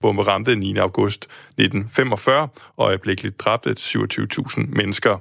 Bombe 0.00 0.22
ramte 0.22 0.56
9. 0.56 0.76
august 0.76 1.24
1945 1.24 2.48
og 2.76 2.86
øjeblikkeligt 2.86 3.40
dræbte 3.40 3.70
27.000 3.70 4.60
mennesker. 4.68 5.18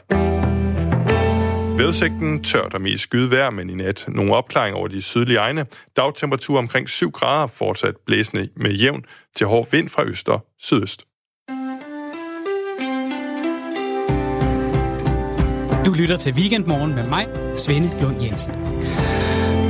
Vejrudsigten 1.78 2.44
tørt 2.44 2.74
og 2.74 2.82
mest 2.82 3.04
skyde 3.04 3.52
men 3.52 3.70
i 3.70 3.74
nat 3.74 4.06
nogle 4.08 4.36
opklaring 4.36 4.76
over 4.76 4.88
de 4.88 5.02
sydlige 5.02 5.38
egne. 5.38 5.66
Dagtemperatur 5.96 6.58
omkring 6.58 6.90
7 6.90 7.12
grader, 7.12 7.48
fortsat 7.48 7.96
blæsende 8.06 8.50
med 8.56 8.72
jævn 8.72 9.06
til 9.36 9.48
hård 9.48 9.72
vind 9.72 9.90
fra 9.90 10.04
øst 10.06 10.30
og 10.30 10.46
sydøst. 10.60 11.02
Du 15.86 15.94
lytter 15.94 16.18
til 16.18 16.34
Weekendmorgen 16.34 16.96
med 16.96 17.08
mig, 17.08 17.28
Svende 17.56 18.02
Lund 18.02 18.24
Jensen. 18.24 18.54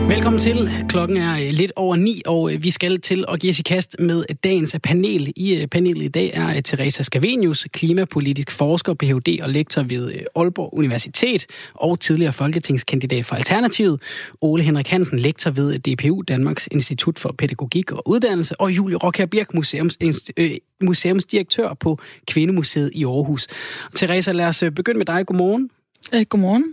Velkommen 0.10 0.40
til. 0.40 0.70
Klokken 0.90 1.18
er 1.18 1.34
øh, 1.34 1.50
lidt 1.52 1.72
over 1.76 1.96
ni, 1.96 2.22
og 2.26 2.54
øh, 2.54 2.64
vi 2.64 2.72
skal 2.72 3.02
til 3.02 3.26
at 3.28 3.40
give 3.40 3.50
os 3.50 3.60
i 3.60 3.64
kast 3.64 3.96
med 4.00 4.26
dagens 4.44 4.76
panel. 4.84 5.34
I 5.36 5.56
øh, 5.56 5.68
panelet 5.68 6.04
i 6.04 6.08
dag 6.08 6.32
er 6.34 6.62
Teresa 6.62 7.04
Scavenius, 7.04 7.68
klimapolitisk 7.74 8.52
forsker, 8.52 8.94
Ph.D. 8.94 9.40
og 9.42 9.50
lektor 9.50 9.84
ved 9.84 10.14
Aalborg 10.36 10.74
Universitet 10.74 11.46
og 11.74 12.00
tidligere 12.00 12.34
folketingskandidat 12.34 13.26
for 13.26 13.36
Alternativet. 13.36 14.02
Ole 14.42 14.64
Henrik 14.64 14.88
Hansen, 14.88 15.20
lektor 15.20 15.52
ved 15.52 15.80
DPU, 15.80 16.22
Danmarks 16.22 16.68
Institut 16.72 17.20
for 17.20 17.36
Pædagogik 17.38 17.92
og 17.92 18.08
Uddannelse, 18.08 18.62
og 18.62 18.72
Julie 18.72 18.98
Rocker 18.98 19.26
Birk, 19.26 19.54
museums, 19.54 19.98
øh, 20.38 20.52
museumsdirektør 20.84 21.74
på 21.74 22.00
Kvindemuseet 22.28 22.92
i 22.94 23.06
Aarhus. 23.06 23.48
Teresa, 23.96 24.32
lad 24.32 24.46
os 24.46 24.64
begynde 24.76 24.98
med 24.98 25.06
dig. 25.06 25.26
Godmorgen. 25.26 25.70
Øh, 26.14 26.26
godmorgen. 26.30 26.64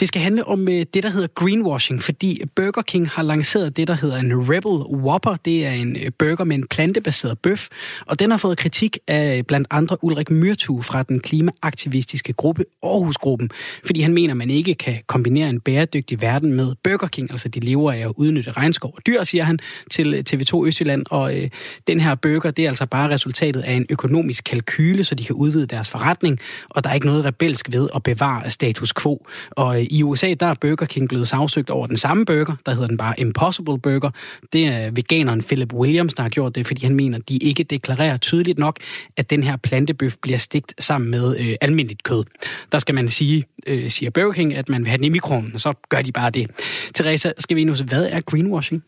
Det 0.00 0.08
skal 0.08 0.22
handle 0.22 0.44
om 0.44 0.68
øh, 0.68 0.86
det, 0.94 1.02
der 1.02 1.08
hedder 1.08 1.28
greenwashing, 1.34 2.02
fordi 2.02 2.42
Burger 2.56 2.82
King 2.82 3.08
har 3.08 3.22
lanceret 3.22 3.76
det, 3.76 3.88
der 3.88 3.94
hedder 3.94 4.16
en 4.16 4.50
Rebel 4.50 5.00
Whopper. 5.00 5.36
Det 5.44 5.66
er 5.66 5.70
en 5.70 5.96
øh, 5.96 6.10
burger 6.18 6.44
med 6.44 6.56
en 6.56 6.66
plantebaseret 6.66 7.38
bøf, 7.38 7.68
og 8.06 8.18
den 8.18 8.30
har 8.30 8.38
fået 8.38 8.58
kritik 8.58 8.98
af 9.08 9.46
blandt 9.46 9.68
andre 9.70 10.04
Ulrik 10.04 10.30
Myrtu 10.30 10.82
fra 10.82 11.02
den 11.02 11.20
klimaaktivistiske 11.20 12.32
gruppe 12.32 12.64
Aarhusgruppen, 12.82 13.50
fordi 13.84 14.00
han 14.00 14.14
mener, 14.14 14.34
man 14.34 14.50
ikke 14.50 14.74
kan 14.74 14.98
kombinere 15.06 15.48
en 15.48 15.60
bæredygtig 15.60 16.22
verden 16.22 16.52
med 16.52 16.74
Burger 16.84 17.08
King. 17.08 17.30
Altså, 17.30 17.48
de 17.48 17.60
lever 17.60 17.92
af 17.92 17.98
at 17.98 18.12
udnytte 18.16 18.52
regnskov 18.52 18.92
og 18.96 19.06
dyr, 19.06 19.24
siger 19.24 19.44
han 19.44 19.58
til 19.90 20.24
TV2 20.30 20.66
Østjylland, 20.66 21.06
og 21.10 21.38
øh, 21.38 21.50
den 21.86 22.00
her 22.00 22.14
burger, 22.14 22.50
det 22.50 22.64
er 22.64 22.68
altså 22.68 22.86
bare 22.86 23.10
resultatet 23.10 23.60
af 23.60 23.72
en 23.72 23.86
økonomisk 23.88 24.44
kalkyle, 24.44 25.04
så 25.04 25.14
de 25.14 25.24
kan 25.24 25.34
udvide 25.34 25.66
deres 25.66 25.88
forretning, 25.88 26.38
og 26.68 26.84
der 26.84 26.90
er 26.90 26.94
ikke 26.94 27.06
noget 27.06 27.24
rebelsk 27.24 27.72
ved 27.72 27.88
at 27.94 28.02
bevare 28.02 28.50
status 28.62 28.92
quo. 29.02 29.26
Og 29.50 29.80
øh, 29.80 29.86
i 29.90 30.02
USA, 30.02 30.34
der 30.34 30.46
er 30.46 30.54
Burger 30.60 30.86
King 30.86 31.08
blevet 31.08 31.28
sagsøgt 31.28 31.70
over 31.70 31.86
den 31.86 31.96
samme 31.96 32.24
burger, 32.24 32.56
der 32.66 32.72
hedder 32.72 32.88
den 32.88 32.96
bare 32.96 33.14
Impossible 33.18 33.78
Burger. 33.78 34.10
Det 34.52 34.66
er 34.66 34.90
veganeren 34.90 35.42
Philip 35.42 35.72
Williams, 35.72 36.14
der 36.14 36.22
har 36.22 36.30
gjort 36.30 36.54
det, 36.54 36.66
fordi 36.66 36.84
han 36.84 36.94
mener, 36.94 37.18
at 37.18 37.28
de 37.28 37.36
ikke 37.36 37.62
deklarerer 37.64 38.16
tydeligt 38.16 38.58
nok, 38.58 38.78
at 39.16 39.30
den 39.30 39.42
her 39.42 39.56
plantebøf 39.56 40.16
bliver 40.22 40.38
stegt 40.38 40.74
sammen 40.82 41.10
med 41.10 41.36
øh, 41.38 41.54
almindeligt 41.60 42.02
kød. 42.02 42.24
Der 42.72 42.78
skal 42.78 42.94
man 42.94 43.08
sige, 43.08 43.44
øh, 43.66 43.90
siger 43.90 44.10
Burger 44.10 44.32
King, 44.32 44.54
at 44.54 44.68
man 44.68 44.80
vil 44.80 44.88
have 44.88 44.98
den 44.98 45.04
i 45.04 45.08
mikroen, 45.08 45.54
så 45.56 45.72
gør 45.88 46.02
de 46.02 46.12
bare 46.12 46.30
det. 46.30 46.50
Teresa, 46.94 47.32
skal 47.38 47.56
vi 47.56 47.64
nu 47.64 47.74
se, 47.74 47.84
hvad 47.84 48.06
er 48.10 48.20
greenwashing? 48.20 48.82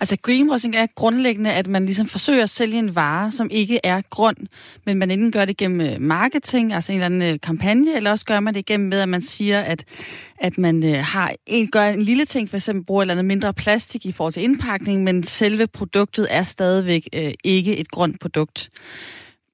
Altså 0.00 0.16
greenwashing 0.22 0.76
er 0.76 0.86
grundlæggende, 0.94 1.52
at 1.52 1.66
man 1.66 1.86
ligesom 1.86 2.06
forsøger 2.06 2.42
at 2.42 2.50
sælge 2.50 2.78
en 2.78 2.94
vare, 2.94 3.32
som 3.32 3.50
ikke 3.50 3.80
er 3.84 4.00
grøn, 4.10 4.36
men 4.84 4.98
man 4.98 5.10
enten 5.10 5.32
gør 5.32 5.44
det 5.44 5.56
gennem 5.56 5.80
øh, 5.80 6.00
marketing, 6.00 6.72
altså 6.72 6.92
en 6.92 6.98
eller 6.98 7.06
anden 7.06 7.34
øh, 7.34 7.40
kampagne, 7.40 7.96
eller 7.96 8.10
også 8.10 8.24
gør 8.24 8.40
man 8.40 8.54
det 8.54 8.66
gennem 8.66 8.88
med, 8.88 9.00
at 9.00 9.08
man 9.08 9.22
siger, 9.22 9.60
at, 9.60 9.84
at 10.38 10.58
man 10.58 10.84
øh, 10.84 11.04
har 11.04 11.34
en, 11.46 11.70
gør 11.70 11.88
en 11.88 12.02
lille 12.02 12.24
ting, 12.24 12.50
for 12.50 12.56
eksempel 12.56 12.84
bruger 12.84 13.02
et 13.02 13.04
eller 13.04 13.14
andet 13.14 13.24
mindre 13.24 13.54
plastik 13.54 14.06
i 14.06 14.12
forhold 14.12 14.32
til 14.32 14.42
indpakning, 14.42 15.02
men 15.02 15.22
selve 15.22 15.66
produktet 15.66 16.26
er 16.30 16.42
stadigvæk 16.42 17.08
øh, 17.14 17.32
ikke 17.44 17.76
et 17.76 17.90
grønt 17.90 18.20
produkt. 18.20 18.70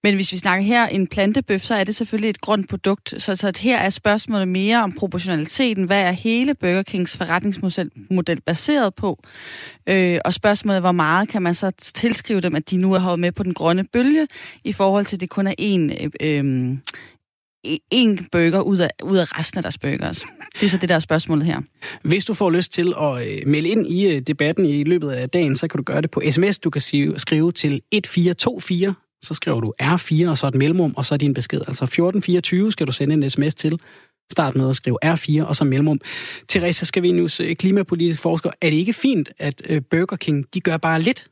Men 0.04 0.14
hvis 0.14 0.32
vi 0.32 0.36
snakker 0.36 0.66
her 0.66 0.86
en 0.86 1.06
plantebøf, 1.06 1.60
så 1.60 1.74
er 1.74 1.84
det 1.84 1.94
selvfølgelig 1.94 2.30
et 2.30 2.40
grønt 2.40 2.68
produkt. 2.68 3.14
Så, 3.18 3.36
så 3.36 3.52
her 3.60 3.78
er 3.78 3.90
spørgsmålet 3.90 4.48
mere 4.48 4.82
om 4.82 4.92
proportionaliteten. 4.92 5.84
Hvad 5.84 6.02
er 6.02 6.10
hele 6.10 6.54
Burger 6.54 6.82
Kings 6.82 7.16
forretningsmodel 7.16 7.90
model 8.10 8.40
baseret 8.40 8.94
på? 8.94 9.22
Øh, 9.86 10.18
og 10.24 10.34
spørgsmålet 10.34 10.76
er, 10.76 10.80
hvor 10.80 10.92
meget 10.92 11.28
kan 11.28 11.42
man 11.42 11.54
så 11.54 11.70
tilskrive 11.70 12.40
dem, 12.40 12.54
at 12.54 12.70
de 12.70 12.76
nu 12.76 12.92
er 12.92 12.98
hoppet 12.98 13.20
med 13.20 13.32
på 13.32 13.42
den 13.42 13.54
grønne 13.54 13.84
bølge, 13.84 14.26
i 14.64 14.72
forhold 14.72 15.04
til, 15.04 15.16
at 15.16 15.20
det 15.20 15.30
kun 15.30 15.46
er 15.46 15.54
én, 15.60 16.04
øh, 16.04 16.44
øh 16.44 16.76
én 17.94 18.28
burger 18.32 18.60
ud 18.60 18.78
af, 18.78 18.90
ud 19.02 19.16
af 19.16 19.38
resten 19.38 19.58
af 19.58 19.62
deres 19.62 19.78
burgers. 19.78 20.24
Det 20.54 20.62
er 20.66 20.68
så 20.68 20.76
det, 20.76 20.88
der 20.88 20.94
er 20.94 21.00
spørgsmålet 21.00 21.46
her. 21.46 21.60
Hvis 22.02 22.24
du 22.24 22.34
får 22.34 22.50
lyst 22.50 22.72
til 22.72 22.94
at 23.00 23.28
øh, 23.28 23.46
melde 23.46 23.68
ind 23.68 23.86
i 23.86 24.06
øh, 24.06 24.20
debatten 24.20 24.66
i 24.66 24.84
løbet 24.84 25.10
af 25.10 25.30
dagen, 25.30 25.56
så 25.56 25.68
kan 25.68 25.78
du 25.78 25.82
gøre 25.82 26.02
det 26.02 26.10
på 26.10 26.22
sms. 26.30 26.58
Du 26.58 26.70
kan 26.70 26.80
skrive 27.16 27.52
til 27.52 27.82
1424 27.92 28.94
så 29.22 29.34
skriver 29.34 29.60
du 29.60 29.72
R4, 29.82 30.28
og 30.28 30.38
så 30.38 30.46
et 30.46 30.54
mellemrum, 30.54 30.94
og 30.96 31.04
så 31.04 31.16
din 31.16 31.34
besked. 31.34 31.58
Altså 31.58 31.84
1424 31.84 32.72
skal 32.72 32.86
du 32.86 32.92
sende 32.92 33.14
en 33.14 33.30
sms 33.30 33.54
til. 33.54 33.80
Start 34.32 34.56
med 34.56 34.68
at 34.68 34.76
skrive 34.76 34.98
R4, 35.04 35.42
og 35.42 35.56
så 35.56 35.64
mellemrum. 35.64 36.00
Teresa 36.48 36.84
Scavenius, 36.84 37.40
klimapolitisk 37.58 38.20
forsker, 38.22 38.50
er 38.60 38.70
det 38.70 38.76
ikke 38.76 38.92
fint, 38.92 39.30
at 39.38 39.62
øh, 39.68 39.82
Burger 39.90 40.16
King, 40.16 40.46
de 40.54 40.60
gør 40.60 40.76
bare 40.76 41.02
lidt? 41.02 41.28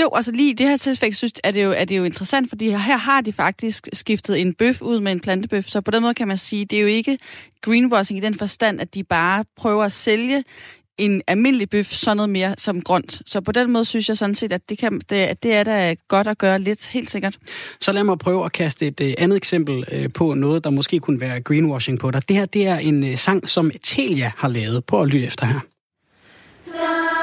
Jo, 0.00 0.10
altså 0.14 0.32
lige 0.32 0.50
i 0.50 0.52
det 0.52 0.68
her 0.68 0.76
tilfælde, 0.76 1.14
synes 1.14 1.32
er 1.44 1.50
det, 1.50 1.64
jo, 1.64 1.72
er 1.72 1.84
det 1.84 1.96
jo 1.96 2.04
interessant, 2.04 2.48
fordi 2.48 2.70
her 2.70 2.96
har 2.96 3.20
de 3.20 3.32
faktisk 3.32 3.88
skiftet 3.92 4.40
en 4.40 4.54
bøf 4.54 4.82
ud 4.82 5.00
med 5.00 5.12
en 5.12 5.20
plantebøf, 5.20 5.64
så 5.64 5.80
på 5.80 5.90
den 5.90 6.02
måde 6.02 6.14
kan 6.14 6.28
man 6.28 6.36
sige, 6.36 6.64
det 6.64 6.76
er 6.76 6.80
jo 6.80 6.86
ikke 6.86 7.18
greenwashing 7.60 8.18
i 8.18 8.20
den 8.20 8.34
forstand, 8.34 8.80
at 8.80 8.94
de 8.94 9.04
bare 9.04 9.44
prøver 9.56 9.84
at 9.84 9.92
sælge 9.92 10.44
en 10.98 11.22
almindelig 11.26 11.70
bøf 11.70 11.86
så 11.86 12.14
noget 12.14 12.30
mere 12.30 12.54
som 12.58 12.82
grønt. 12.82 13.22
Så 13.26 13.40
på 13.40 13.52
den 13.52 13.72
måde 13.72 13.84
synes 13.84 14.08
jeg 14.08 14.16
sådan 14.16 14.34
set, 14.34 14.52
at 14.52 14.68
det, 14.68 14.78
kan, 14.78 15.00
det, 15.10 15.42
det 15.42 15.54
er 15.54 15.64
da 15.64 15.94
godt 16.08 16.26
at 16.26 16.38
gøre 16.38 16.58
lidt, 16.58 16.86
helt 16.86 17.10
sikkert. 17.10 17.38
Så 17.80 17.92
lad 17.92 18.04
mig 18.04 18.18
prøve 18.18 18.44
at 18.44 18.52
kaste 18.52 18.86
et 18.86 19.00
uh, 19.00 19.12
andet 19.18 19.36
eksempel 19.36 19.84
uh, 19.92 20.12
på 20.12 20.34
noget, 20.34 20.64
der 20.64 20.70
måske 20.70 21.00
kunne 21.00 21.20
være 21.20 21.40
greenwashing 21.40 21.98
på 21.98 22.10
dig. 22.10 22.28
Det 22.28 22.36
her 22.36 22.46
det 22.46 22.66
er 22.66 22.76
en 22.78 23.02
uh, 23.02 23.14
sang, 23.16 23.48
som 23.48 23.70
Telia 23.82 24.32
har 24.36 24.48
lavet. 24.48 24.84
Prøv 24.84 25.02
at 25.02 25.08
lytte 25.08 25.26
efter 25.26 25.46
her. 25.46 25.60
Den 26.64 27.15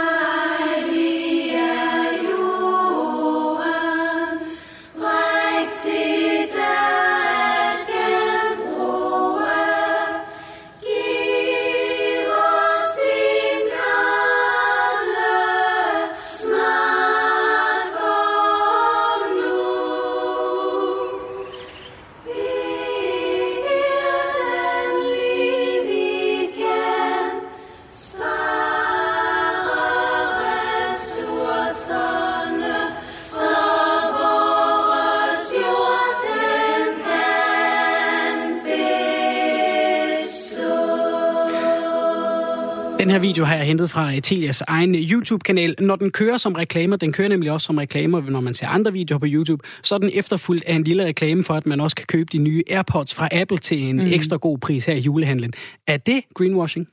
her 43.13 43.19
video 43.19 43.43
har 43.45 43.55
jeg 43.55 43.65
hentet 43.65 43.89
fra 43.89 44.19
Telias 44.19 44.61
egen 44.61 44.95
YouTube-kanal. 44.95 45.75
Når 45.79 45.95
den 45.95 46.11
kører 46.11 46.37
som 46.37 46.53
reklamer, 46.53 46.95
den 46.95 47.11
kører 47.11 47.27
nemlig 47.27 47.51
også 47.51 47.65
som 47.65 47.77
reklamer, 47.77 48.21
når 48.21 48.39
man 48.39 48.53
ser 48.53 48.67
andre 48.67 48.93
videoer 48.93 49.19
på 49.19 49.25
YouTube, 49.29 49.63
så 49.83 49.95
er 49.95 49.99
den 49.99 50.09
efterfulgt 50.13 50.65
af 50.65 50.75
en 50.75 50.83
lille 50.83 51.05
reklame 51.05 51.43
for, 51.43 51.53
at 51.53 51.65
man 51.65 51.81
også 51.81 51.95
kan 51.95 52.05
købe 52.05 52.29
de 52.31 52.37
nye 52.37 52.63
AirPods 52.69 53.13
fra 53.13 53.27
Apple 53.31 53.57
til 53.57 53.83
en 53.83 53.95
mm. 53.95 54.05
ekstra 54.05 54.35
god 54.35 54.57
pris 54.57 54.85
her 54.85 54.93
i 54.93 54.99
julehandlen. 54.99 55.53
Er 55.87 55.97
det 55.97 56.21
greenwashing? 56.33 56.87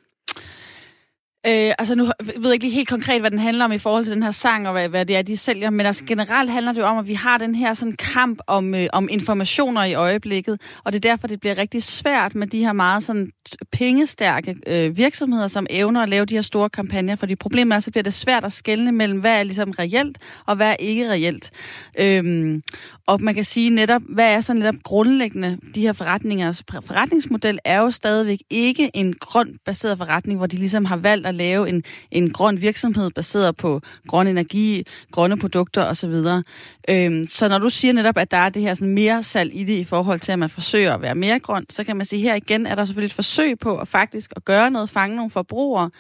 Øh, 1.47 1.73
altså 1.79 1.95
nu 1.95 2.05
ved 2.21 2.45
jeg 2.45 2.53
ikke 2.53 2.65
lige 2.65 2.75
helt 2.75 2.89
konkret, 2.89 3.21
hvad 3.21 3.31
den 3.31 3.39
handler 3.39 3.65
om 3.65 3.73
i 3.73 3.79
forhold 3.79 4.05
til 4.05 4.15
den 4.15 4.23
her 4.23 4.31
sang, 4.31 4.67
og 4.67 4.73
hvad, 4.73 4.89
hvad 4.89 5.07
det 5.07 5.17
er, 5.17 5.23
de 5.23 5.37
sælger, 5.37 5.71
men 5.71 5.87
altså 5.87 6.05
generelt 6.05 6.51
handler 6.51 6.73
det 6.73 6.81
jo 6.81 6.87
om, 6.87 6.99
at 6.99 7.09
vi 7.09 7.15
har 7.15 7.39
den 7.39 7.55
her 7.55 7.75
sådan 7.75 7.97
kamp 7.97 8.41
om, 8.47 8.75
øh, 8.75 8.87
om 8.93 9.09
informationer 9.11 9.85
i 9.85 9.95
øjeblikket, 9.95 10.61
og 10.85 10.93
det 10.93 11.05
er 11.05 11.11
derfor, 11.11 11.27
det 11.27 11.41
bliver 11.41 11.59
rigtig 11.59 11.83
svært 11.83 12.35
med 12.35 12.47
de 12.47 12.59
her 12.59 12.73
meget 12.73 13.03
sådan 13.03 13.31
pengestærke 13.73 14.57
øh, 14.67 14.97
virksomheder, 14.97 15.47
som 15.47 15.67
evner 15.71 16.03
at 16.03 16.09
lave 16.09 16.25
de 16.25 16.35
her 16.35 16.43
store 16.43 16.71
kampagner, 16.71 17.17
fordi 17.17 17.37
problemet 17.37 17.77
er, 17.77 17.81
så 17.81 17.91
bliver 17.91 18.05
det 18.05 18.15
svært 18.15 18.45
at 18.45 18.53
skelne 18.53 18.93
mellem, 18.93 19.21
hvad 19.21 19.39
er 19.39 19.43
ligesom 19.43 19.71
reelt, 19.71 20.19
og 20.47 20.57
hvad 20.57 20.69
er 20.69 20.77
ikke 20.77 21.11
reelt. 21.11 21.51
Øhm, 21.99 22.63
og 23.11 23.23
man 23.23 23.35
kan 23.35 23.45
sige 23.45 23.71
netop, 23.71 24.03
hvad 24.09 24.35
er 24.35 24.41
så 24.41 24.55
netop 24.55 24.75
grundlæggende, 24.83 25.59
de 25.75 25.81
her 25.81 25.93
forretningers 25.93 26.65
forretningsmodel 26.71 27.59
er 27.65 27.81
jo 27.81 27.91
stadigvæk 27.91 28.39
ikke 28.51 28.91
en 28.95 29.15
grøn 29.21 29.59
baseret 29.65 29.99
forretning, 29.99 30.39
hvor 30.39 30.47
de 30.47 30.57
ligesom 30.57 30.85
har 30.85 30.97
valgt 30.97 31.27
at 31.27 31.35
lave 31.35 31.69
en, 31.69 31.83
en 32.11 32.31
grøn 32.33 32.61
virksomhed 32.61 33.11
baseret 33.11 33.57
på 33.57 33.81
grøn 34.09 34.27
energi, 34.27 34.85
grønne 35.11 35.39
produkter 35.39 35.85
osv. 35.85 36.15
Øhm, 36.89 37.25
så 37.25 37.49
når 37.49 37.59
du 37.59 37.69
siger 37.69 37.93
netop, 37.93 38.19
at 38.19 38.31
der 38.31 38.37
er 38.37 38.49
det 38.49 38.63
her 38.63 38.75
sådan 38.75 38.95
mere 38.95 39.23
salg 39.23 39.51
i 39.55 39.65
det 39.65 39.77
i 39.77 39.85
forhold 39.85 40.21
til, 40.21 40.33
at 40.33 40.39
man 40.39 40.51
forsøger 40.51 40.95
at 40.95 41.03
være 41.03 41.15
mere 41.15 41.39
grøn, 41.39 41.67
så 41.71 41.85
kan 41.85 41.97
man 41.97 42.07
sige, 42.07 42.21
at 42.21 42.23
her 42.23 42.35
igen 42.35 42.67
er 42.67 42.75
der 42.75 42.85
selvfølgelig 42.85 43.07
et 43.07 43.15
forsøg 43.15 43.59
på 43.59 43.77
at 43.77 43.89
faktisk 43.89 44.33
at 44.37 44.45
gøre 44.45 44.71
noget, 44.71 44.91
fange 44.91 45.17
nogle 45.17 45.31
forbrugere. 45.31 45.91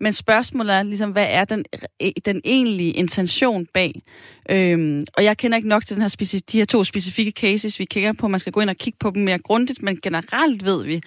Men 0.00 0.12
spørgsmålet 0.12 0.74
er 0.74 0.82
ligesom, 0.82 1.10
hvad 1.10 1.26
er 1.28 1.44
den, 1.44 1.64
e, 2.00 2.12
den 2.24 2.40
egentlige 2.44 2.90
intention 2.90 3.66
bag? 3.74 4.00
Øhm, 4.50 5.04
og 5.16 5.24
jeg 5.24 5.36
kender 5.36 5.56
ikke 5.56 5.68
nok 5.68 5.86
til 5.86 5.96
den 5.96 6.02
her 6.02 6.08
speci- 6.08 6.40
de 6.52 6.58
her 6.58 6.64
to 6.64 6.84
specifikke 6.84 7.30
cases, 7.30 7.78
vi 7.78 7.84
kigger 7.84 8.12
på. 8.12 8.28
Man 8.28 8.40
skal 8.40 8.52
gå 8.52 8.60
ind 8.60 8.70
og 8.70 8.76
kigge 8.76 8.96
på 9.00 9.10
dem 9.14 9.22
mere 9.22 9.38
grundigt, 9.38 9.82
men 9.82 9.98
generelt 10.02 10.64
ved 10.64 10.84
vi, 10.84 11.00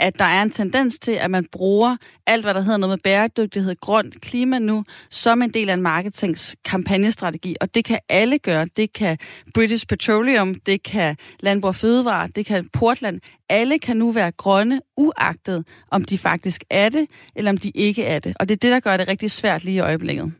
at 0.00 0.18
der 0.18 0.24
er 0.24 0.42
en 0.42 0.50
tendens 0.50 0.98
til, 0.98 1.12
at 1.12 1.30
man 1.30 1.46
bruger 1.52 1.96
alt, 2.26 2.44
hvad 2.44 2.54
der 2.54 2.60
hedder 2.60 2.78
noget 2.78 2.92
med 2.92 2.98
bæredygtighed, 3.04 3.74
grønt 3.80 4.20
klima 4.20 4.58
nu, 4.58 4.84
som 5.10 5.42
en 5.42 5.54
del 5.54 5.68
af 5.68 5.74
en 5.74 5.82
marketingskampagnestrategi. 5.82 7.56
Og 7.60 7.74
det 7.74 7.84
kan 7.84 7.98
alle 8.08 8.38
gøre. 8.38 8.66
Det 8.76 8.92
kan 8.92 9.18
British 9.54 9.86
Petroleum, 9.86 10.54
det 10.54 10.82
kan 10.82 11.16
Landbrug 11.40 11.68
og 11.68 11.74
Fødevare, 11.74 12.28
det 12.36 12.46
kan 12.46 12.68
Portland. 12.72 13.20
Alle 13.48 13.78
kan 13.78 13.96
nu 13.96 14.12
være 14.12 14.30
grønne, 14.30 14.80
uagtet 14.96 15.64
om 15.90 16.04
de 16.04 16.18
faktisk 16.18 16.64
er 16.70 16.88
det, 16.88 17.06
eller 17.36 17.50
om 17.50 17.58
de 17.58 17.70
ikke 17.74 18.04
er 18.04 18.18
det. 18.18 18.36
Og 18.40 18.48
det 18.48 18.54
er 18.54 18.58
det, 18.58 18.72
der 18.72 18.80
gør 18.80 18.96
det 18.96 19.08
rigtig 19.08 19.30
svært 19.30 19.64
lige 19.64 19.74
i 19.74 19.78
øjeblikket. 19.78 20.32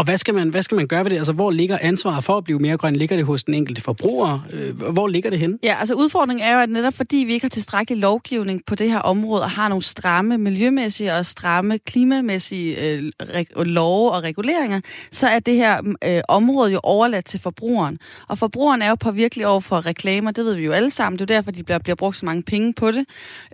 Og 0.00 0.04
hvad 0.04 0.18
skal, 0.18 0.34
man, 0.34 0.48
hvad 0.48 0.62
skal 0.62 0.74
man 0.74 0.86
gøre 0.86 1.04
ved 1.04 1.10
det? 1.10 1.16
Altså, 1.16 1.32
hvor 1.32 1.50
ligger 1.50 1.78
ansvaret 1.80 2.24
for 2.24 2.36
at 2.36 2.44
blive 2.44 2.58
mere 2.58 2.76
grøn? 2.76 2.96
Ligger 2.96 3.16
det 3.16 3.26
hos 3.26 3.44
den 3.44 3.54
enkelte 3.54 3.82
forbruger? 3.82 4.38
Øh, 4.52 4.80
hvor 4.92 5.08
ligger 5.08 5.30
det 5.30 5.38
hen? 5.38 5.58
Ja, 5.62 5.76
altså 5.80 5.94
udfordringen 5.94 6.46
er 6.46 6.54
jo, 6.54 6.60
at 6.60 6.70
netop 6.70 6.94
fordi 6.94 7.16
vi 7.16 7.32
ikke 7.32 7.44
har 7.44 7.48
tilstrækkelig 7.48 8.00
lovgivning 8.00 8.62
på 8.66 8.74
det 8.74 8.90
her 8.90 8.98
område, 8.98 9.42
og 9.42 9.50
har 9.50 9.68
nogle 9.68 9.82
stramme 9.82 10.38
miljømæssige 10.38 11.12
og 11.12 11.26
stramme 11.26 11.78
klimamæssige 11.78 12.96
øh, 12.96 13.12
love 13.56 14.12
og 14.12 14.22
reguleringer, 14.22 14.80
så 15.10 15.28
er 15.28 15.38
det 15.38 15.56
her 15.56 15.94
øh, 16.04 16.20
område 16.28 16.72
jo 16.72 16.80
overladt 16.82 17.24
til 17.24 17.40
forbrugeren. 17.40 17.98
Og 18.28 18.38
forbrugeren 18.38 18.82
er 18.82 18.88
jo 18.88 18.94
påvirkelig 18.94 19.46
over 19.46 19.60
for 19.60 19.86
reklamer, 19.86 20.30
det 20.30 20.44
ved 20.44 20.54
vi 20.54 20.64
jo 20.64 20.72
alle 20.72 20.90
sammen. 20.90 21.18
Det 21.18 21.30
er 21.30 21.34
jo 21.34 21.38
derfor, 21.38 21.50
de 21.50 21.62
bliver, 21.62 21.78
bliver 21.78 21.96
brugt 21.96 22.16
så 22.16 22.26
mange 22.26 22.42
penge 22.42 22.72
på 22.72 22.90
det. 22.90 23.04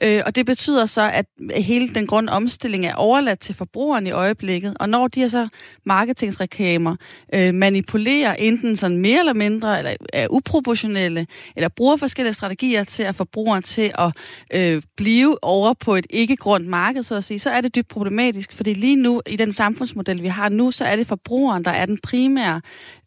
Øh, 0.03 0.23
og 0.27 0.35
det 0.35 0.47
betyder 0.47 0.87
så, 0.87 1.11
at 1.11 1.27
hele 1.57 1.95
den 1.95 2.07
grønne 2.07 2.33
omstilling 2.33 2.87
er 2.87 2.95
overladt 2.95 3.41
til 3.41 3.55
forbrugeren 3.55 4.07
i 4.07 4.11
øjeblikket. 4.11 4.77
Og 4.81 4.89
når 4.89 5.09
de 5.09 5.23
er 5.23 5.29
så 5.29 5.49
marketing 5.85 6.36
markedsreklamer 6.37 6.97
øh, 7.35 7.55
manipulerer 7.55 8.35
enten 8.35 8.77
sådan 8.77 8.97
mere 8.97 9.19
eller 9.19 9.33
mindre, 9.33 9.79
eller 9.79 9.95
er 10.13 10.27
uproportionelle, 10.31 11.27
eller 11.57 11.69
bruger 11.69 11.97
forskellige 11.97 12.35
strategier 12.35 12.85
til 12.85 13.03
at 13.03 13.15
forbrugeren 13.15 13.63
til 13.63 13.93
at 13.99 14.13
øh, 14.55 14.83
blive 14.97 15.45
over 15.45 15.75
på 15.75 15.95
et 15.95 16.07
ikke-grønt 16.11 16.67
marked, 16.67 17.03
så 17.03 17.15
at 17.15 17.25
sige, 17.25 17.39
så 17.39 17.51
er 17.51 17.61
det 17.61 17.75
dybt 17.75 17.89
problematisk, 17.89 18.53
fordi 18.53 18.75
lige 18.75 18.97
nu, 18.97 19.23
i 19.27 19.37
den 19.37 19.53
samfundsmodel, 19.53 20.23
vi 20.23 20.29
har 20.29 20.49
nu, 20.49 20.71
så 20.71 20.85
er 20.85 20.97
det 20.97 21.07
forbrugeren, 21.07 21.65
der 21.65 21.71
er 21.71 21.87
den 21.87 21.99
primære 22.03 22.61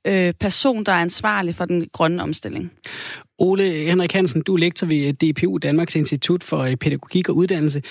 øh, 0.07 0.33
person, 0.39 0.83
der 0.83 0.91
er 0.91 1.01
ansvarlig 1.01 1.55
for 1.55 1.65
den 1.65 1.87
grønne 1.93 2.23
omstilling. 2.23 2.71
Ole 3.39 3.63
Henrik 3.63 4.13
Hansen, 4.13 4.41
du 4.41 4.53
er 4.53 4.59
lektor 4.59 4.87
ved 4.87 5.13
DPU, 5.13 5.57
Danmarks 5.57 5.95
Institut 5.95 6.43
for 6.43 6.69
Pædagogik 6.79 7.29
og 7.29 7.35
Uddannelse. 7.35 7.81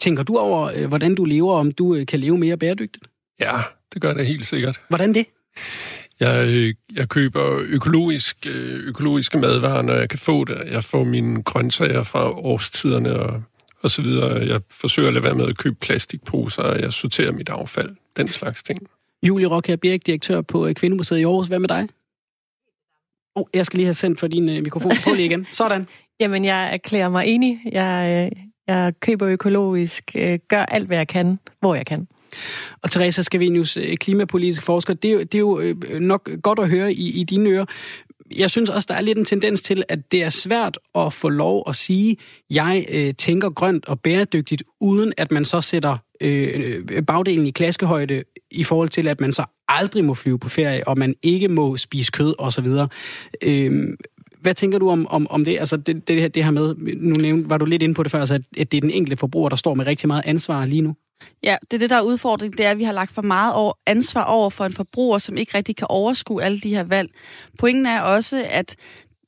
Tænker 0.00 0.22
du 0.22 0.36
over, 0.36 0.70
øh, 0.74 0.86
hvordan 0.86 1.14
du 1.14 1.24
lever, 1.24 1.52
om 1.52 1.72
du 1.72 1.94
øh, 1.94 2.06
kan 2.06 2.20
leve 2.20 2.38
mere 2.38 2.56
bæredygtigt? 2.56 3.04
Ja, 3.40 3.60
det 3.94 4.02
gør 4.02 4.14
det 4.14 4.26
helt 4.26 4.46
sikkert. 4.46 4.80
Hvordan 4.88 5.14
det? 5.14 5.26
Jeg, 6.20 6.48
øh, 6.48 6.74
jeg 6.96 7.08
køber 7.08 7.62
økologisk, 7.68 8.46
øh, 8.46 8.88
økologiske 8.88 9.38
madvarer, 9.38 9.82
når 9.82 9.94
jeg 9.94 10.08
kan 10.08 10.18
få 10.18 10.44
det. 10.44 10.62
Jeg 10.70 10.84
får 10.84 11.04
mine 11.04 11.42
grøntsager 11.42 12.02
fra 12.02 12.30
årstiderne 12.30 13.20
og, 13.20 13.42
og 13.82 13.90
så 13.90 14.02
videre. 14.02 14.46
Jeg 14.46 14.60
forsøger 14.70 15.08
at 15.08 15.14
lade 15.14 15.24
være 15.24 15.34
med 15.34 15.48
at 15.48 15.58
købe 15.58 15.76
plastikposer, 15.80 16.62
og 16.62 16.80
jeg 16.80 16.92
sorterer 16.92 17.32
mit 17.32 17.48
affald. 17.48 17.90
Den 18.16 18.28
slags 18.28 18.62
ting. 18.62 18.78
Julie 19.22 19.46
Rocker 19.46 19.76
Birk, 19.76 20.00
direktør 20.06 20.40
på 20.40 20.66
øh, 20.66 20.74
Kvindemuseet 20.74 21.18
i 21.18 21.24
Aarhus. 21.24 21.48
Hvad 21.48 21.58
med 21.58 21.68
dig? 21.68 21.88
Oh, 23.34 23.44
jeg 23.54 23.66
skal 23.66 23.76
lige 23.76 23.86
have 23.86 23.94
sendt 23.94 24.20
for 24.20 24.26
din 24.26 24.48
uh, 24.48 24.54
mikrofon 24.54 24.92
på 25.04 25.10
lige 25.14 25.26
igen. 25.26 25.46
Sådan. 25.52 25.86
Jamen, 26.20 26.44
jeg 26.44 26.72
erklærer 26.72 27.08
mig 27.08 27.26
enig. 27.26 27.60
Jeg, 27.72 28.30
jeg 28.66 28.92
køber 29.00 29.28
økologisk, 29.28 30.10
gør 30.48 30.64
alt, 30.64 30.86
hvad 30.86 30.96
jeg 30.96 31.08
kan, 31.08 31.38
hvor 31.60 31.74
jeg 31.74 31.86
kan. 31.86 32.08
Og 32.82 32.90
Teresa 32.90 33.22
Scavenius, 33.22 33.78
klimapolitisk 34.00 34.62
forsker, 34.62 34.94
det 34.94 35.08
er, 35.08 35.12
jo, 35.12 35.20
det 35.20 35.34
er 35.34 35.38
jo 35.38 35.60
øh, 35.60 36.00
nok 36.00 36.30
godt 36.42 36.58
at 36.58 36.68
høre 36.68 36.92
i, 36.92 37.20
i 37.20 37.24
dine 37.24 37.50
ører. 37.50 37.64
Jeg 38.36 38.50
synes 38.50 38.70
også, 38.70 38.86
der 38.90 38.94
er 38.94 39.00
lidt 39.00 39.18
en 39.18 39.24
tendens 39.24 39.62
til, 39.62 39.82
at 39.88 40.12
det 40.12 40.22
er 40.22 40.28
svært 40.28 40.78
at 40.94 41.12
få 41.12 41.28
lov 41.28 41.64
at 41.68 41.76
sige, 41.76 42.16
jeg 42.50 42.86
øh, 42.92 43.14
tænker 43.14 43.50
grønt 43.50 43.86
og 43.86 44.00
bæredygtigt, 44.00 44.62
uden 44.80 45.12
at 45.16 45.30
man 45.30 45.44
så 45.44 45.60
sætter 45.60 45.96
øh, 46.20 47.02
bagdelen 47.06 47.46
i 47.46 47.50
klaskehøjde 47.50 48.22
i 48.50 48.64
forhold 48.64 48.88
til, 48.88 49.08
at 49.08 49.20
man 49.20 49.32
så 49.32 49.44
aldrig 49.68 50.04
må 50.04 50.14
flyve 50.14 50.38
på 50.38 50.48
ferie, 50.48 50.88
og 50.88 50.98
man 50.98 51.14
ikke 51.22 51.48
må 51.48 51.76
spise 51.76 52.12
kød 52.12 52.34
osv. 52.38 52.66
Øh, 53.42 53.96
hvad 54.40 54.54
tænker 54.54 54.78
du 54.78 54.90
om, 54.90 55.06
om, 55.06 55.26
om 55.30 55.44
det? 55.44 55.58
Altså 55.58 55.76
det, 55.76 56.08
det, 56.08 56.20
her, 56.20 56.28
det 56.28 56.44
her 56.44 56.50
med, 56.50 56.74
nu 56.96 57.14
nævnte, 57.14 57.50
var 57.50 57.58
du 57.58 57.64
lidt 57.64 57.82
inde 57.82 57.94
på 57.94 58.02
det 58.02 58.12
før, 58.12 58.20
altså, 58.20 58.34
at 58.58 58.72
det 58.72 58.76
er 58.76 58.80
den 58.80 58.90
enkelte 58.90 59.16
forbruger, 59.16 59.48
der 59.48 59.56
står 59.56 59.74
med 59.74 59.86
rigtig 59.86 60.06
meget 60.06 60.22
ansvar 60.24 60.66
lige 60.66 60.82
nu? 60.82 60.94
Ja, 61.42 61.56
det 61.70 61.76
er 61.76 61.78
det, 61.78 61.90
der 61.90 61.96
er 61.96 62.02
udfordringen, 62.02 62.58
det 62.58 62.66
er, 62.66 62.70
at 62.70 62.78
vi 62.78 62.84
har 62.84 62.92
lagt 62.92 63.10
for 63.10 63.22
meget 63.22 63.54
over, 63.54 63.72
ansvar 63.86 64.24
over 64.24 64.50
for 64.50 64.64
en 64.64 64.72
forbruger, 64.72 65.18
som 65.18 65.36
ikke 65.36 65.58
rigtig 65.58 65.76
kan 65.76 65.86
overskue 65.90 66.42
alle 66.42 66.60
de 66.60 66.68
her 66.68 66.82
valg. 66.82 67.10
Pointen 67.58 67.86
er 67.86 68.00
også, 68.00 68.46
at 68.50 68.76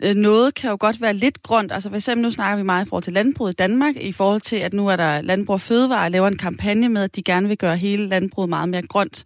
Øh, 0.03 0.15
noget 0.15 0.55
kan 0.55 0.71
jo 0.71 0.77
godt 0.81 1.01
være 1.01 1.15
lidt 1.15 1.43
grønt. 1.43 1.73
Altså 1.73 1.89
for 1.89 1.97
eksempel 1.97 2.23
nu 2.23 2.31
snakker 2.31 2.57
vi 2.57 2.63
meget 2.63 2.87
i 2.87 2.89
forhold 2.89 3.03
til 3.03 3.13
landbruget 3.13 3.53
i 3.53 3.57
Danmark, 3.57 3.97
i 3.97 4.13
forhold 4.13 4.41
til, 4.41 4.57
at 4.57 4.73
nu 4.73 4.89
er 4.89 4.97
der 4.97 5.21
Landbrug 5.21 5.55
og 5.55 5.61
Fødevare, 5.61 6.11
laver 6.11 6.29
en 6.29 6.39
kampagne 6.39 6.89
med, 6.89 7.03
at 7.03 7.17
de 7.17 7.23
gerne 7.23 7.49
vil 7.49 7.59
gøre 7.59 7.77
hele 7.77 8.09
landbruget 8.09 8.49
meget 8.49 8.69
mere 8.69 8.83
grønt. 8.83 9.25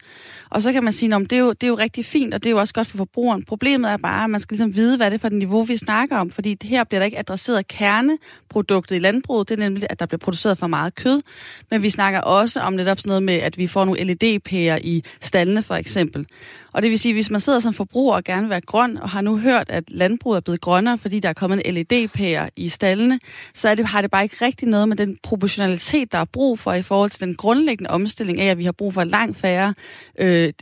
Og 0.50 0.62
så 0.62 0.72
kan 0.72 0.84
man 0.84 0.92
sige, 0.92 1.14
at 1.14 1.20
det 1.20 1.32
er, 1.32 1.40
jo, 1.40 1.52
det 1.52 1.62
er 1.62 1.68
jo 1.68 1.74
rigtig 1.74 2.04
fint, 2.04 2.34
og 2.34 2.44
det 2.44 2.50
er 2.50 2.50
jo 2.50 2.58
også 2.58 2.74
godt 2.74 2.86
for 2.86 2.96
forbrugeren. 2.96 3.44
Problemet 3.44 3.90
er 3.90 3.96
bare, 3.96 4.24
at 4.24 4.30
man 4.30 4.40
skal 4.40 4.54
ligesom 4.54 4.74
vide, 4.74 4.96
hvad 4.96 5.10
det 5.10 5.14
er 5.14 5.18
for 5.18 5.26
et 5.26 5.32
niveau, 5.32 5.62
vi 5.62 5.76
snakker 5.76 6.16
om, 6.16 6.30
fordi 6.30 6.56
her 6.62 6.84
bliver 6.84 7.00
der 7.00 7.04
ikke 7.04 7.18
adresseret 7.18 7.68
kerneproduktet 7.68 8.96
i 8.96 8.98
landbruget. 8.98 9.48
Det 9.48 9.54
er 9.54 9.58
nemlig, 9.58 9.86
at 9.90 10.00
der 10.00 10.06
bliver 10.06 10.18
produceret 10.18 10.58
for 10.58 10.66
meget 10.66 10.94
kød. 10.94 11.20
Men 11.70 11.82
vi 11.82 11.90
snakker 11.90 12.20
også 12.20 12.60
om 12.60 12.72
netop 12.72 12.98
sådan 12.98 13.08
noget 13.08 13.22
med, 13.22 13.34
at 13.34 13.58
vi 13.58 13.66
får 13.66 13.84
nogle 13.84 14.04
LED-pærer 14.04 14.78
i 14.84 15.04
stallene 15.20 15.62
for 15.62 15.74
eksempel. 15.74 16.26
Og 16.72 16.82
det 16.82 16.90
vil 16.90 16.98
sige, 16.98 17.12
hvis 17.12 17.30
man 17.30 17.40
sidder 17.40 17.60
som 17.60 17.74
forbruger 17.74 18.14
og 18.16 18.24
gerne 18.24 18.42
vil 18.42 18.50
være 18.50 18.60
grøn, 18.60 18.98
og 18.98 19.08
har 19.08 19.20
nu 19.20 19.38
hørt, 19.38 19.70
at 19.70 19.84
landbruget 19.88 20.36
er 20.36 20.40
blevet 20.40 20.60
grønnere, 20.60 20.98
fordi 20.98 21.20
der 21.20 21.28
er 21.28 21.32
kommet 21.32 21.62
en 21.64 21.74
LED-pære 21.74 22.50
i 22.56 22.68
stallene, 22.68 23.20
så 23.54 23.68
er 23.68 23.74
det, 23.74 23.86
har 23.86 24.02
det 24.02 24.10
bare 24.10 24.22
ikke 24.22 24.44
rigtig 24.44 24.68
noget 24.68 24.88
med 24.88 24.96
den 24.96 25.18
proportionalitet, 25.22 26.12
der 26.12 26.18
er 26.18 26.24
brug 26.24 26.58
for 26.58 26.72
i 26.72 26.82
forhold 26.82 27.10
til 27.10 27.20
den 27.20 27.34
grundlæggende 27.34 27.90
omstilling 27.90 28.40
af, 28.40 28.50
at 28.50 28.58
vi 28.58 28.64
har 28.64 28.72
brug 28.72 28.94
for 28.94 29.04
langt 29.04 29.36
færre, 29.36 29.74
øh, 30.18 30.52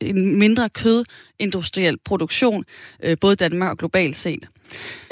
en 0.00 0.38
mindre 0.38 0.68
kødindustriel 0.68 1.98
produktion, 2.04 2.64
øh, 3.02 3.16
både 3.20 3.32
i 3.32 3.36
Danmark 3.36 3.70
og 3.70 3.78
globalt 3.78 4.16
set. 4.16 4.48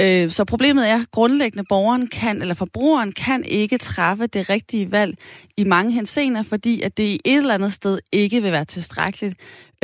Øh, 0.00 0.30
så 0.30 0.44
problemet 0.44 0.88
er, 0.88 1.00
at 1.00 1.10
grundlæggende 1.10 1.64
borgeren 1.68 2.06
kan, 2.06 2.42
eller 2.42 2.54
forbrugeren 2.54 3.12
kan 3.12 3.44
ikke 3.44 3.78
træffe 3.78 4.26
det 4.26 4.50
rigtige 4.50 4.92
valg 4.92 5.18
i 5.56 5.64
mange 5.64 5.92
henseender, 5.92 6.42
fordi 6.42 6.82
at 6.82 6.96
det 6.96 7.04
i 7.04 7.20
et 7.24 7.36
eller 7.36 7.54
andet 7.54 7.72
sted 7.72 7.98
ikke 8.12 8.42
vil 8.42 8.52
være 8.52 8.64
tilstrækkeligt. 8.64 9.34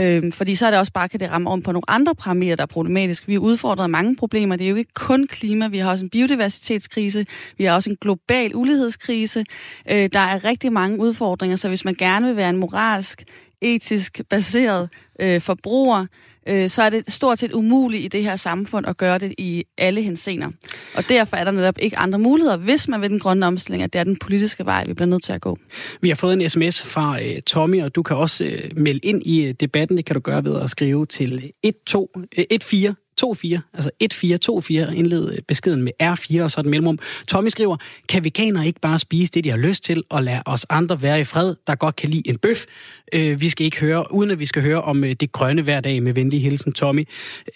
Øh, 0.00 0.32
fordi 0.32 0.54
så 0.54 0.66
er 0.66 0.70
det 0.70 0.80
også 0.80 0.92
bare, 0.92 1.08
kan 1.08 1.20
det 1.20 1.30
ramme 1.30 1.50
om 1.50 1.62
på 1.62 1.72
nogle 1.72 1.90
andre 1.90 2.14
parametre, 2.14 2.56
der 2.56 2.62
er 2.62 2.66
problematisk. 2.66 3.28
Vi 3.28 3.34
er 3.34 3.38
udfordret 3.38 3.82
af 3.82 3.88
mange 3.88 4.16
problemer. 4.16 4.56
Det 4.56 4.64
er 4.64 4.70
jo 4.70 4.76
ikke 4.76 4.94
kun 4.94 5.26
klima, 5.26 5.68
vi 5.68 5.78
har 5.78 5.90
også 5.90 6.04
en 6.04 6.10
biodiversitetskrise, 6.10 7.26
vi 7.58 7.64
har 7.64 7.74
også 7.74 7.90
en 7.90 7.96
global 8.00 8.54
ulighedskrise. 8.54 9.44
Øh, 9.90 10.10
der 10.12 10.20
er 10.20 10.44
rigtig 10.44 10.72
mange 10.72 10.98
udfordringer, 10.98 11.56
så 11.56 11.68
hvis 11.68 11.84
man 11.84 11.94
gerne 11.94 12.26
vil 12.26 12.36
være 12.36 12.50
en 12.50 12.56
moralsk, 12.56 13.24
etisk 13.62 14.20
baseret 14.30 14.88
øh, 15.20 15.40
forbruger, 15.40 16.06
øh, 16.48 16.68
så 16.68 16.82
er 16.82 16.90
det 16.90 17.12
stort 17.12 17.38
set 17.38 17.52
umuligt 17.52 18.04
i 18.04 18.08
det 18.08 18.22
her 18.22 18.36
samfund 18.36 18.86
at 18.86 18.96
gøre 18.96 19.18
det 19.18 19.34
i 19.38 19.64
alle 19.78 20.02
hensener. 20.02 20.50
Og 20.94 21.08
derfor 21.08 21.36
er 21.36 21.44
der 21.44 21.50
netop 21.50 21.78
ikke 21.78 21.98
andre 21.98 22.18
muligheder, 22.18 22.56
hvis 22.56 22.88
man 22.88 23.00
vil 23.00 23.10
den 23.10 23.18
grønne 23.18 23.46
omstilling, 23.46 23.82
at 23.82 23.92
det 23.92 23.98
er 23.98 24.04
den 24.04 24.16
politiske 24.16 24.64
vej, 24.64 24.84
vi 24.86 24.94
bliver 24.94 25.08
nødt 25.08 25.22
til 25.22 25.32
at 25.32 25.40
gå. 25.40 25.58
Vi 26.00 26.08
har 26.08 26.16
fået 26.16 26.32
en 26.32 26.50
sms 26.50 26.82
fra 26.82 27.22
øh, 27.22 27.42
Tommy, 27.42 27.82
og 27.82 27.94
du 27.94 28.02
kan 28.02 28.16
også 28.16 28.44
øh, 28.44 28.70
melde 28.76 29.00
ind 29.02 29.22
i 29.26 29.44
øh, 29.44 29.54
debatten. 29.60 29.96
Det 29.96 30.04
kan 30.04 30.14
du 30.14 30.20
gøre 30.20 30.44
ved 30.44 30.60
at 30.60 30.70
skrive 30.70 31.06
til 31.06 31.52
12, 31.86 32.08
øh, 32.38 32.44
14 32.62 32.94
24, 33.18 33.60
altså 33.74 33.90
1424, 34.00 34.96
indled 34.96 35.32
øh, 35.32 35.38
beskeden 35.48 35.82
med 35.82 35.92
R4 36.02 36.42
og 36.42 36.50
så 36.50 36.60
et 36.60 36.66
mellemrum. 36.66 36.98
Tommy 37.28 37.48
skriver, 37.48 37.76
kan 38.08 38.24
veganere 38.24 38.66
ikke 38.66 38.80
bare 38.80 38.98
spise 38.98 39.32
det, 39.32 39.44
de 39.44 39.50
har 39.50 39.56
lyst 39.56 39.84
til, 39.84 40.04
og 40.08 40.22
lade 40.22 40.42
os 40.46 40.66
andre 40.70 41.02
være 41.02 41.20
i 41.20 41.24
fred, 41.24 41.54
der 41.66 41.74
godt 41.74 41.96
kan 41.96 42.10
lide 42.10 42.28
en 42.28 42.38
bøf? 42.38 42.64
Øh, 43.12 43.40
vi 43.40 43.48
skal 43.48 43.64
ikke 43.64 43.80
høre, 43.80 44.12
uden 44.12 44.30
at 44.30 44.38
vi 44.38 44.46
skal 44.46 44.62
høre 44.62 44.82
om 44.82 45.04
øh, 45.04 45.12
det 45.12 45.32
grønne 45.32 45.62
hver 45.62 45.80
dag 45.80 46.02
med 46.02 46.12
venlig 46.12 46.42
hilsen, 46.42 46.72
Tommy. 46.72 47.08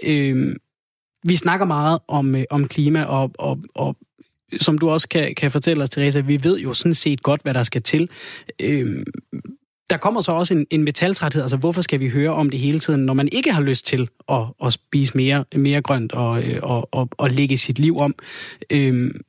Øh, 0.04 0.56
vi 1.24 1.36
snakker 1.36 1.66
meget 1.66 1.98
om, 2.08 2.34
øh, 2.34 2.44
om 2.50 2.68
klima, 2.68 3.04
og, 3.04 3.30
og, 3.38 3.58
og 3.74 3.96
som 4.60 4.78
du 4.78 4.90
også 4.90 5.08
kan, 5.08 5.34
kan 5.34 5.50
fortælle 5.50 5.82
os, 5.82 5.90
Teresa, 5.90 6.20
vi 6.20 6.44
ved 6.44 6.58
jo 6.58 6.74
sådan 6.74 6.94
set 6.94 7.22
godt, 7.22 7.42
hvad 7.42 7.54
der 7.54 7.62
skal 7.62 7.82
til. 7.82 8.08
Øh, 8.60 9.04
der 9.92 9.98
kommer 9.98 10.20
så 10.20 10.32
også 10.32 10.54
en, 10.54 10.66
en 10.70 10.84
metaltræthed. 10.84 11.42
Altså, 11.42 11.56
hvorfor 11.56 11.82
skal 11.82 12.00
vi 12.00 12.08
høre 12.08 12.30
om 12.30 12.50
det 12.50 12.60
hele 12.60 12.78
tiden, 12.78 13.06
når 13.06 13.14
man 13.14 13.28
ikke 13.32 13.52
har 13.52 13.62
lyst 13.62 13.86
til 13.86 14.08
at, 14.28 14.44
at 14.64 14.72
spise 14.72 15.16
mere, 15.16 15.44
mere 15.56 15.82
grønt 15.82 16.12
og, 16.12 16.42
øh, 16.42 16.58
og, 16.62 16.88
og, 16.92 17.08
og 17.12 17.30
lægge 17.30 17.58
sit 17.58 17.78
liv 17.78 17.98
om? 17.98 18.14
Øhm, 18.70 19.20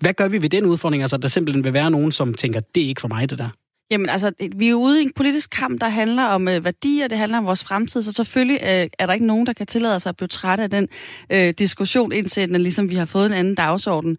hvad 0.00 0.14
gør 0.14 0.28
vi 0.28 0.42
ved 0.42 0.48
den 0.48 0.66
udfordring? 0.66 1.02
Altså, 1.02 1.16
der 1.16 1.28
simpelthen 1.28 1.64
vil 1.64 1.72
være 1.72 1.90
nogen, 1.90 2.12
som 2.12 2.34
tænker, 2.34 2.60
det 2.74 2.82
er 2.82 2.88
ikke 2.88 3.00
for 3.00 3.08
mig, 3.08 3.30
det 3.30 3.38
der. 3.38 3.48
Jamen 3.90 4.08
altså, 4.08 4.32
vi 4.56 4.68
er 4.68 4.74
ude 4.74 5.00
i 5.00 5.02
en 5.02 5.12
politisk 5.16 5.50
kamp, 5.50 5.80
der 5.80 5.88
handler 5.88 6.22
om 6.22 6.48
øh, 6.48 6.64
værdier, 6.64 7.08
det 7.08 7.18
handler 7.18 7.38
om 7.38 7.46
vores 7.46 7.64
fremtid, 7.64 8.02
så 8.02 8.12
selvfølgelig 8.12 8.58
øh, 8.62 8.88
er 8.98 9.06
der 9.06 9.12
ikke 9.12 9.26
nogen, 9.26 9.46
der 9.46 9.52
kan 9.52 9.66
tillade 9.66 10.00
sig 10.00 10.10
at 10.10 10.16
blive 10.16 10.28
træt 10.28 10.60
af 10.60 10.70
den 10.70 10.88
øh, 11.32 11.54
diskussion, 11.58 12.12
indtil 12.12 12.48
den, 12.48 12.62
ligesom 12.62 12.90
vi 12.90 12.94
har 12.94 13.04
fået 13.04 13.26
en 13.26 13.32
anden 13.32 13.54
dagsorden. 13.54 14.18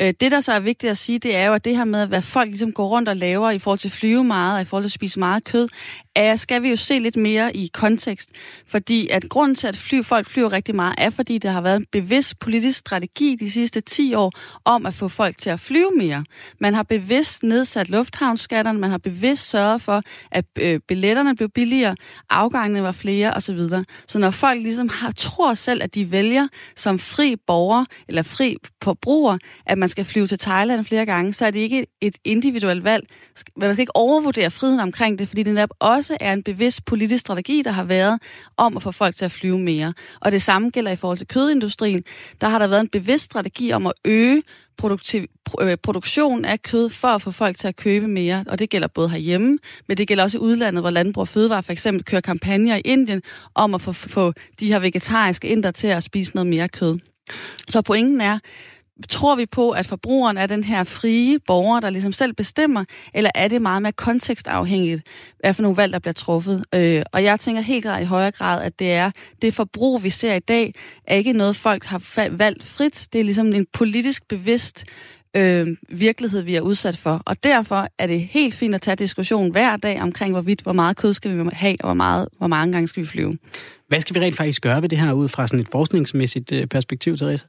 Øh, 0.00 0.14
det, 0.20 0.32
der 0.32 0.40
så 0.40 0.52
er 0.52 0.60
vigtigt 0.60 0.90
at 0.90 0.98
sige, 0.98 1.18
det 1.18 1.36
er 1.36 1.46
jo, 1.46 1.52
at 1.52 1.64
det 1.64 1.76
her 1.76 1.84
med, 1.84 2.06
hvad 2.06 2.22
folk 2.22 2.48
ligesom 2.48 2.72
går 2.72 2.86
rundt 2.86 3.08
og 3.08 3.16
laver 3.16 3.50
i 3.50 3.58
forhold 3.58 3.78
til 3.78 3.88
at 3.88 3.92
flyve 3.92 4.24
meget, 4.24 4.54
og 4.54 4.60
i 4.60 4.64
forhold 4.64 4.84
til 4.84 4.88
at 4.88 4.92
spise 4.92 5.18
meget 5.18 5.44
kød, 5.44 5.68
er, 6.18 6.36
skal 6.36 6.62
vi 6.62 6.70
jo 6.70 6.76
se 6.76 6.98
lidt 6.98 7.16
mere 7.16 7.56
i 7.56 7.70
kontekst. 7.72 8.30
Fordi 8.66 9.08
at 9.08 9.28
grunden 9.28 9.54
til, 9.54 9.68
at 9.68 9.76
fly, 9.76 10.02
folk 10.02 10.26
flyver 10.26 10.52
rigtig 10.52 10.74
meget, 10.74 10.94
er 10.98 11.10
fordi 11.10 11.38
der 11.38 11.50
har 11.50 11.60
været 11.60 11.76
en 11.76 11.86
bevidst 11.92 12.38
politisk 12.38 12.78
strategi 12.78 13.36
de 13.40 13.50
sidste 13.50 13.80
10 13.80 14.14
år 14.14 14.32
om 14.64 14.86
at 14.86 14.94
få 14.94 15.08
folk 15.08 15.38
til 15.38 15.50
at 15.50 15.60
flyve 15.60 15.90
mere. 15.96 16.24
Man 16.60 16.74
har 16.74 16.82
bevidst 16.82 17.42
nedsat 17.42 17.90
lufthavnsskatterne, 17.90 18.78
man 18.78 18.90
har 18.90 18.98
bevidst 19.10 19.50
sørget 19.50 19.82
for, 19.82 20.02
at 20.30 20.44
øh, 20.60 20.80
billetterne 20.88 21.36
blev 21.36 21.48
billigere, 21.48 21.96
afgangene 22.30 22.82
var 22.82 22.92
flere 22.92 23.32
osv. 23.32 23.60
Så 24.06 24.18
når 24.18 24.30
folk 24.30 24.62
ligesom 24.62 24.88
har, 24.88 25.12
tror 25.12 25.54
selv, 25.54 25.82
at 25.82 25.94
de 25.94 26.10
vælger 26.10 26.48
som 26.76 26.98
fri 26.98 27.36
borger 27.46 27.84
eller 28.08 28.22
fri 28.22 28.56
forbruger, 28.82 29.38
at 29.66 29.78
man 29.78 29.88
skal 29.88 30.04
flyve 30.04 30.26
til 30.26 30.38
Thailand 30.38 30.84
flere 30.84 31.06
gange, 31.06 31.32
så 31.32 31.46
er 31.46 31.50
det 31.50 31.58
ikke 31.58 31.86
et 32.00 32.16
individuelt 32.24 32.84
valg. 32.84 33.06
Man 33.56 33.74
skal 33.74 33.80
ikke 33.80 33.96
overvurdere 33.96 34.50
friheden 34.50 34.80
omkring 34.80 35.18
det, 35.18 35.28
fordi 35.28 35.42
det 35.42 35.54
netop 35.54 35.70
også 35.78 36.16
er 36.20 36.32
en 36.32 36.42
bevidst 36.42 36.84
politisk 36.84 37.20
strategi, 37.20 37.62
der 37.62 37.70
har 37.70 37.84
været 37.84 38.22
om 38.56 38.76
at 38.76 38.82
få 38.82 38.90
folk 38.90 39.16
til 39.16 39.24
at 39.24 39.32
flyve 39.32 39.58
mere. 39.58 39.94
Og 40.20 40.32
det 40.32 40.42
samme 40.42 40.70
gælder 40.70 40.90
i 40.90 40.96
forhold 40.96 41.18
til 41.18 41.26
kødindustrien. 41.26 42.02
Der 42.40 42.48
har 42.48 42.58
der 42.58 42.66
været 42.66 42.80
en 42.80 42.88
bevidst 42.88 43.24
strategi 43.24 43.72
om 43.72 43.86
at 43.86 43.92
øge 44.04 44.42
produktiv, 44.78 45.26
øh, 45.60 45.76
produktion 45.82 46.44
af 46.44 46.62
kød 46.62 46.88
for 46.88 47.08
at 47.08 47.22
få 47.22 47.30
folk 47.30 47.56
til 47.56 47.68
at 47.68 47.76
købe 47.76 48.08
mere. 48.08 48.44
Og 48.46 48.58
det 48.58 48.70
gælder 48.70 48.88
både 48.88 49.08
herhjemme, 49.08 49.58
men 49.88 49.96
det 49.96 50.08
gælder 50.08 50.24
også 50.24 50.38
i 50.38 50.40
udlandet, 50.40 50.82
hvor 50.82 50.90
Landbrug 50.90 51.20
og 51.20 51.28
Fødevare 51.28 51.62
for 51.62 51.72
eksempel 51.72 52.04
kører 52.04 52.20
kampagner 52.20 52.76
i 52.76 52.80
Indien 52.84 53.22
om 53.54 53.74
at 53.74 53.80
få, 53.80 53.92
få 53.92 54.32
de 54.60 54.66
her 54.66 54.78
vegetariske 54.78 55.48
inder 55.48 55.70
til 55.70 55.88
at 55.88 56.02
spise 56.02 56.34
noget 56.34 56.46
mere 56.46 56.68
kød. 56.68 56.98
Så 57.68 57.82
pointen 57.82 58.20
er, 58.20 58.38
tror 59.08 59.34
vi 59.34 59.46
på, 59.46 59.70
at 59.70 59.86
forbrugeren 59.86 60.36
er 60.36 60.46
den 60.46 60.64
her 60.64 60.84
frie 60.84 61.38
borger, 61.46 61.80
der 61.80 61.90
ligesom 61.90 62.12
selv 62.12 62.32
bestemmer, 62.32 62.84
eller 63.14 63.30
er 63.34 63.48
det 63.48 63.62
meget 63.62 63.82
mere 63.82 63.92
kontekstafhængigt, 63.92 65.02
hvad 65.40 65.54
for 65.54 65.62
nogle 65.62 65.76
valg, 65.76 65.92
der 65.92 65.98
bliver 65.98 66.12
truffet? 66.12 66.64
Øh, 66.74 67.02
og 67.12 67.24
jeg 67.24 67.40
tænker 67.40 67.62
helt 67.62 67.84
klart 67.84 68.02
i 68.02 68.04
højere 68.04 68.30
grad, 68.30 68.62
at 68.62 68.78
det 68.78 68.92
er 68.92 69.10
det 69.42 69.54
forbrug, 69.54 70.02
vi 70.02 70.10
ser 70.10 70.34
i 70.34 70.40
dag, 70.40 70.74
er 71.04 71.16
ikke 71.16 71.32
noget, 71.32 71.56
folk 71.56 71.84
har 71.84 72.28
valgt 72.30 72.64
frit. 72.64 73.08
Det 73.12 73.20
er 73.20 73.24
ligesom 73.24 73.52
en 73.52 73.66
politisk 73.72 74.28
bevidst 74.28 74.84
øh, 75.36 75.66
virkelighed, 75.88 76.42
vi 76.42 76.54
er 76.54 76.60
udsat 76.60 76.96
for. 76.96 77.22
Og 77.26 77.44
derfor 77.44 77.88
er 77.98 78.06
det 78.06 78.20
helt 78.20 78.54
fint 78.54 78.74
at 78.74 78.82
tage 78.82 78.96
diskussion 78.96 79.50
hver 79.50 79.76
dag 79.76 80.02
omkring, 80.02 80.32
hvorvidt, 80.32 80.60
hvor 80.60 80.72
meget 80.72 80.96
kød 80.96 81.14
skal 81.14 81.38
vi 81.38 81.50
have, 81.52 81.76
og 81.80 81.86
hvor, 81.86 81.94
meget, 81.94 82.28
hvor 82.38 82.46
mange 82.46 82.72
gange 82.72 82.88
skal 82.88 83.02
vi 83.02 83.06
flyve. 83.06 83.38
Hvad 83.88 84.00
skal 84.00 84.16
vi 84.16 84.20
rent 84.20 84.36
faktisk 84.36 84.62
gøre 84.62 84.82
ved 84.82 84.88
det 84.88 84.98
her 84.98 85.12
ud 85.12 85.28
fra 85.28 85.46
sådan 85.46 85.60
et 85.60 85.68
forskningsmæssigt 85.72 86.52
øh, 86.52 86.66
perspektiv, 86.66 87.16
Therese? 87.16 87.46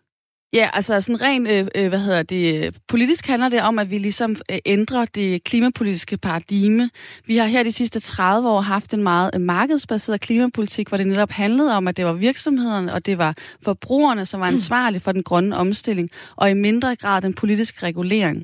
Ja, 0.54 0.70
altså 0.74 1.02
sådan 1.02 1.22
rent, 1.22 1.48
øh, 1.48 1.68
øh, 1.76 1.90
hvad 1.90 2.00
hedder 2.00 2.24
det, 2.24 2.76
politisk 2.88 3.28
handler 3.28 3.50
det 3.50 3.62
om, 3.62 3.80
at 3.80 3.92
vi 3.92 3.98
ligesom 3.98 4.36
øh, 4.52 4.58
ændrer 4.66 5.06
det 5.06 5.44
klimapolitiske 5.44 6.18
paradigme. 6.18 6.90
Vi 7.26 7.38
har 7.38 7.46
her 7.46 7.64
de 7.64 7.72
sidste 7.72 8.00
30 8.00 8.50
år 8.50 8.62
haft 8.62 8.94
en 8.94 9.04
meget 9.04 9.32
øh, 9.36 9.42
markedsbaseret 9.42 10.22
klimapolitik, 10.22 10.88
hvor 10.88 10.98
det 10.98 11.08
netop 11.08 11.32
handlede 11.32 11.76
om, 11.78 11.88
at 11.88 11.98
det 11.98 12.06
var 12.06 12.14
virksomhederne 12.14 12.94
og 12.94 13.06
det 13.06 13.18
var 13.18 13.36
forbrugerne, 13.64 14.26
som 14.26 14.42
var 14.42 14.48
ansvarlige 14.48 15.02
for 15.02 15.12
den 15.12 15.24
grønne 15.24 15.58
omstilling, 15.58 16.10
og 16.36 16.50
i 16.50 16.54
mindre 16.54 16.96
grad 16.96 17.22
den 17.22 17.34
politiske 17.34 17.86
regulering. 17.86 18.44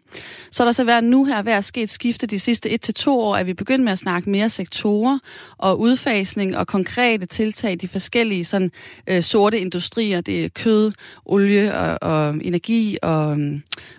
Så 0.51 0.63
er 0.63 0.65
der 0.65 0.71
så 0.71 0.83
været 0.83 1.03
nu 1.03 1.25
her 1.25 1.41
ved 1.41 1.53
at 1.53 1.63
ske 1.63 1.81
et 1.81 1.89
skifte 1.89 2.27
de 2.27 2.39
sidste 2.39 2.79
1-2 2.89 3.09
år, 3.09 3.35
at 3.35 3.47
vi 3.47 3.53
begynder 3.53 3.83
med 3.83 3.91
at 3.91 3.99
snakke 3.99 4.29
mere 4.29 4.49
sektorer 4.49 5.19
og 5.57 5.79
udfasning 5.79 6.57
og 6.57 6.67
konkrete 6.67 7.25
tiltag 7.25 7.71
i 7.71 7.75
de 7.75 7.87
forskellige 7.87 8.45
sådan, 8.45 8.71
øh, 9.07 9.23
sorte 9.23 9.59
industrier. 9.59 10.21
Det 10.21 10.45
er 10.45 10.49
kød, 10.49 10.91
olie 11.25 11.75
og 11.75 11.94
og, 12.01 12.35
energi, 12.41 12.97
og, 13.01 13.37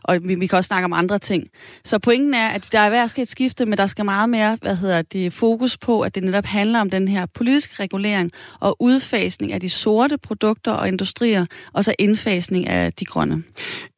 og 0.03 0.19
vi, 0.25 0.35
vi 0.35 0.47
kan 0.47 0.57
også 0.57 0.69
snakke 0.69 0.85
om 0.85 0.93
andre 0.93 1.19
ting. 1.19 1.49
Så 1.85 1.99
pointen 1.99 2.35
er, 2.35 2.49
at 2.49 2.69
der 2.73 2.79
er 2.79 2.91
værd 2.91 3.05
at 3.05 3.19
et 3.19 3.29
skifte, 3.29 3.67
men 3.67 3.79
der 3.79 3.87
skal 3.87 4.05
meget 4.05 4.31
mere 4.31 4.59
hvad 4.63 4.77
hedder 4.77 5.03
det, 5.03 5.33
fokus 5.33 5.77
på, 5.77 6.01
at 6.01 6.15
det 6.15 6.23
netop 6.23 6.45
handler 6.45 6.81
om 6.81 6.91
den 6.91 7.09
her 7.09 7.27
politiske 7.27 7.83
regulering 7.83 8.33
og 8.61 8.77
udfasning 8.81 9.53
af 9.53 9.61
de 9.61 9.69
sorte 9.69 10.19
produkter 10.19 10.73
og 10.73 10.89
industrier, 10.89 11.47
og 11.73 11.85
så 11.85 11.95
indfasning 11.99 12.67
af 12.67 12.93
de 12.93 13.05
grønne. 13.05 13.43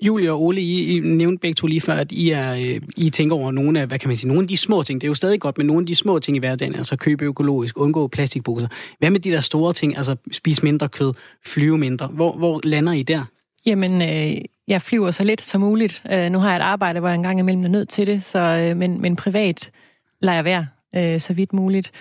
Julie 0.01 0.33
og 0.33 0.43
Ole, 0.43 0.61
I, 0.61 0.97
I 0.97 1.01
nævnte 1.01 1.41
begge 1.41 1.55
to 1.55 1.67
lige 1.67 1.81
før, 1.81 1.95
at 1.95 2.13
I, 2.13 2.31
er, 2.31 2.55
øh, 2.55 2.81
I 2.97 3.11
tænker 3.11 3.37
over 3.37 3.51
nogle 3.51 3.81
af, 3.81 3.87
hvad 3.87 3.99
kan 3.99 4.09
man 4.09 4.17
sige, 4.17 4.29
nogle 4.29 4.43
af 4.43 4.49
de 4.49 4.57
små 4.57 4.83
ting. 4.83 5.01
Det 5.01 5.07
er 5.07 5.09
jo 5.09 5.15
stadig 5.15 5.41
godt, 5.41 5.59
men 5.59 5.67
nogle 5.67 5.83
af 5.83 5.87
de 5.87 5.95
små 5.95 6.19
ting 6.19 6.37
i 6.37 6.41
hverdagen, 6.41 6.75
altså 6.75 6.97
købe 6.97 7.25
økologisk, 7.25 7.79
undgå 7.79 8.09
plastikposer. 8.09 8.69
Hvad 8.99 9.11
med 9.11 9.21
de 9.21 9.31
der 9.31 9.41
store 9.41 9.73
ting, 9.73 9.97
altså 9.97 10.17
spise 10.33 10.65
mindre 10.65 10.89
kød, 10.89 11.13
flyve 11.47 11.79
mindre? 11.79 12.07
Hvor, 12.07 12.33
hvor 12.37 12.61
lander 12.65 12.93
I 12.93 13.03
der? 13.03 13.25
Jamen, 13.67 14.03
øh, 14.03 14.43
jeg 14.69 14.83
flyver 14.83 15.11
så 15.11 15.25
lidt 15.25 15.43
som 15.43 15.61
muligt. 15.61 16.03
Øh, 16.13 16.31
nu 16.31 16.39
har 16.39 16.49
jeg 16.49 16.57
et 16.57 16.63
arbejde, 16.63 17.01
hvor 17.01 17.09
jeg 17.09 17.15
engang 17.15 17.39
imellem 17.39 17.65
er 17.65 17.69
nødt 17.69 17.89
til 17.89 18.07
det, 18.07 18.25
så, 18.25 18.39
øh, 18.39 18.77
men, 18.77 19.01
men 19.01 19.17
privat 19.17 19.71
lader 20.21 20.37
jeg 20.37 20.45
være 20.45 20.67
øh, 20.97 21.21
så 21.21 21.33
vidt 21.33 21.53
muligt. 21.53 21.93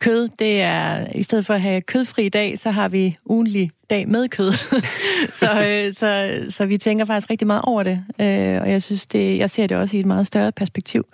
Kød, 0.00 0.28
det 0.38 0.62
er, 0.62 1.06
i 1.14 1.22
stedet 1.22 1.46
for 1.46 1.54
at 1.54 1.60
have 1.60 1.80
kødfri 1.80 2.28
dag, 2.28 2.58
så 2.58 2.70
har 2.70 2.88
vi 2.88 3.16
ugenlig 3.24 3.70
dag 3.90 4.08
med 4.08 4.28
kød. 4.28 4.52
så, 5.40 5.66
øh, 5.66 5.94
så, 5.94 6.40
så 6.48 6.66
vi 6.66 6.78
tænker 6.78 7.04
faktisk 7.04 7.30
rigtig 7.30 7.46
meget 7.46 7.62
over 7.64 7.82
det, 7.82 8.04
øh, 8.20 8.60
og 8.60 8.70
jeg 8.70 8.82
synes, 8.82 9.06
det, 9.06 9.38
jeg 9.38 9.50
ser 9.50 9.66
det 9.66 9.76
også 9.76 9.96
i 9.96 10.00
et 10.00 10.06
meget 10.06 10.26
større 10.26 10.52
perspektiv. 10.52 11.06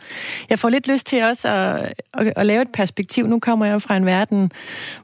Jeg 0.51 0.59
får 0.59 0.69
lidt 0.69 0.89
lyst 0.89 1.07
til 1.07 1.25
også 1.25 1.49
at, 1.49 1.93
at, 2.15 2.33
at 2.37 2.47
lave 2.47 2.63
et 2.63 2.73
perspektiv. 2.73 3.27
Nu 3.27 3.39
kommer 3.39 3.67
jeg 3.67 3.73
jo 3.73 3.79
fra 3.79 3.97
en 3.97 4.07
verden, 4.07 4.53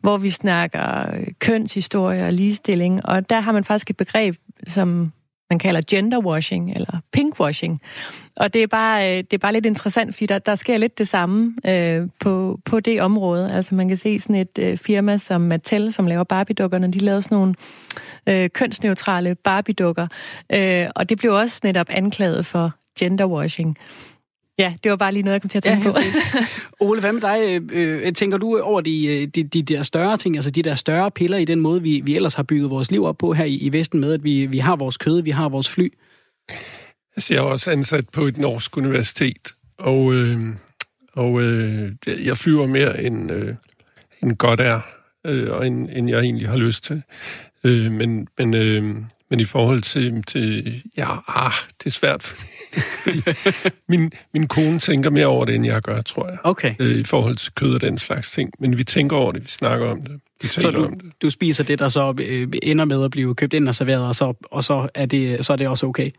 hvor 0.00 0.16
vi 0.16 0.30
snakker 0.30 1.06
kønshistorie 1.38 2.24
og 2.26 2.32
ligestilling, 2.32 3.06
og 3.06 3.30
der 3.30 3.40
har 3.40 3.52
man 3.52 3.64
faktisk 3.64 3.90
et 3.90 3.96
begreb, 3.96 4.36
som 4.66 5.12
man 5.50 5.58
kalder 5.58 5.80
genderwashing 5.90 6.72
eller 6.72 7.00
pinkwashing. 7.12 7.80
Og 8.36 8.54
det 8.54 8.62
er 8.62 8.66
bare, 8.66 9.10
øh, 9.10 9.16
det 9.16 9.32
er 9.32 9.38
bare 9.38 9.52
lidt 9.52 9.66
interessant, 9.66 10.14
fordi 10.14 10.26
der, 10.26 10.38
der 10.38 10.54
sker 10.54 10.78
lidt 10.78 10.98
det 10.98 11.08
samme 11.08 11.54
øh, 11.66 12.08
på, 12.20 12.60
på 12.64 12.80
det 12.80 13.02
område. 13.02 13.52
Altså 13.52 13.74
man 13.74 13.88
kan 13.88 13.96
se 13.96 14.18
sådan 14.18 14.36
et 14.36 14.58
øh, 14.58 14.76
firma 14.76 15.16
som 15.16 15.40
Mattel, 15.40 15.92
som 15.92 16.06
laver 16.06 16.24
Barbie-dukkerne, 16.24 16.92
de 16.92 16.98
lavede 16.98 17.22
sådan 17.22 17.38
nogle 17.38 17.54
øh, 18.26 18.50
kønsneutrale 18.50 19.34
Barbie-dukker. 19.34 20.06
Øh, 20.52 20.86
og 20.94 21.08
det 21.08 21.18
blev 21.18 21.32
også 21.32 21.60
netop 21.64 21.86
anklaget 21.90 22.46
for 22.46 22.72
genderwashing. 22.98 23.78
Ja, 24.58 24.74
det 24.84 24.90
var 24.90 24.96
bare 24.96 25.12
lige 25.12 25.22
noget, 25.22 25.32
jeg 25.32 25.42
kom 25.42 25.48
til 25.48 25.58
at 25.58 25.64
tænke 25.64 25.86
ja, 25.86 25.92
på. 25.92 25.98
Ole, 26.86 27.00
hvad 27.00 27.12
med 27.12 27.20
dig? 27.20 27.62
Øh, 27.72 28.12
tænker 28.12 28.38
du 28.38 28.60
over 28.60 28.80
de, 28.80 29.06
øh, 29.06 29.26
de, 29.26 29.44
de 29.44 29.62
der 29.62 29.82
større 29.82 30.16
ting, 30.16 30.36
altså 30.36 30.50
de 30.50 30.62
der 30.62 30.74
større 30.74 31.10
piller 31.10 31.38
i 31.38 31.44
den 31.44 31.60
måde, 31.60 31.82
vi, 31.82 32.00
vi 32.04 32.16
ellers 32.16 32.34
har 32.34 32.42
bygget 32.42 32.70
vores 32.70 32.90
liv 32.90 33.04
op 33.04 33.18
på 33.18 33.32
her 33.32 33.44
i, 33.44 33.54
i 33.54 33.72
Vesten 33.72 34.00
med, 34.00 34.12
at 34.12 34.24
vi, 34.24 34.46
vi 34.46 34.58
har 34.58 34.76
vores 34.76 34.96
kød, 34.96 35.22
vi 35.22 35.30
har 35.30 35.48
vores 35.48 35.70
fly? 35.70 35.92
Altså, 37.16 37.34
jeg 37.34 37.40
er 37.40 37.44
også 37.44 37.70
ansat 37.70 38.08
på 38.08 38.20
et 38.20 38.38
norsk 38.38 38.76
universitet, 38.76 39.54
og, 39.78 40.14
øh, 40.14 40.38
og 41.12 41.42
øh, 41.42 41.92
jeg 42.06 42.38
flyver 42.38 42.66
mere 42.66 43.02
end, 43.02 43.32
øh, 43.32 43.54
end 44.22 44.36
godt 44.36 44.60
er, 44.60 44.80
øh, 45.26 45.52
og 45.52 45.66
end, 45.66 45.88
end 45.92 46.08
jeg 46.10 46.20
egentlig 46.20 46.48
har 46.48 46.56
lyst 46.56 46.84
til. 46.84 47.02
Øh, 47.64 47.92
men, 47.92 48.28
men, 48.38 48.54
øh, 48.54 48.96
men 49.30 49.40
i 49.40 49.44
forhold 49.44 49.82
til, 49.82 50.22
til 50.22 50.82
ja, 50.96 51.16
ah, 51.28 51.52
det 51.78 51.86
er 51.86 51.90
svært, 51.90 52.36
fordi 53.02 53.22
min, 53.88 54.12
min 54.34 54.46
kone 54.46 54.78
tænker 54.78 55.10
mere 55.10 55.26
over 55.26 55.44
det, 55.44 55.54
end 55.54 55.66
jeg 55.66 55.82
gør, 55.82 56.02
tror 56.02 56.28
jeg. 56.28 56.38
Okay. 56.44 56.74
Øh, 56.78 56.98
I 56.98 57.04
forhold 57.04 57.36
til 57.36 57.52
kød 57.52 57.74
og 57.74 57.80
den 57.80 57.98
slags 57.98 58.32
ting. 58.32 58.52
Men 58.58 58.78
vi 58.78 58.84
tænker 58.84 59.16
over 59.16 59.32
det, 59.32 59.42
vi 59.44 59.48
snakker 59.48 59.86
om 59.86 60.02
det. 60.02 60.20
Vi 60.42 60.48
så 60.48 60.70
du, 60.70 60.84
om 60.84 61.00
det. 61.00 61.12
du 61.22 61.30
spiser 61.30 61.64
det, 61.64 61.78
der 61.78 61.88
så 61.88 62.14
øh, 62.20 62.48
ender 62.62 62.84
med 62.84 63.04
at 63.04 63.10
blive 63.10 63.34
købt 63.34 63.54
ind 63.54 63.68
og 63.68 63.74
serveret, 63.74 64.06
og 64.06 64.14
så, 64.14 64.34
og 64.42 64.64
så, 64.64 64.88
er, 64.94 65.06
det, 65.06 65.46
så 65.46 65.52
er 65.52 65.56
det 65.56 65.68
også 65.68 65.86
okay? 65.86 66.10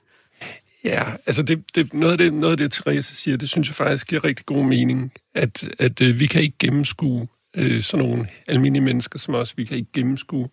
Ja, 0.83 1.03
altså 1.25 1.43
det, 1.43 1.63
det, 1.75 1.93
noget, 1.93 2.11
af 2.11 2.17
det, 2.17 2.33
noget 2.33 2.51
af 2.51 2.57
det, 2.57 2.71
Therese 2.71 3.15
siger, 3.15 3.37
det 3.37 3.49
synes 3.49 3.67
jeg 3.67 3.75
faktisk 3.75 4.07
giver 4.07 4.23
rigtig 4.23 4.45
god 4.45 4.63
mening, 4.65 5.11
at, 5.35 5.69
at 5.79 6.01
øh, 6.01 6.19
vi 6.19 6.27
kan 6.27 6.41
ikke 6.41 6.57
gennemskue 6.59 7.27
øh, 7.57 7.81
sådan 7.81 8.05
nogle 8.05 8.27
almindelige 8.47 8.83
mennesker 8.83 9.19
som 9.19 9.35
os, 9.35 9.57
vi 9.57 9.65
kan 9.65 9.77
ikke 9.77 9.91
gennemskue, 9.93 10.49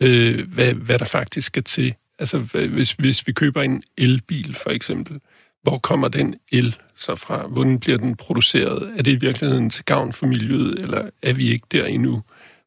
øh, 0.00 0.48
hvad, 0.48 0.74
hvad 0.74 0.98
der 0.98 1.04
faktisk 1.04 1.46
skal 1.46 1.64
til. 1.64 1.94
Altså 2.22 2.38
hvis, 2.38 2.92
hvis 2.92 3.26
vi 3.26 3.32
køber 3.32 3.62
en 3.62 3.82
elbil 3.98 4.54
for 4.54 4.70
eksempel, 4.70 5.20
hvor 5.62 5.78
kommer 5.78 6.08
den 6.08 6.34
el 6.52 6.76
så 6.96 7.16
fra? 7.16 7.46
Hvordan 7.46 7.78
bliver 7.78 7.98
den 7.98 8.16
produceret? 8.16 8.92
Er 8.98 9.02
det 9.02 9.12
i 9.12 9.16
virkeligheden 9.16 9.70
til 9.70 9.84
gavn 9.84 10.12
for 10.12 10.26
miljøet, 10.26 10.82
eller 10.82 11.10
er 11.22 11.32
vi 11.32 11.52
ikke 11.52 11.66
der 11.72 11.84
endnu? 11.84 12.22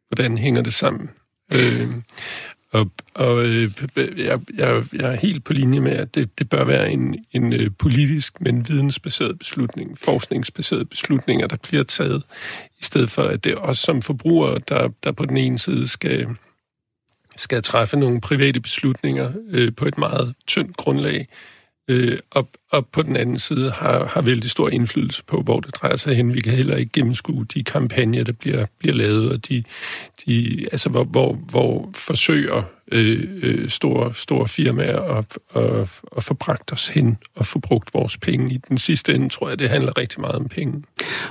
Hvordan 0.10 0.38
hænger 0.38 0.62
det 0.62 0.74
sammen? 0.74 1.10
Øh, 1.54 1.90
og 2.72 2.92
og 3.14 3.46
øh, 3.46 3.72
jeg, 3.96 4.40
jeg, 4.58 4.84
jeg 4.94 5.14
er 5.14 5.16
helt 5.16 5.44
på 5.44 5.54
linje 5.54 5.80
med, 5.80 5.92
at 5.92 6.16
det, 6.16 6.40
det 6.40 6.50
bør 6.50 6.64
være 6.64 6.92
en, 6.92 7.26
en 7.32 7.54
øh, 7.54 7.72
politisk, 7.80 8.42
men 8.42 8.70
vidensbaseret 8.70 9.40
beslutning, 9.40 10.00
forskningsbaseret 10.00 10.90
beslutninger, 10.90 11.48
der 11.48 11.58
bliver 11.64 11.84
taget, 11.84 12.24
i 12.80 12.84
stedet 12.84 13.12
for, 13.12 13.24
at 13.24 13.44
det 13.44 13.52
er 13.52 13.58
os 13.58 13.78
som 13.78 14.02
forbrugere, 14.02 14.60
der, 14.70 14.90
der 15.04 15.12
på 15.12 15.26
den 15.26 15.38
ene 15.38 15.60
side 15.60 15.88
skal, 15.88 16.28
skal 17.36 17.64
træffe 17.64 17.98
nogle 17.98 18.22
private 18.22 18.60
beslutninger 18.60 19.32
øh, 19.50 19.76
på 19.76 19.86
et 19.86 19.98
meget 19.98 20.36
tyndt 20.48 20.78
grundlag, 20.78 21.28
øh, 21.88 22.20
og, 22.32 22.48
og 22.72 22.88
på 22.88 23.02
den 23.02 23.16
anden 23.16 23.40
side 23.40 23.72
har, 23.72 24.06
har 24.06 24.22
vældig 24.22 24.50
stor 24.50 24.70
indflydelse 24.70 25.24
på, 25.24 25.42
hvor 25.42 25.60
det 25.60 25.76
drejer 25.76 25.96
sig 25.96 26.16
hen. 26.16 26.34
Vi 26.34 26.42
kan 26.42 26.54
heller 26.54 26.76
ikke 26.76 26.92
gennemskue 26.92 27.46
de 27.54 27.64
kampagner, 27.64 28.24
der 28.24 28.32
bliver, 28.32 28.66
bliver 28.80 28.96
lavet, 28.96 29.32
og 29.32 29.48
de, 29.50 29.64
de, 30.26 30.66
altså, 30.72 30.90
hvor, 30.90 31.04
hvor, 31.04 31.34
hvor 31.34 31.90
forsøger 31.96 32.64
øh, 32.92 33.28
øh, 33.42 33.70
store, 33.70 34.14
store 34.14 34.48
firmaer 34.48 35.00
at, 35.00 35.38
at, 35.56 35.90
at 36.18 36.24
få 36.24 36.34
bragt 36.34 36.74
os 36.74 36.88
hen 36.88 37.18
og 37.36 37.46
få 37.46 37.60
brugt 37.60 37.94
vores 37.94 38.18
penge. 38.18 38.54
I 38.54 38.58
den 38.70 38.78
sidste 38.78 39.16
ende 39.16 39.30
tror 39.30 39.50
jeg, 39.50 39.60
det 39.60 39.70
handler 39.70 39.98
rigtig 39.98 40.22
meget 40.22 40.36
om 40.36 40.48
penge. 40.48 40.84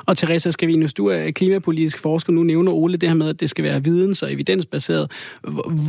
Og 0.07 0.17
Teresa 0.17 0.51
Skavinus, 0.51 0.93
du 0.93 1.07
er 1.07 1.31
klimapolitisk 1.31 1.99
forsker. 1.99 2.33
Nu 2.33 2.43
nævner 2.43 2.73
Ole 2.73 2.97
det 2.97 3.09
her 3.09 3.17
med, 3.17 3.29
at 3.29 3.41
det 3.41 3.51
skal 3.51 3.65
være 3.65 3.83
videns- 3.85 4.23
og 4.23 4.33
evidensbaseret. 4.33 5.11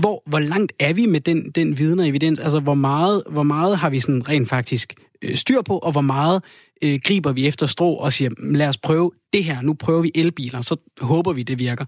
Hvor, 0.01 0.23
hvor 0.25 0.39
langt 0.39 0.73
er 0.79 0.93
vi 0.93 1.05
med 1.05 1.21
den, 1.21 1.51
den 1.51 1.77
viden 1.77 1.99
og 1.99 2.07
evidens? 2.07 2.39
Altså, 2.39 2.59
hvor 2.59 2.73
meget, 2.73 3.23
hvor 3.29 3.43
meget 3.43 3.77
har 3.77 3.89
vi 3.89 3.99
sådan 3.99 4.29
rent 4.29 4.49
faktisk 4.49 4.93
Øh, 5.21 5.35
styr 5.35 5.61
på, 5.61 5.77
og 5.77 5.91
hvor 5.91 6.01
meget 6.01 6.43
øh, 6.81 6.99
griber 7.03 7.31
vi 7.31 7.47
efter 7.47 7.65
strå 7.65 7.95
og 7.95 8.13
siger, 8.13 8.29
mm, 8.37 8.53
lad 8.53 8.67
os 8.67 8.77
prøve 8.77 9.11
det 9.33 9.43
her. 9.43 9.61
Nu 9.61 9.73
prøver 9.73 10.01
vi 10.01 10.11
elbiler, 10.15 10.61
så 10.61 10.75
håber 11.01 11.33
vi, 11.33 11.43
det 11.43 11.59
virker. 11.59 11.85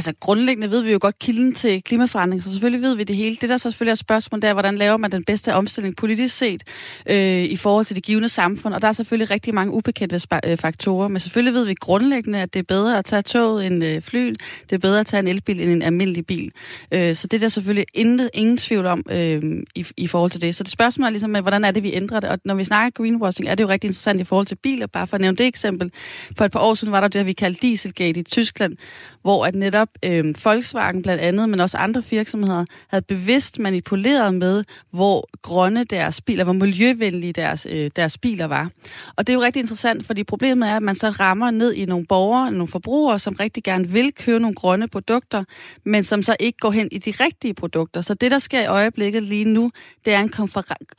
Altså 0.00 0.12
grundlæggende 0.20 0.70
ved 0.70 0.82
vi 0.82 0.92
jo 0.92 0.98
godt 1.00 1.18
kilden 1.18 1.54
til 1.54 1.82
klimaforandring, 1.82 2.42
så 2.42 2.50
selvfølgelig 2.50 2.82
ved 2.82 2.96
vi 2.96 3.04
det 3.04 3.16
hele. 3.16 3.36
Det 3.40 3.48
der 3.48 3.56
så 3.56 3.70
selvfølgelig 3.70 3.90
er 3.90 3.94
spørgsmålet, 3.94 4.44
er, 4.44 4.52
hvordan 4.52 4.78
laver 4.78 4.96
man 4.96 5.12
den 5.12 5.24
bedste 5.24 5.54
omstilling 5.54 5.96
politisk 5.96 6.36
set 6.36 6.62
øh, 7.06 7.44
i 7.44 7.56
forhold 7.56 7.84
til 7.84 7.96
det 7.96 8.04
givende 8.04 8.28
samfund. 8.28 8.74
Og 8.74 8.82
der 8.82 8.88
er 8.88 8.92
selvfølgelig 8.92 9.30
rigtig 9.30 9.54
mange 9.54 9.72
ubekendte 9.72 10.20
øh, 10.46 10.56
faktorer, 10.58 11.08
men 11.08 11.20
selvfølgelig 11.20 11.54
ved 11.54 11.66
vi 11.66 11.74
grundlæggende, 11.74 12.38
at 12.38 12.54
det 12.54 12.60
er 12.60 12.64
bedre 12.64 12.98
at 12.98 13.04
tage 13.04 13.22
toget 13.22 13.66
end 13.66 13.84
øh, 13.84 14.02
flyet. 14.02 14.40
Det 14.70 14.76
er 14.76 14.78
bedre 14.78 15.00
at 15.00 15.06
tage 15.06 15.20
en 15.20 15.28
elbil 15.28 15.60
end 15.60 15.70
en 15.70 15.82
almindelig 15.82 16.26
bil. 16.26 16.52
Øh, 16.92 17.14
så 17.14 17.26
det 17.26 17.36
er 17.36 17.40
der 17.40 17.48
selvfølgelig 17.48 17.86
intet, 17.94 18.30
ingen 18.34 18.56
tvivl 18.56 18.86
om 18.86 19.02
øh, 19.10 19.42
i, 19.74 19.86
i 19.96 20.06
forhold 20.06 20.30
til 20.30 20.42
det. 20.42 20.54
Så 20.54 20.64
det 20.64 20.72
spørgsmål 20.72 21.06
er 21.06 21.10
ligesom, 21.10 21.30
hvordan 21.30 21.64
er 21.64 21.70
det, 21.70 21.82
vi 21.82 21.92
ændrer 21.92 22.20
det? 22.20 22.30
Og 22.30 22.38
når 22.44 22.54
vi 22.54 22.64
snakker 22.64 23.02
greenwashing, 23.02 23.48
er 23.48 23.54
det 23.54 23.64
jo 23.64 23.68
rigtig 23.68 23.88
interessant 23.88 24.20
i 24.20 24.24
forhold 24.24 24.46
til 24.46 24.56
biler. 24.56 24.86
Bare 24.86 25.06
for 25.06 25.14
at 25.14 25.20
nævne 25.20 25.36
det 25.36 25.46
eksempel. 25.46 25.92
For 26.36 26.44
et 26.44 26.52
par 26.52 26.60
år 26.60 26.74
siden 26.74 26.92
var 26.92 27.00
der 27.00 27.08
det, 27.08 27.26
vi 27.26 27.32
kaldte 27.32 27.60
Dieselgate 27.62 28.20
i 28.20 28.22
Tyskland, 28.22 28.76
hvor 29.22 29.46
at 29.46 29.54
netop 29.54 29.88
øh, 30.04 30.34
Volkswagen 30.44 31.02
blandt 31.02 31.22
andet, 31.22 31.48
men 31.48 31.60
også 31.60 31.78
andre 31.78 32.02
virksomheder, 32.10 32.64
havde 32.88 33.02
bevidst 33.02 33.58
manipuleret 33.58 34.34
med, 34.34 34.64
hvor 34.90 35.28
grønne 35.42 35.84
deres 35.84 36.20
biler, 36.20 36.44
hvor 36.44 36.52
miljøvenlige 36.52 37.32
deres, 37.32 37.66
øh, 37.70 37.90
deres 37.96 38.18
biler 38.18 38.44
var. 38.44 38.70
Og 39.16 39.26
det 39.26 39.32
er 39.32 39.34
jo 39.34 39.42
rigtig 39.42 39.60
interessant, 39.60 40.06
fordi 40.06 40.24
problemet 40.24 40.68
er, 40.68 40.76
at 40.76 40.82
man 40.82 40.94
så 40.94 41.10
rammer 41.10 41.50
ned 41.50 41.72
i 41.72 41.84
nogle 41.84 42.06
borgere, 42.06 42.52
nogle 42.52 42.68
forbrugere, 42.68 43.18
som 43.18 43.34
rigtig 43.40 43.64
gerne 43.64 43.88
vil 43.88 44.12
købe 44.12 44.40
nogle 44.40 44.54
grønne 44.54 44.88
produkter, 44.88 45.44
men 45.84 46.04
som 46.04 46.22
så 46.22 46.36
ikke 46.40 46.58
går 46.58 46.70
hen 46.70 46.88
i 46.92 46.98
de 46.98 47.10
rigtige 47.10 47.54
produkter. 47.54 48.00
Så 48.00 48.14
det, 48.14 48.30
der 48.30 48.38
sker 48.38 48.60
i 48.60 48.66
øjeblikket 48.66 49.22
lige 49.22 49.44
nu, 49.44 49.70
det 50.04 50.12
er 50.12 50.20
en 50.20 50.32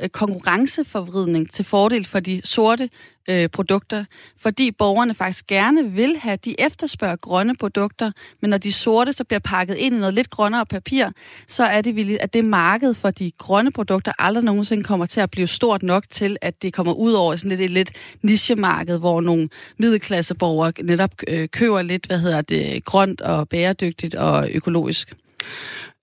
øh, 0.02 0.10
konkurrenceforvridning 0.10 1.52
til 1.52 1.66
fordel 1.66 2.06
for 2.06 2.20
de 2.20 2.42
sorte 2.44 2.90
øh, 3.30 3.50
produkter, 3.50 4.06
fordi 4.38 4.72
borgerne 4.72 5.14
faktisk 5.14 5.48
gerne 5.48 5.92
vil 5.92 6.18
have, 6.18 6.38
de 6.46 6.62
efterspørger 6.62 7.16
grønne 7.16 7.56
produkter, 7.56 8.12
men 8.42 8.50
når 8.50 8.58
de 8.58 8.72
sorte 8.72 9.14
så 9.14 9.24
bliver 9.24 9.40
pakket 9.40 9.76
ind 9.76 9.96
i 9.96 10.00
noget 10.00 10.14
lidt 10.14 10.30
grønnere 10.30 10.66
papir, 10.66 11.10
så 11.48 11.64
er 11.64 11.82
det 11.82 11.96
vildt, 11.96 12.22
at 12.22 12.34
det 12.34 12.46
marked 12.46 12.94
for 12.94 13.12
de 13.12 13.32
grønne 13.38 13.72
produkter 13.72 14.12
aldrig 14.20 14.44
nogensinde 14.44 14.84
kommer 14.84 15.06
til 15.06 15.22
at 15.22 15.32
blive 15.32 15.48
stort 15.48 15.84
nok 15.84 16.04
til, 16.10 16.38
at 16.42 16.62
det 16.62 16.74
kommer 16.74 16.94
ud 16.94 17.14
over 17.14 17.36
sådan 17.36 17.50
lidt 17.50 17.62
et 17.62 17.72
lidt 17.72 17.92
nichemarked, 18.22 18.98
hvor 18.98 19.22
nogle 19.22 19.50
middelklasseborgere 19.78 20.74
netop 20.84 21.12
øh, 21.28 21.50
køber 21.50 21.82
lidt, 21.82 22.06
hvad 22.06 22.20
hedder 22.20 22.42
det, 22.42 22.86
grønt 22.86 23.22
og 23.22 23.50
bæredygtigt 23.50 24.16
og 24.16 24.50
økologisk. 24.52 25.14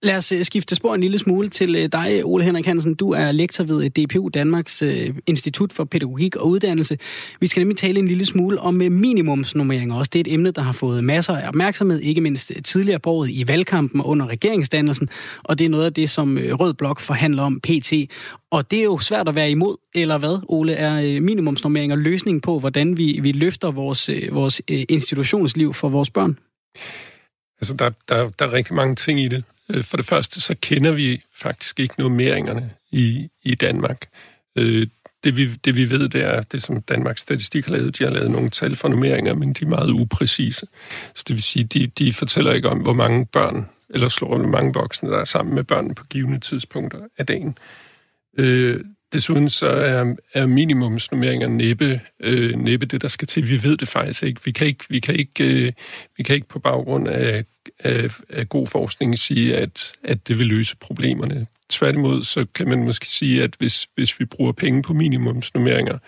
Lad 0.02 0.16
os 0.16 0.32
øh, 0.32 0.44
skifte 0.44 0.74
spor 0.74 0.94
en 0.94 1.00
lille 1.00 1.18
smule 1.18 1.48
til 1.48 1.76
øh, 1.76 1.88
dig, 1.92 2.24
Ole 2.24 2.44
Henrik 2.44 2.66
Hansen. 2.66 2.94
Du 2.94 3.10
er 3.10 3.32
lektor 3.32 3.64
ved 3.64 3.84
øh, 3.84 3.90
DPU, 3.90 4.28
Danmarks 4.28 4.82
Institut 5.26 5.72
for 5.72 5.84
Pædagogik 5.84 6.36
og 6.36 6.48
Uddannelse. 6.48 6.98
Vi 7.40 7.46
skal 7.46 7.60
nemlig 7.60 7.76
tale 7.76 7.98
en 7.98 8.08
lille 8.08 8.26
smule 8.26 8.60
om 8.60 8.74
minimumsnummeringer. 8.74 9.94
Også 9.96 10.10
det 10.12 10.18
er 10.18 10.20
et 10.20 10.34
emne, 10.34 10.50
der 10.50 10.62
har 10.62 10.72
fået 10.72 11.04
masser 11.04 11.36
af 11.36 11.48
opmærksomhed, 11.48 12.00
ikke 12.00 12.20
mindst 12.20 12.52
tidligere 12.64 12.98
på 12.98 13.10
året 13.10 13.30
i 13.30 13.48
valgkampen 13.48 14.00
under 14.00 14.26
regeringsdannelsen. 14.26 15.08
Og 15.42 15.58
det 15.58 15.64
er 15.64 15.68
noget 15.68 15.84
af 15.84 15.94
det, 15.94 16.10
som 16.10 16.38
Rød 16.60 16.74
Blok 16.74 17.00
forhandler 17.00 17.42
om 17.42 17.60
PT. 17.60 17.92
Og 18.50 18.70
det 18.70 18.78
er 18.78 18.84
jo 18.84 18.98
svært 18.98 19.28
at 19.28 19.34
være 19.34 19.50
imod, 19.50 19.76
eller 19.94 20.18
hvad, 20.18 20.38
Ole? 20.48 20.72
Er 20.72 21.20
minimumsnormeringer 21.20 21.96
løsningen 21.96 22.40
på, 22.40 22.58
hvordan 22.58 22.96
vi, 22.96 23.20
vi 23.22 23.32
løfter 23.32 23.70
vores, 23.70 24.10
vores 24.32 24.62
institutionsliv 24.68 25.74
for 25.74 25.88
vores 25.88 26.10
børn? 26.10 26.38
Altså, 27.60 27.74
der, 27.74 27.90
der, 28.08 28.30
der 28.38 28.46
er 28.46 28.52
rigtig 28.52 28.74
mange 28.74 28.94
ting 28.94 29.20
i 29.20 29.28
det. 29.28 29.44
Øh, 29.70 29.84
for 29.84 29.96
det 29.96 30.06
første, 30.06 30.40
så 30.40 30.54
kender 30.60 30.92
vi 30.92 31.22
faktisk 31.34 31.80
ikke 31.80 31.94
nummeringerne 31.98 32.70
i, 32.90 33.28
i 33.42 33.54
Danmark. 33.54 34.08
Øh, 34.56 34.86
det 35.24 35.36
vi, 35.36 35.54
det 35.54 35.76
vi 35.76 35.90
ved, 35.90 36.08
det 36.08 36.24
er 36.24 36.42
det, 36.42 36.62
som 36.62 36.82
Danmarks 36.82 37.20
Statistik 37.20 37.66
har 37.66 37.72
lavet. 37.72 37.98
De 37.98 38.04
har 38.04 38.10
lavet 38.10 38.30
nogle 38.30 38.50
tal 38.50 38.76
for 38.76 38.88
nummeringer, 38.88 39.34
men 39.34 39.52
de 39.52 39.64
er 39.64 39.68
meget 39.68 39.90
upræcise. 39.90 40.66
Så 41.14 41.24
det 41.28 41.34
vil 41.34 41.42
sige, 41.42 41.64
de, 41.64 41.86
de 41.86 42.12
fortæller 42.12 42.52
ikke 42.52 42.68
om, 42.68 42.78
hvor 42.78 42.92
mange 42.92 43.26
børn, 43.26 43.68
eller 43.90 44.08
slår 44.08 44.36
hvor 44.36 44.46
mange 44.46 44.72
voksne, 44.74 45.10
der 45.10 45.18
er 45.18 45.24
sammen 45.24 45.54
med 45.54 45.64
børn 45.64 45.94
på 45.94 46.04
givende 46.04 46.38
tidspunkter 46.40 47.00
af 47.18 47.26
dagen. 47.26 47.58
Øh, 48.38 48.80
Desuden 49.12 49.50
så 49.50 49.66
er, 49.66 50.14
er 50.34 50.46
minimumsnummeringer 50.46 51.48
næppe, 51.48 52.00
øh, 52.20 52.56
næppe 52.56 52.86
det, 52.86 53.02
der 53.02 53.08
skal 53.08 53.28
til. 53.28 53.48
Vi 53.48 53.62
ved 53.62 53.76
det 53.76 53.88
faktisk 53.88 54.22
ikke. 54.22 54.40
Vi 54.44 54.52
kan 54.52 54.66
ikke, 54.66 54.84
vi 54.88 55.00
kan 55.00 55.14
ikke, 55.14 55.66
øh, 55.66 55.72
vi 56.16 56.22
kan 56.22 56.34
ikke 56.34 56.48
på 56.48 56.58
baggrund 56.58 57.08
af 57.08 57.44
af, 57.78 58.10
af 58.28 58.48
god 58.48 58.66
forskning 58.66 59.18
sige, 59.18 59.56
at, 59.56 59.92
at 60.04 60.28
det 60.28 60.38
vil 60.38 60.46
løse 60.46 60.76
problemerne. 60.76 61.46
Tværtimod, 61.68 62.24
så 62.24 62.46
kan 62.54 62.68
man 62.68 62.84
måske 62.84 63.06
sige, 63.06 63.42
at 63.42 63.54
hvis, 63.58 63.88
hvis 63.94 64.20
vi 64.20 64.24
bruger 64.24 64.52
penge 64.52 64.82
på 64.82 64.92
minimumsnummeringer, 64.92 65.98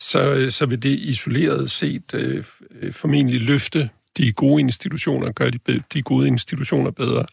så, 0.00 0.32
øh, 0.32 0.50
så 0.50 0.66
vil 0.66 0.82
det 0.82 0.98
isoleret 0.98 1.70
set 1.70 2.14
øh, 2.14 2.44
øh 2.80 2.92
formentlig 2.92 3.40
løfte 3.40 3.88
de 4.16 4.32
gode 4.32 4.60
institutioner, 4.60 5.32
gøre 5.32 5.50
de, 5.50 5.82
de 5.92 6.02
gode 6.02 6.26
institutioner 6.26 6.90
bedre. 6.90 7.26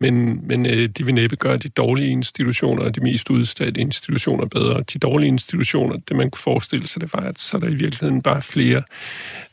Men, 0.00 0.46
men 0.48 0.66
øh, 0.66 0.88
de 0.88 1.04
vil 1.04 1.14
næppe 1.14 1.36
gøre 1.36 1.56
de 1.56 1.68
dårlige 1.68 2.10
institutioner 2.10 2.82
og 2.82 2.94
de 2.94 3.00
mest 3.00 3.30
udstedte 3.30 3.80
institutioner 3.80 4.46
bedre. 4.46 4.82
De 4.92 4.98
dårlige 4.98 5.28
institutioner, 5.28 5.96
det 6.08 6.16
man 6.16 6.30
kunne 6.30 6.42
forestille 6.42 6.86
sig, 6.86 7.00
det 7.00 7.12
var, 7.12 7.20
at 7.20 7.38
så 7.38 7.56
er 7.56 7.60
der 7.60 7.68
i 7.68 7.74
virkeligheden 7.74 8.22
bare 8.22 8.42
flere 8.42 8.82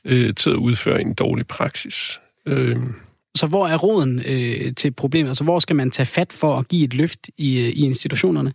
øh, 0.05 0.35
til 0.35 0.49
at 0.49 0.55
udføre 0.55 1.01
en 1.01 1.13
dårlig 1.13 1.47
praksis. 1.47 2.19
Øh, 2.45 2.77
så 3.35 3.47
hvor 3.47 3.67
er 3.67 3.77
roden 3.77 4.21
øh, 4.25 4.75
til 4.75 4.91
problemet? 4.91 5.29
Altså 5.29 5.43
hvor 5.43 5.59
skal 5.59 5.75
man 5.75 5.91
tage 5.91 6.05
fat 6.05 6.33
for 6.33 6.57
at 6.57 6.67
give 6.67 6.83
et 6.83 6.93
løft 6.93 7.29
i, 7.37 7.59
øh, 7.59 7.69
i 7.69 7.85
institutionerne? 7.85 8.53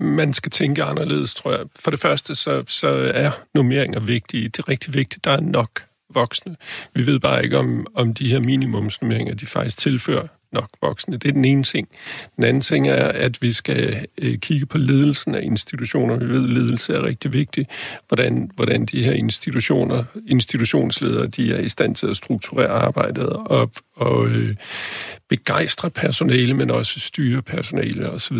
Man 0.00 0.34
skal 0.34 0.50
tænke 0.50 0.82
anderledes, 0.84 1.34
tror 1.34 1.50
jeg. 1.50 1.60
For 1.78 1.90
det 1.90 2.00
første, 2.00 2.34
så, 2.34 2.64
så 2.66 2.88
er 3.14 3.30
nummeringer 3.54 4.00
vigtige. 4.00 4.48
Det 4.48 4.58
er 4.58 4.68
rigtig 4.68 4.94
vigtigt. 4.94 5.24
Der 5.24 5.30
er 5.30 5.40
nok 5.40 5.84
voksne. 6.14 6.56
Vi 6.94 7.06
ved 7.06 7.18
bare 7.18 7.44
ikke, 7.44 7.58
om, 7.58 7.86
om 7.94 8.14
de 8.14 8.28
her 8.28 8.40
minimumsnummeringer, 8.40 9.34
de 9.34 9.46
faktisk 9.46 9.78
tilfører 9.78 10.26
nok 10.52 10.68
voksne. 10.82 11.16
Det 11.16 11.28
er 11.28 11.32
den 11.32 11.44
ene 11.44 11.62
ting. 11.62 11.88
Den 12.36 12.44
anden 12.44 12.60
ting 12.60 12.88
er, 12.88 13.08
at 13.08 13.42
vi 13.42 13.52
skal 13.52 14.06
øh, 14.18 14.38
kigge 14.38 14.66
på 14.66 14.78
ledelsen 14.78 15.34
af 15.34 15.42
institutioner. 15.42 16.16
Vi 16.16 16.28
ved, 16.28 16.44
at 16.44 16.50
ledelse 16.50 16.94
er 16.94 17.04
rigtig 17.04 17.32
vigtig. 17.32 17.66
Hvordan, 18.08 18.50
hvordan 18.54 18.86
de 18.86 19.04
her 19.04 19.12
institutioner, 19.12 20.04
institutionsledere, 20.26 21.26
de 21.26 21.54
er 21.54 21.60
i 21.60 21.68
stand 21.68 21.94
til 21.94 22.06
at 22.06 22.16
strukturere 22.16 22.68
arbejdet 22.68 23.28
og, 23.28 23.70
og 23.96 24.28
øh, 24.28 24.56
begejstre 25.28 25.90
personale, 25.90 26.54
men 26.54 26.70
også 26.70 27.00
styre 27.00 27.42
personale 27.42 28.10
osv. 28.10 28.36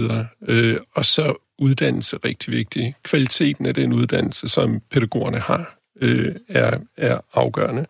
Øh, 0.49 0.77
og 0.95 1.05
så 1.05 1.35
uddannelse 1.59 2.17
rigtig 2.17 2.53
vigtig. 2.53 2.95
Kvaliteten 3.03 3.67
af 3.67 3.75
den 3.75 3.93
uddannelse, 3.93 4.49
som 4.49 4.81
pædagogerne 4.91 5.39
har, 5.39 5.79
øh, 6.01 6.35
er, 6.49 6.79
er 6.97 7.21
afgørende. 7.35 7.87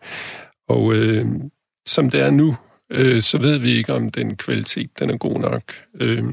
Og 0.67 0.93
øh, 0.93 1.25
som 1.85 2.09
det 2.09 2.21
er 2.21 2.31
nu, 2.31 2.55
øh, 2.93 3.21
så 3.21 3.37
ved 3.37 3.57
vi 3.57 3.71
ikke, 3.71 3.93
om 3.93 4.11
den 4.11 4.35
kvalitet 4.35 4.99
den 4.99 5.09
er 5.09 5.17
god 5.17 5.39
nok. 5.39 5.63
Øh, 5.99 6.23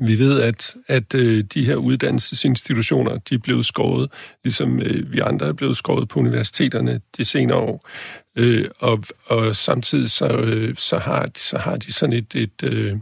vi 0.00 0.18
ved, 0.18 0.40
at, 0.40 0.74
at 0.86 1.14
øh, 1.14 1.44
de 1.44 1.64
her 1.64 1.76
uddannelsesinstitutioner, 1.76 3.18
de 3.18 3.34
er 3.34 3.38
blevet 3.38 3.66
skåret, 3.66 4.10
ligesom 4.44 4.82
øh, 4.82 5.12
vi 5.12 5.18
andre 5.18 5.46
er 5.46 5.52
blevet 5.52 5.76
skåret 5.76 6.08
på 6.08 6.18
universiteterne 6.20 7.00
de 7.16 7.24
senere 7.24 7.58
år. 7.58 7.88
Øh, 8.36 8.68
og, 8.78 9.04
og 9.26 9.56
samtidig 9.56 10.10
så, 10.10 10.28
øh, 10.28 10.74
så, 10.78 10.98
har, 10.98 11.28
så 11.36 11.58
har 11.58 11.76
de 11.76 11.92
sådan, 11.92 12.12
et, 12.12 12.34
et, 12.34 12.62
øh, 12.62 12.96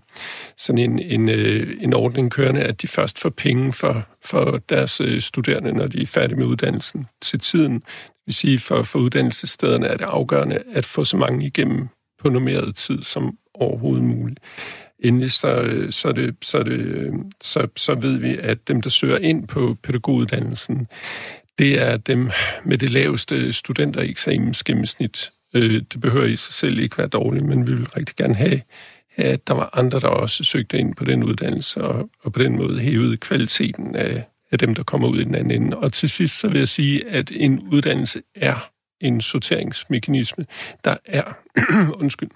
sådan 0.58 0.78
en, 0.78 0.98
en, 0.98 1.28
øh, 1.28 1.76
en 1.80 1.94
ordning 1.94 2.30
kørende, 2.30 2.60
at 2.60 2.82
de 2.82 2.88
først 2.88 3.18
får 3.18 3.30
penge 3.30 3.72
for, 3.72 4.06
for 4.24 4.60
deres 4.68 5.00
øh, 5.00 5.20
studerende, 5.20 5.72
når 5.72 5.86
de 5.86 6.02
er 6.02 6.06
færdige 6.06 6.38
med 6.38 6.46
uddannelsen 6.46 7.06
til 7.22 7.38
tiden. 7.38 7.74
Det 7.74 8.26
vil 8.26 8.34
sige, 8.34 8.58
for, 8.58 8.82
for 8.82 8.98
uddannelsesstederne 8.98 9.86
er 9.86 9.96
det 9.96 10.04
afgørende 10.04 10.62
at 10.72 10.84
få 10.84 11.04
så 11.04 11.16
mange 11.16 11.46
igennem 11.46 11.88
på 12.22 12.28
normeret 12.28 12.76
tid 12.76 13.02
som 13.02 13.38
overhovedet 13.54 14.04
muligt. 14.04 14.40
Endelig 14.98 15.32
så, 15.32 15.56
øh, 15.56 15.92
så, 15.92 16.12
det, 16.12 16.36
så, 16.42 16.62
det, 16.62 16.72
øh, 16.72 17.12
så, 17.42 17.68
så 17.76 17.94
ved 17.94 18.16
vi, 18.16 18.36
at 18.38 18.68
dem, 18.68 18.82
der 18.82 18.90
søger 18.90 19.18
ind 19.18 19.48
på 19.48 19.76
pædagoguddannelsen, 19.82 20.86
det 21.58 21.80
er 21.80 21.96
dem 21.96 22.30
med 22.64 22.78
det 22.78 22.90
laveste 22.90 23.52
studentereksamensgennemsnit. 23.52 25.30
Øh, 25.54 25.82
det 25.92 26.00
behøver 26.00 26.26
i 26.26 26.36
sig 26.36 26.54
selv 26.54 26.80
ikke 26.80 26.98
være 26.98 27.06
dårligt, 27.06 27.44
men 27.44 27.66
vi 27.66 27.72
vil 27.72 27.88
rigtig 27.96 28.16
gerne 28.16 28.34
have, 28.34 28.60
at 29.16 29.46
der 29.48 29.54
var 29.54 29.70
andre, 29.72 30.00
der 30.00 30.08
også 30.08 30.44
søgte 30.44 30.78
ind 30.78 30.94
på 30.94 31.04
den 31.04 31.24
uddannelse, 31.24 31.82
og, 31.82 32.10
og 32.22 32.32
på 32.32 32.42
den 32.42 32.56
måde 32.56 32.80
hævede 32.80 33.16
kvaliteten 33.16 33.96
af, 33.96 34.24
af 34.50 34.58
dem, 34.58 34.74
der 34.74 34.82
kommer 34.82 35.08
ud 35.08 35.20
i 35.20 35.24
den 35.24 35.34
anden 35.34 35.62
ende. 35.62 35.76
Og 35.76 35.92
til 35.92 36.10
sidst 36.10 36.40
så 36.40 36.48
vil 36.48 36.58
jeg 36.58 36.68
sige, 36.68 37.08
at 37.08 37.32
en 37.34 37.68
uddannelse 37.72 38.22
er 38.34 38.71
en 39.02 39.20
sorteringsmekanisme. 39.20 40.46
Der 40.84 40.96
er, 41.04 41.32
undskyld, 42.00 42.30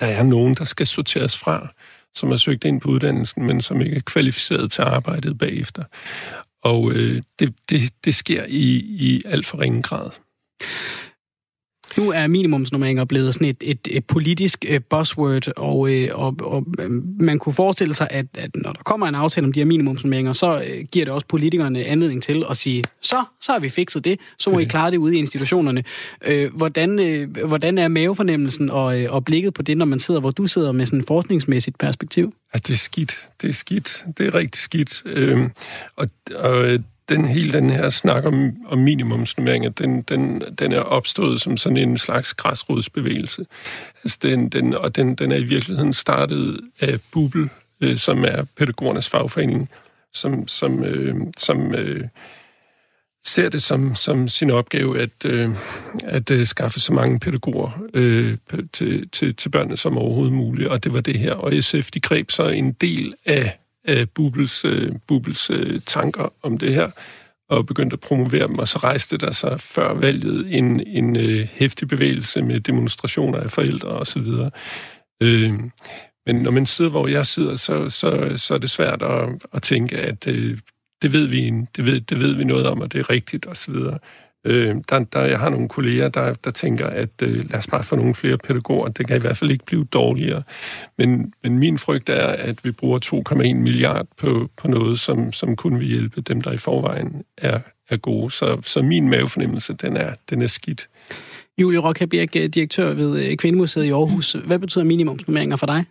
der 0.00 0.06
er 0.06 0.22
nogen, 0.22 0.54
der 0.54 0.64
skal 0.64 0.86
sorteres 0.86 1.38
fra, 1.38 1.68
som 2.14 2.30
har 2.30 2.36
søgt 2.36 2.64
ind 2.64 2.80
på 2.80 2.88
uddannelsen, 2.88 3.46
men 3.46 3.60
som 3.60 3.80
ikke 3.80 3.96
er 3.96 4.00
kvalificeret 4.00 4.72
til 4.72 4.82
arbejdet 4.82 5.38
bagefter. 5.38 5.84
Og 6.62 6.92
øh, 6.92 7.22
det, 7.38 7.54
det, 7.68 7.92
det 8.04 8.14
sker 8.14 8.44
i, 8.48 8.76
i 8.78 9.22
alt 9.26 9.46
for 9.46 9.58
ringe 9.58 9.82
grad. 9.82 10.10
Nu 11.96 12.10
er 12.10 12.26
minimumsnormeringer 12.26 13.04
blevet 13.04 13.34
sådan 13.34 13.48
et, 13.48 13.56
et, 13.60 13.78
et 13.90 14.04
politisk 14.04 14.64
uh, 14.70 14.76
buzzword, 14.90 15.48
og, 15.56 15.78
uh, 15.78 15.90
og, 16.12 16.36
og 16.40 16.66
man 17.20 17.38
kunne 17.38 17.52
forestille 17.52 17.94
sig, 17.94 18.08
at, 18.10 18.26
at 18.34 18.56
når 18.56 18.72
der 18.72 18.82
kommer 18.82 19.06
en 19.06 19.14
aftale 19.14 19.46
om 19.46 19.52
de 19.52 19.60
her 19.60 19.64
minimumsnormeringer, 19.64 20.32
så 20.32 20.64
giver 20.92 21.04
det 21.04 21.14
også 21.14 21.26
politikerne 21.26 21.84
anledning 21.84 22.22
til 22.22 22.44
at 22.50 22.56
sige, 22.56 22.84
så, 23.02 23.16
så 23.40 23.52
har 23.52 23.58
vi 23.58 23.68
fikset 23.68 24.04
det, 24.04 24.20
så 24.38 24.50
må. 24.50 24.58
I 24.58 24.64
klare 24.64 24.90
det 24.90 24.96
ude 24.96 25.16
i 25.16 25.18
institutionerne. 25.18 25.84
Hvordan, 26.52 26.98
hvordan 27.46 27.78
er 27.78 27.88
mavefornemmelsen 27.88 28.70
og, 28.70 28.96
og 29.08 29.24
blikket 29.24 29.54
på 29.54 29.62
det, 29.62 29.76
når 29.76 29.84
man 29.84 29.98
sidder, 29.98 30.20
hvor 30.20 30.30
du 30.30 30.46
sidder 30.46 30.72
med 30.72 30.86
sådan 30.86 30.98
et 30.98 31.06
forskningsmæssigt 31.06 31.78
perspektiv? 31.78 32.34
Ja, 32.54 32.58
det 32.58 32.70
er 32.70 32.76
skidt. 32.76 33.28
Det 33.42 33.48
er 33.48 33.52
skidt. 33.52 34.04
Det 34.18 34.26
er 34.26 34.34
rigtig 34.34 34.62
skidt. 34.62 35.02
Uh, 35.16 35.50
og, 35.96 36.08
og 36.34 36.78
den 37.08 37.24
hele 37.24 37.52
den 37.52 37.70
her 37.70 37.90
snak 37.90 38.24
om, 38.24 38.56
om 38.66 38.78
minimumsnummeringer, 38.78 39.70
den, 39.70 40.02
den, 40.02 40.42
den 40.58 40.72
er 40.72 40.80
opstået 40.80 41.40
som 41.40 41.56
sådan 41.56 41.78
en 41.78 41.98
slags 41.98 42.34
græsrodsbevægelse. 42.34 43.46
Altså 44.04 44.18
den, 44.22 44.48
den, 44.48 44.74
og 44.74 44.96
den, 44.96 45.14
den 45.14 45.32
er 45.32 45.36
i 45.36 45.44
virkeligheden 45.44 45.94
startet 45.94 46.60
af 46.80 46.98
Bubel, 47.12 47.48
øh, 47.80 47.98
som 47.98 48.24
er 48.24 48.44
pædagogernes 48.56 49.08
fagforening, 49.08 49.70
som, 50.12 50.48
som, 50.48 50.84
øh, 50.84 51.16
som 51.38 51.74
øh, 51.74 52.04
ser 53.26 53.48
det 53.48 53.62
som, 53.62 53.94
som 53.94 54.28
sin 54.28 54.50
opgave 54.50 55.00
at, 55.00 55.24
øh, 55.24 55.50
at 56.04 56.30
øh, 56.30 56.46
skaffe 56.46 56.80
så 56.80 56.92
mange 56.92 57.20
pædagoger 57.20 57.84
øh, 57.94 58.36
til, 58.72 59.08
til, 59.10 59.34
til 59.34 59.48
børnene 59.48 59.76
som 59.76 59.98
overhovedet 59.98 60.32
muligt, 60.32 60.68
og 60.68 60.84
det 60.84 60.92
var 60.92 61.00
det 61.00 61.18
her. 61.18 61.32
Og 61.32 61.52
SF, 61.60 61.90
de 61.90 62.00
greb 62.00 62.30
så 62.30 62.48
en 62.48 62.72
del 62.72 63.14
af 63.26 63.58
øh, 63.88 64.06
Bubbles, 64.14 64.64
øh, 64.64 64.92
Bubbles 65.08 65.50
øh, 65.50 65.80
tanker 65.86 66.32
om 66.42 66.58
det 66.58 66.74
her, 66.74 66.90
og 67.48 67.66
begyndte 67.66 67.94
at 67.94 68.00
promovere 68.00 68.48
dem, 68.48 68.58
og 68.58 68.68
så 68.68 68.78
rejste 68.78 69.18
der 69.18 69.32
sig 69.32 69.60
før 69.60 69.94
valget 69.94 70.56
en, 70.58 70.80
en 70.86 71.16
øh, 71.16 71.48
hæftig 71.52 71.88
bevægelse 71.88 72.42
med 72.42 72.60
demonstrationer 72.60 73.40
af 73.40 73.50
forældre 73.50 73.88
osv. 73.88 74.26
Øh, 75.22 75.52
men 76.26 76.36
når 76.36 76.50
man 76.50 76.66
sidder, 76.66 76.90
hvor 76.90 77.06
jeg 77.06 77.26
sidder, 77.26 77.56
så, 77.56 77.90
så, 77.90 78.32
så 78.36 78.54
er 78.54 78.58
det 78.58 78.70
svært 78.70 79.02
at, 79.02 79.28
at 79.52 79.62
tænke, 79.62 79.96
at 79.96 80.26
øh, 80.28 80.58
det, 81.02 81.12
ved 81.12 81.26
vi, 81.26 81.50
det, 81.76 81.86
ved, 81.86 82.00
det 82.00 82.20
ved 82.20 82.34
vi 82.34 82.44
noget 82.44 82.66
om, 82.66 82.80
og 82.80 82.92
det 82.92 82.98
er 82.98 83.10
rigtigt 83.10 83.46
osv. 83.46 83.74
Øh, 84.44 84.76
der, 84.90 84.98
der, 84.98 85.20
jeg 85.20 85.38
har 85.38 85.48
nogle 85.48 85.68
kolleger, 85.68 86.08
der, 86.08 86.34
der 86.34 86.50
tænker, 86.50 86.86
at 86.86 87.10
øh, 87.22 87.50
lad 87.50 87.58
os 87.58 87.66
bare 87.66 87.82
få 87.82 87.96
nogle 87.96 88.14
flere 88.14 88.38
pædagoger. 88.38 88.88
Det 88.88 89.06
kan 89.06 89.16
i 89.16 89.20
hvert 89.20 89.36
fald 89.36 89.50
ikke 89.50 89.64
blive 89.64 89.84
dårligere. 89.84 90.42
Men, 90.98 91.32
men 91.42 91.58
min 91.58 91.78
frygt 91.78 92.08
er, 92.08 92.26
at 92.26 92.64
vi 92.64 92.70
bruger 92.70 93.24
2,1 93.30 93.54
milliard 93.54 94.06
på, 94.16 94.50
på 94.56 94.68
noget, 94.68 95.00
som, 95.00 95.32
som 95.32 95.56
kun 95.56 95.78
vil 95.78 95.88
hjælpe 95.88 96.20
dem, 96.20 96.40
der 96.40 96.52
i 96.52 96.56
forvejen 96.56 97.22
er, 97.38 97.60
er 97.90 97.96
gode. 97.96 98.30
Så, 98.30 98.58
så 98.62 98.82
min 98.82 99.08
mavefornemmelse, 99.08 99.72
den 99.72 99.96
er, 99.96 100.14
den 100.30 100.42
er 100.42 100.46
skidt. 100.46 100.88
Julie 101.58 101.78
Rockabjerg, 101.78 102.54
direktør 102.54 102.94
ved 102.94 103.24
øh, 103.24 103.36
Kvindemuseet 103.36 103.84
i 103.84 103.90
Aarhus. 103.90 104.36
Hvad 104.44 104.58
betyder 104.58 104.84
minimumsnummeringer 104.84 105.56
for 105.56 105.66
dig? 105.66 105.84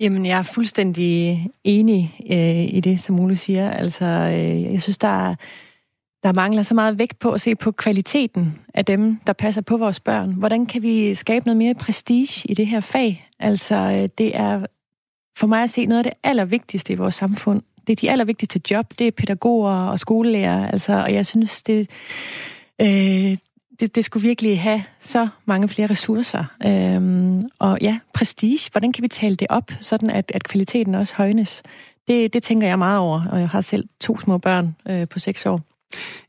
Jamen, 0.00 0.26
jeg 0.26 0.38
er 0.38 0.42
fuldstændig 0.42 1.46
enig 1.64 2.14
øh, 2.30 2.74
i 2.74 2.80
det, 2.80 3.00
som 3.00 3.20
Ole 3.20 3.36
siger. 3.36 3.70
Altså, 3.70 4.04
øh, 4.04 4.72
jeg 4.72 4.82
synes, 4.82 4.98
der 4.98 5.28
er 5.28 5.34
der 6.24 6.32
mangler 6.32 6.62
så 6.62 6.74
meget 6.74 6.98
vægt 6.98 7.18
på 7.18 7.30
at 7.30 7.40
se 7.40 7.54
på 7.54 7.72
kvaliteten 7.72 8.58
af 8.74 8.84
dem, 8.84 9.18
der 9.26 9.32
passer 9.32 9.60
på 9.60 9.76
vores 9.76 10.00
børn. 10.00 10.32
Hvordan 10.32 10.66
kan 10.66 10.82
vi 10.82 11.14
skabe 11.14 11.46
noget 11.46 11.56
mere 11.56 11.74
prestige 11.74 12.48
i 12.48 12.54
det 12.54 12.66
her 12.66 12.80
fag? 12.80 13.28
Altså, 13.38 13.74
øh, 13.74 14.08
det 14.18 14.36
er 14.36 14.66
for 15.36 15.46
mig 15.46 15.62
at 15.62 15.70
se 15.70 15.86
noget 15.86 15.98
af 15.98 16.04
det 16.04 16.12
allervigtigste 16.22 16.92
i 16.92 16.96
vores 16.96 17.14
samfund. 17.14 17.62
Det 17.86 17.92
er 17.92 17.96
de 17.96 18.10
allervigtigste 18.10 18.60
job, 18.70 18.86
det 18.98 19.06
er 19.06 19.10
pædagoger 19.10 19.72
og 19.72 20.00
skolelærer. 20.00 20.70
Altså, 20.70 20.92
og 20.92 21.14
jeg 21.14 21.26
synes, 21.26 21.62
det, 21.62 21.90
øh, 22.80 23.36
det, 23.80 23.94
det 23.94 24.04
skulle 24.04 24.28
virkelig 24.28 24.60
have 24.60 24.82
så 25.00 25.28
mange 25.44 25.68
flere 25.68 25.90
ressourcer. 25.90 26.44
Øhm, 26.66 27.42
og 27.58 27.78
ja, 27.80 27.98
prestige. 28.14 28.70
Hvordan 28.72 28.92
kan 28.92 29.02
vi 29.02 29.08
tale 29.08 29.36
det 29.36 29.46
op, 29.50 29.70
sådan 29.80 30.10
at, 30.10 30.32
at 30.34 30.44
kvaliteten 30.44 30.94
også 30.94 31.14
højnes? 31.14 31.62
Det, 32.08 32.32
det 32.32 32.42
tænker 32.42 32.66
jeg 32.66 32.78
meget 32.78 32.98
over, 32.98 33.22
og 33.32 33.40
jeg 33.40 33.48
har 33.48 33.60
selv 33.60 33.88
to 34.00 34.18
små 34.18 34.38
børn 34.38 34.76
øh, 34.88 35.08
på 35.08 35.18
seks 35.18 35.46
år. 35.46 35.73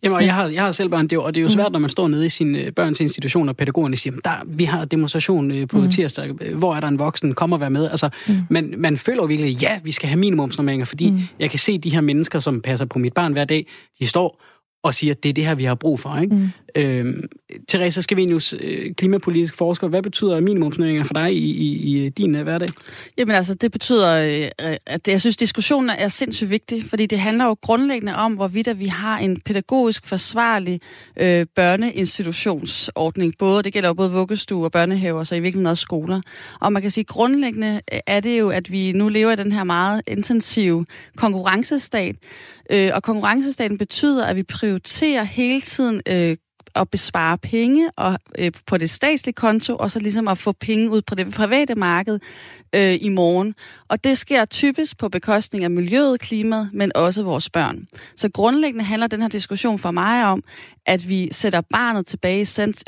Jamen, 0.03 0.15
og 0.15 0.25
jeg 0.25 0.33
har, 0.33 0.47
jeg 0.47 0.63
har 0.63 0.71
selv 0.71 0.89
børn, 0.89 1.07
det, 1.07 1.17
og 1.17 1.35
det 1.35 1.41
er 1.41 1.43
jo 1.43 1.49
svært, 1.49 1.67
mm. 1.67 1.71
når 1.71 1.79
man 1.79 1.89
står 1.89 2.07
nede 2.07 2.25
i 2.25 2.29
sin 2.29 2.55
øh, 2.55 2.71
børns 2.71 2.99
institution, 2.99 3.49
og 3.49 3.57
pædagogerne 3.57 3.95
siger, 3.95 4.15
der, 4.23 4.31
vi 4.45 4.63
har 4.63 4.85
demonstration 4.85 5.51
øh, 5.51 5.67
på 5.67 5.79
mm. 5.79 5.91
tirsdag, 5.91 6.31
hvor 6.31 6.75
er 6.75 6.79
der 6.79 6.87
en 6.87 6.99
voksen, 6.99 7.33
kom 7.33 7.53
og 7.53 7.59
vær 7.59 7.69
med. 7.69 7.89
Altså, 7.89 8.09
mm. 8.27 8.35
man, 8.49 8.73
man 8.77 8.97
føler 8.97 9.25
virkelig, 9.25 9.61
ja, 9.61 9.79
vi 9.83 9.91
skal 9.91 10.09
have 10.09 10.19
minimumsnormeringer, 10.19 10.85
fordi 10.85 11.09
mm. 11.09 11.19
jeg 11.39 11.49
kan 11.49 11.59
se 11.59 11.77
de 11.77 11.89
her 11.89 12.01
mennesker, 12.01 12.39
som 12.39 12.61
passer 12.61 12.85
på 12.85 12.99
mit 12.99 13.13
barn 13.13 13.33
hver 13.33 13.45
dag, 13.45 13.67
de 13.99 14.07
står 14.07 14.41
og 14.85 14.95
siger, 14.95 15.13
at 15.13 15.23
det 15.23 15.29
er 15.29 15.33
det 15.33 15.45
her, 15.45 15.55
vi 15.55 15.63
har 15.63 15.75
brug 15.75 15.99
for. 15.99 16.17
Ikke? 16.17 16.35
Mm. 16.35 16.49
Øhm, 16.77 17.23
Teresa 17.67 18.01
Skavenius, 18.01 18.55
øh, 18.59 18.93
klimapolitisk 18.93 19.57
forsker, 19.57 19.87
hvad 19.87 20.01
betyder 20.01 20.39
minimumsnormeringer 20.39 21.03
for 21.03 21.13
dig 21.13 21.33
i, 21.33 21.51
i, 21.51 22.05
i 22.05 22.09
din 22.09 22.35
uh, 22.35 22.41
hverdag? 22.41 22.67
Jamen 23.17 23.35
altså, 23.35 23.53
det 23.53 23.71
betyder, 23.71 24.21
øh, 24.61 24.77
at 24.85 25.07
jeg 25.07 25.21
synes, 25.21 25.37
diskussionen 25.37 25.89
er 25.89 26.07
sindssygt 26.07 26.49
vigtig, 26.49 26.83
fordi 26.83 27.05
det 27.05 27.19
handler 27.19 27.45
jo 27.45 27.55
grundlæggende 27.61 28.15
om, 28.15 28.33
hvorvidt 28.33 28.67
at 28.67 28.79
vi 28.79 28.85
har 28.85 29.17
en 29.17 29.41
pædagogisk 29.41 30.07
forsvarlig 30.07 30.81
øh, 31.19 31.45
børneinstitutionsordning. 31.55 33.33
Både, 33.39 33.63
det 33.63 33.73
gælder 33.73 33.89
jo 33.89 33.93
både 33.93 34.11
vuggestuer 34.11 34.65
og 34.65 34.71
børnehaver, 34.71 35.23
så 35.23 35.35
i 35.35 35.39
virkeligheden 35.39 35.67
også 35.67 35.81
skoler. 35.81 36.21
Og 36.59 36.73
man 36.73 36.81
kan 36.81 36.91
sige, 36.91 37.03
grundlæggende 37.03 37.81
er 38.07 38.19
det 38.19 38.39
jo, 38.39 38.49
at 38.49 38.71
vi 38.71 38.91
nu 38.91 39.09
lever 39.09 39.31
i 39.31 39.35
den 39.35 39.51
her 39.51 39.63
meget 39.63 40.01
intensive 40.07 40.85
konkurrencestat, 41.15 42.15
Øh, 42.71 42.91
og 42.93 43.03
konkurrencestaten 43.03 43.77
betyder, 43.77 44.25
at 44.25 44.35
vi 44.35 44.43
prioriterer 44.43 45.23
hele 45.23 45.61
tiden 45.61 46.01
øh, 46.07 46.37
at 46.75 46.89
bespare 46.89 47.37
penge 47.37 47.89
og, 47.97 48.19
øh, 48.39 48.51
på 48.67 48.77
det 48.77 48.89
statslige 48.89 49.33
konto, 49.33 49.75
og 49.75 49.91
så 49.91 49.99
ligesom 49.99 50.27
at 50.27 50.37
få 50.37 50.51
penge 50.51 50.89
ud 50.89 51.01
på 51.01 51.15
det 51.15 51.33
private 51.33 51.75
marked 51.75 52.19
øh, 52.75 52.97
i 53.01 53.09
morgen. 53.09 53.55
Og 53.87 54.03
det 54.03 54.17
sker 54.17 54.45
typisk 54.45 54.97
på 54.97 55.09
bekostning 55.09 55.63
af 55.63 55.71
miljøet, 55.71 56.19
klimaet, 56.19 56.69
men 56.73 56.91
også 56.95 57.23
vores 57.23 57.49
børn. 57.49 57.87
Så 58.15 58.29
grundlæggende 58.33 58.85
handler 58.85 59.07
den 59.07 59.21
her 59.21 59.29
diskussion 59.29 59.79
for 59.79 59.91
mig 59.91 60.25
om, 60.25 60.43
at 60.85 61.09
vi 61.09 61.29
sætter 61.31 61.61
barnet 61.61 62.07
tilbage 62.07 62.41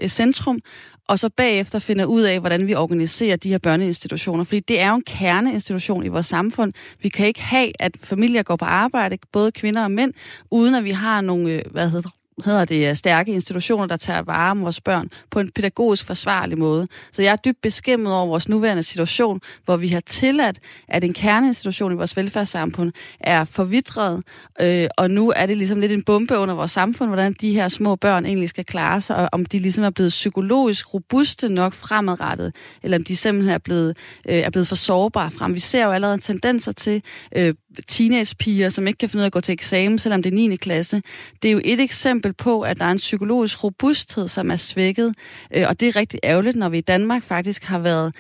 i 0.04 0.08
centrum, 0.08 0.60
og 1.08 1.20
så 1.20 1.30
bagefter 1.30 1.80
finder 1.80 2.06
ud 2.06 2.22
af, 2.22 2.40
hvordan 2.40 2.68
vi 2.68 2.76
organiserer 2.76 3.36
de 3.36 3.50
her 3.50 3.58
børneinstitutioner. 3.58 4.44
Fordi 4.44 4.60
det 4.60 4.80
er 4.80 4.90
jo 4.90 4.96
en 4.96 5.02
kerneinstitution 5.02 6.06
i 6.06 6.08
vores 6.08 6.26
samfund. 6.26 6.74
Vi 7.02 7.10
kan 7.10 7.28
ikke 7.28 7.42
have, 7.42 7.72
at 7.80 7.92
familier 8.04 8.44
går 8.44 8.56
på 8.56 8.66
arbejde, 8.66 9.18
både 9.32 9.52
kvinder 9.52 9.84
og 9.84 9.92
mænd, 9.92 10.14
uden 10.52 10.76
at 10.76 10.84
vi 10.84 10.92
har 10.92 11.22
nogle, 11.22 11.52
øh, 11.52 11.62
hvad 11.72 11.90
hedder 11.90 12.10
hedder 12.46 12.66
det, 12.66 12.90
øh, 12.90 12.96
stærke 12.96 13.32
institutioner, 13.32 13.86
der 13.86 13.98
tager 13.98 14.22
vare 14.22 14.52
om 14.52 14.62
vores 14.62 14.82
børn 14.82 15.10
på 15.32 15.40
en 15.40 15.52
pædagogisk 15.52 16.06
forsvarlig 16.06 16.58
måde. 16.58 16.88
Så 17.12 17.22
jeg 17.22 17.32
er 17.32 17.36
dybt 17.36 17.62
beskæmmet 17.62 18.14
over 18.14 18.26
vores 18.26 18.50
nuværende 18.50 18.84
situation, 18.84 19.42
hvor 19.66 19.78
vi 19.78 19.88
har 19.88 20.00
tilladt, 20.00 20.60
at 20.88 21.04
en 21.04 21.14
kerneinstitution 21.14 21.92
i 21.92 21.96
vores 21.96 22.18
velfærdssamfund 22.18 22.92
er 23.20 23.44
forvidret, 23.44 24.24
øh, 24.62 24.88
og 24.98 25.12
nu 25.12 25.34
er 25.36 25.46
det 25.46 25.58
ligesom 25.58 25.80
lidt 25.80 25.92
en 25.92 26.04
bombe 26.04 26.38
under 26.38 26.56
vores 26.56 26.72
samfund, 26.72 27.10
hvordan 27.10 27.36
de 27.42 27.54
her 27.54 27.68
små 27.68 27.96
børn 27.96 28.26
egentlig 28.26 28.50
skal 28.50 28.66
klare 28.66 29.02
sig, 29.02 29.16
og 29.16 29.30
om 29.32 29.46
de 29.46 29.60
ligesom 29.60 29.84
er 29.84 29.90
blevet 29.90 30.10
psykologisk 30.10 30.94
robuste 30.94 31.50
nok 31.50 31.74
fremadrettet, 31.74 32.56
eller 32.84 32.98
om 32.98 33.04
de 33.04 33.16
simpelthen 33.16 33.54
er 33.54 33.58
blevet, 33.58 33.98
øh, 34.30 34.36
er 34.36 34.50
blevet 34.50 34.68
for 34.68 34.76
sårbare 34.76 35.32
frem. 35.32 35.54
Vi 35.54 35.60
ser 35.60 35.86
jo 35.86 35.92
allerede 35.92 36.18
tendenser 36.18 36.72
til 36.72 37.04
øh, 37.36 37.54
teenagepiger, 37.88 38.70
som 38.70 38.88
ikke 38.88 38.98
kan 38.98 39.10
finde 39.10 39.22
ud 39.22 39.24
af 39.24 39.28
at 39.28 39.32
gå 39.32 39.42
til 39.42 39.54
eksamen, 39.54 40.00
selvom 40.00 40.24
det 40.24 40.32
er 40.32 40.36
9. 40.36 40.56
klasse. 40.56 41.02
Det 41.42 41.48
er 41.48 41.52
jo 41.52 41.62
et 41.66 41.80
eksempel 41.80 42.34
på, 42.34 42.62
at 42.62 42.80
der 42.80 42.86
er 42.86 42.92
en 42.92 42.98
psykologisk 42.98 43.64
robusthed, 43.64 44.28
som 44.28 44.52
er 44.52 44.56
svækket. 44.56 45.16
Øh, 45.56 45.66
og 45.70 45.80
det 45.80 45.88
er 45.88 45.96
rigtig 45.96 46.20
ærgerligt, 46.24 46.56
når 46.56 46.70
vi 46.70 46.78
i 46.78 46.82
Danmark 46.82 47.24
faktisk 47.24 47.64
har 47.64 47.80
været 47.80 48.16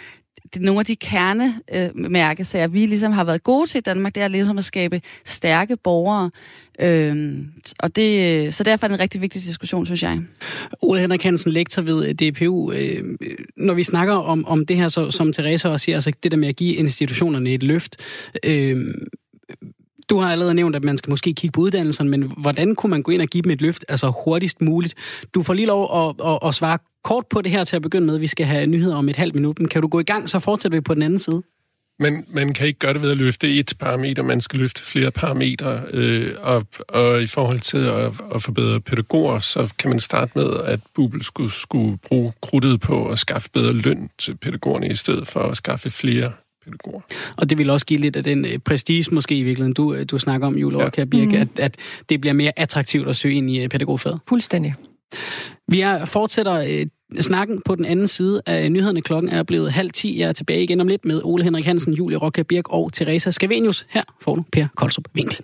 det 0.53 0.59
er 0.59 0.65
nogle 0.65 0.79
af 0.79 0.85
de 0.85 0.95
kernemærkesager, 0.95 2.67
vi 2.67 2.85
ligesom 2.85 3.11
har 3.11 3.23
været 3.23 3.43
gode 3.43 3.67
til 3.67 3.77
i 3.77 3.81
Danmark, 3.81 4.15
det 4.15 4.23
er 4.23 4.27
ligesom 4.27 4.57
at 4.57 4.63
skabe 4.63 5.01
stærke 5.25 5.77
borgere. 5.77 6.31
Øhm, 6.81 7.47
og 7.79 7.95
det, 7.95 8.53
så 8.53 8.63
derfor 8.63 8.85
er 8.85 8.87
det 8.87 8.95
en 8.95 8.99
rigtig 8.99 9.21
vigtig 9.21 9.41
diskussion, 9.41 9.85
synes 9.85 10.03
jeg. 10.03 10.19
Ole 10.81 11.01
Henrik 11.01 11.23
Hansen, 11.23 11.51
lektor 11.51 11.81
ved 11.81 12.07
øh, 12.07 12.13
DPU. 12.13 12.71
Øh, 12.71 13.03
når 13.57 13.73
vi 13.73 13.83
snakker 13.83 14.13
om, 14.13 14.45
om 14.45 14.65
det 14.65 14.77
her, 14.77 14.89
så, 14.89 15.11
som 15.11 15.33
Therese 15.33 15.69
også 15.69 15.83
siger, 15.83 15.95
altså 15.95 16.11
det 16.23 16.31
der 16.31 16.37
med 16.37 16.47
at 16.47 16.55
give 16.55 16.75
institutionerne 16.75 17.49
et 17.49 17.63
løft, 17.63 17.97
øh, 18.45 18.93
du 20.09 20.17
har 20.17 20.31
allerede 20.31 20.53
nævnt, 20.53 20.75
at 20.75 20.83
man 20.83 20.97
skal 20.97 21.09
måske 21.09 21.33
kigge 21.33 21.51
på 21.51 21.61
uddannelsen, 21.61 22.09
men 22.09 22.33
hvordan 22.37 22.75
kunne 22.75 22.89
man 22.89 23.03
gå 23.03 23.11
ind 23.11 23.21
og 23.21 23.27
give 23.27 23.41
dem 23.41 23.51
et 23.51 23.61
løft, 23.61 23.85
altså 23.89 24.13
hurtigst 24.25 24.61
muligt? 24.61 24.95
Du 25.33 25.43
får 25.43 25.53
lige 25.53 25.65
lov 25.65 26.09
at, 26.09 26.27
at, 26.27 26.39
at 26.47 26.55
svare 26.55 26.77
kort 27.03 27.25
på 27.29 27.41
det 27.41 27.51
her 27.51 27.63
til 27.63 27.75
at 27.75 27.81
begynde 27.81 28.07
med. 28.07 28.17
Vi 28.17 28.27
skal 28.27 28.45
have 28.45 28.65
nyheder 28.65 28.95
om 28.95 29.09
et 29.09 29.15
halvt 29.15 29.35
minut, 29.35 29.59
men 29.59 29.67
kan 29.67 29.81
du 29.81 29.87
gå 29.87 29.99
i 29.99 30.03
gang, 30.03 30.29
så 30.29 30.39
fortsætter 30.39 30.77
vi 30.77 30.81
på 30.81 30.93
den 30.93 31.01
anden 31.01 31.19
side. 31.19 31.43
Men 31.99 32.25
man 32.27 32.53
kan 32.53 32.67
ikke 32.67 32.79
gøre 32.79 32.93
det 32.93 33.01
ved 33.01 33.11
at 33.11 33.17
løfte 33.17 33.55
et 33.55 33.73
parameter, 33.79 34.23
man 34.23 34.41
skal 34.41 34.59
løfte 34.59 34.83
flere 34.83 35.11
parametre. 35.11 35.81
Øh, 35.91 36.35
og, 36.41 36.65
og 36.89 37.23
i 37.23 37.27
forhold 37.27 37.59
til 37.59 37.77
at, 37.77 38.13
at 38.35 38.41
forbedre 38.41 38.81
pædagoger, 38.81 39.39
så 39.39 39.73
kan 39.79 39.89
man 39.89 39.99
starte 39.99 40.31
med, 40.35 40.53
at 40.65 40.79
Bubel 40.95 41.23
skulle, 41.23 41.51
skulle 41.51 41.97
bruge 41.97 42.33
krudtet 42.41 42.81
på 42.81 43.09
at 43.09 43.19
skaffe 43.19 43.49
bedre 43.53 43.73
løn 43.73 44.09
til 44.17 44.37
pædagogerne, 44.37 44.89
i 44.89 44.95
stedet 44.95 45.27
for 45.27 45.39
at 45.39 45.57
skaffe 45.57 45.89
flere 45.89 46.31
pædagoger. 46.71 47.01
Og 47.37 47.49
det 47.49 47.57
vil 47.57 47.69
også 47.69 47.85
give 47.85 47.99
lidt 47.99 48.15
af 48.15 48.23
den 48.23 48.45
øh, 48.45 48.59
prestige, 48.59 49.05
måske 49.11 49.35
i 49.35 49.43
virkeligheden, 49.43 49.73
du, 49.73 49.93
øh, 49.93 50.05
du 50.05 50.17
snakker 50.17 50.47
om, 50.47 50.57
Jule 50.57 50.91
ja. 50.97 51.05
Birke, 51.05 51.35
mm. 51.35 51.41
at, 51.41 51.59
at 51.59 51.75
det 52.09 52.21
bliver 52.21 52.33
mere 52.33 52.51
attraktivt 52.55 53.09
at 53.09 53.15
søge 53.15 53.35
ind 53.35 53.49
i 53.49 53.63
øh, 53.63 53.69
pædagogfaget. 53.69 54.19
Fuldstændig. 54.29 54.75
Vi 55.67 55.81
er, 55.81 56.05
fortsætter 56.05 56.53
øh, 56.53 56.85
snakken 57.21 57.61
på 57.65 57.75
den 57.75 57.85
anden 57.85 58.07
side 58.07 58.41
af 58.45 58.71
nyhederne. 58.71 59.01
Klokken 59.01 59.31
er 59.31 59.43
blevet 59.43 59.71
halv 59.71 59.91
ti. 59.91 60.19
Jeg 60.19 60.29
er 60.29 60.33
tilbage 60.33 60.63
igen 60.63 60.81
om 60.81 60.87
lidt 60.87 61.05
med 61.05 61.21
Ole 61.23 61.43
Henrik 61.43 61.65
Hansen, 61.65 61.93
Julie 61.93 62.17
Rokke 62.17 62.43
Birk 62.43 62.69
og 62.69 62.93
Teresa 62.93 63.31
Scavenius. 63.31 63.85
Her 63.89 64.03
får 64.21 64.35
du 64.35 64.43
Per 64.51 64.67
Kolstrup 64.75 65.05
Winkel. 65.15 65.39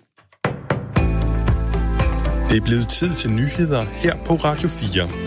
Det 2.49 2.57
er 2.57 2.65
blevet 2.65 2.87
tid 2.89 3.13
til 3.13 3.29
nyheder 3.29 3.83
her 3.83 4.15
på 4.25 4.33
Radio 4.33 4.67
4. 4.67 5.22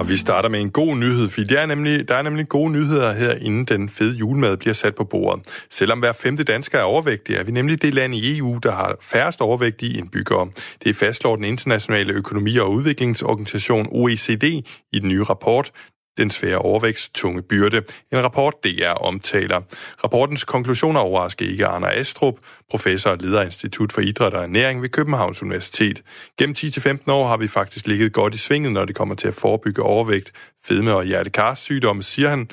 Og 0.00 0.08
vi 0.08 0.16
starter 0.16 0.48
med 0.48 0.60
en 0.60 0.70
god 0.70 0.96
nyhed, 0.96 1.28
for 1.28 1.40
der 1.40 1.60
er 1.60 1.66
nemlig, 1.66 2.08
der 2.08 2.14
er 2.14 2.22
nemlig 2.22 2.48
gode 2.48 2.72
nyheder 2.72 3.12
her, 3.12 3.34
inden 3.34 3.64
den 3.64 3.88
fede 3.88 4.16
julemad 4.16 4.56
bliver 4.56 4.74
sat 4.74 4.94
på 4.94 5.04
bordet. 5.04 5.66
Selvom 5.70 5.98
hver 5.98 6.12
femte 6.12 6.44
dansker 6.44 6.78
er 6.78 6.82
overvægtig, 6.82 7.36
er 7.36 7.44
vi 7.44 7.52
nemlig 7.52 7.82
det 7.82 7.94
land 7.94 8.14
i 8.14 8.38
EU, 8.38 8.58
der 8.62 8.72
har 8.72 8.96
færrest 9.00 9.40
overvægtige 9.40 9.98
indbyggere. 9.98 10.48
Det 10.84 10.96
fastslår 10.96 11.36
den 11.36 11.44
internationale 11.44 12.12
økonomi- 12.12 12.56
og 12.56 12.72
udviklingsorganisation 12.72 13.88
OECD 13.92 14.44
i 14.92 14.98
den 15.00 15.08
nye 15.08 15.22
rapport, 15.22 15.70
den 16.18 16.30
svære 16.30 16.58
overvækst 16.58 17.14
tunge 17.14 17.42
byrde. 17.42 17.82
En 18.12 18.22
rapport, 18.22 18.54
DR 18.64 18.90
omtaler. 18.90 19.60
Rapportens 20.04 20.44
konklusioner 20.44 21.00
overrasker 21.00 21.46
ikke 21.46 21.66
Arne 21.66 21.92
Astrup, 21.92 22.34
professor 22.70 23.10
og 23.10 23.18
leder 23.20 23.40
af 23.40 23.44
Institut 23.44 23.92
for 23.92 24.00
Idræt 24.00 24.34
og 24.34 24.42
Ernæring 24.42 24.82
ved 24.82 24.88
Københavns 24.88 25.42
Universitet. 25.42 26.02
Gennem 26.38 26.56
10-15 26.58 27.12
år 27.12 27.26
har 27.26 27.36
vi 27.36 27.48
faktisk 27.48 27.86
ligget 27.86 28.12
godt 28.12 28.34
i 28.34 28.38
svinget, 28.38 28.72
når 28.72 28.84
det 28.84 28.96
kommer 28.96 29.14
til 29.14 29.28
at 29.28 29.34
forebygge 29.34 29.82
overvægt, 29.82 30.32
fedme 30.64 30.94
og 30.94 31.04
hjertekarsygdomme, 31.04 32.02
siger 32.02 32.28
han, 32.28 32.48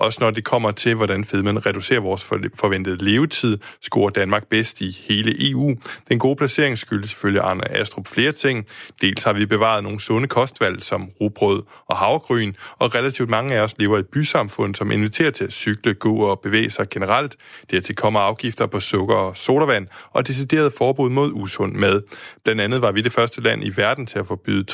også 0.00 0.18
når 0.20 0.30
det 0.30 0.44
kommer 0.44 0.70
til, 0.70 0.94
hvordan 0.94 1.24
fedmen 1.24 1.66
reducerer 1.66 2.00
vores 2.00 2.24
forventede 2.54 3.04
levetid, 3.04 3.58
scorer 3.82 4.10
Danmark 4.10 4.46
bedst 4.46 4.80
i 4.80 4.98
hele 5.08 5.50
EU. 5.50 5.76
Den 6.08 6.18
gode 6.18 6.36
placering 6.36 6.78
skyldes 6.78 7.12
ifølge 7.12 7.40
Arne 7.40 7.70
Astrup 7.70 8.06
flere 8.06 8.32
ting. 8.32 8.66
Dels 9.00 9.24
har 9.24 9.32
vi 9.32 9.46
bevaret 9.46 9.82
nogle 9.84 10.00
sunde 10.00 10.28
kostvalg 10.28 10.82
som 10.82 11.10
rugbrød 11.20 11.62
og 11.86 11.96
havregryn, 11.96 12.52
og 12.78 12.94
relativt 12.94 13.30
mange 13.30 13.54
af 13.54 13.60
os 13.60 13.74
lever 13.78 13.96
i 13.96 14.00
et 14.00 14.06
bysamfund, 14.06 14.74
som 14.74 14.92
inviterer 14.92 15.30
til 15.30 15.44
at 15.44 15.52
cykle, 15.52 15.94
gå 15.94 16.16
og 16.16 16.40
bevæge 16.40 16.70
sig 16.70 16.88
generelt. 16.90 17.36
Dertil 17.70 17.94
kommer 17.96 18.20
afgifter 18.20 18.66
på 18.66 18.80
sukker 18.80 19.14
og 19.14 19.36
sodavand 19.36 19.86
og 20.10 20.26
decideret 20.26 20.72
forbud 20.78 21.10
mod 21.10 21.30
usund 21.32 21.72
mad. 21.72 22.02
Blandt 22.44 22.60
andet 22.60 22.82
var 22.82 22.92
vi 22.92 23.00
det 23.00 23.12
første 23.12 23.42
land 23.42 23.64
i 23.64 23.72
verden 23.76 24.06
til 24.06 24.18
at 24.18 24.26
forbyde 24.26 24.64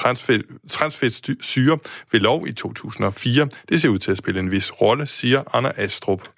transfedtsyre 0.69 1.79
ved 2.13 2.21
lov 2.21 2.47
i 2.49 2.53
2004. 2.53 3.49
Det 3.69 3.81
ser 3.81 3.89
ud 3.89 3.99
til 3.99 4.11
at 4.11 4.17
spille 4.19 4.41
en 4.41 4.51
vis 4.51 4.81
rolle, 4.81 5.07
siger 5.17 5.57
Anna 5.57 5.73
Astrup. 5.77 6.29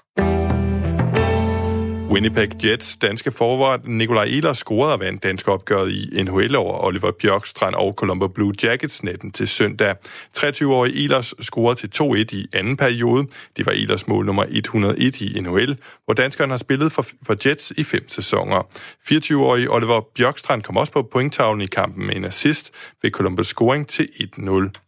Winnipeg 2.11 2.65
Jets 2.65 2.97
danske 2.97 3.31
forward 3.31 3.81
Nikolaj 3.85 4.25
Ehler 4.25 4.53
scorede 4.53 4.93
og 4.93 5.01
vandt 5.01 5.23
dansk 5.23 5.49
opgøret 5.49 5.91
i 5.91 6.23
NHL 6.23 6.57
over 6.57 6.85
Oliver 6.85 7.11
Bjørkstrand 7.21 7.75
og 7.75 7.93
Colombo 7.93 8.29
Blue 8.29 8.53
Jackets 8.63 9.03
natten 9.03 9.33
til 9.33 9.49
søndag. 9.49 9.95
23-årige 10.39 11.03
Ehlers 11.03 11.35
scorede 11.41 11.89
til 11.89 11.91
2-1 12.03 12.37
i 12.37 12.47
anden 12.53 12.77
periode. 12.77 13.27
Det 13.57 13.67
var 13.67 13.73
Ehlers 13.73 14.07
mål 14.07 14.27
nummer 14.27 14.45
101 14.49 15.21
i 15.21 15.41
NHL, 15.41 15.77
hvor 16.05 16.15
danskeren 16.15 16.51
har 16.51 16.59
spillet 16.59 16.93
for, 16.93 17.07
for 17.27 17.49
Jets 17.49 17.71
i 17.71 17.85
fem 17.85 18.09
sæsoner. 18.09 18.63
24-årige 19.11 19.71
Oliver 19.71 20.01
Bjørkstrand 20.17 20.63
kom 20.63 20.77
også 20.77 20.93
på 20.93 21.03
pointtavlen 21.03 21.61
i 21.61 21.67
kampen 21.67 22.07
med 22.07 22.17
en 22.17 22.25
assist 22.25 22.73
ved 23.03 23.11
Columbus 23.11 23.47
scoring 23.47 23.89
til 23.89 24.09
1-0. 24.39 24.88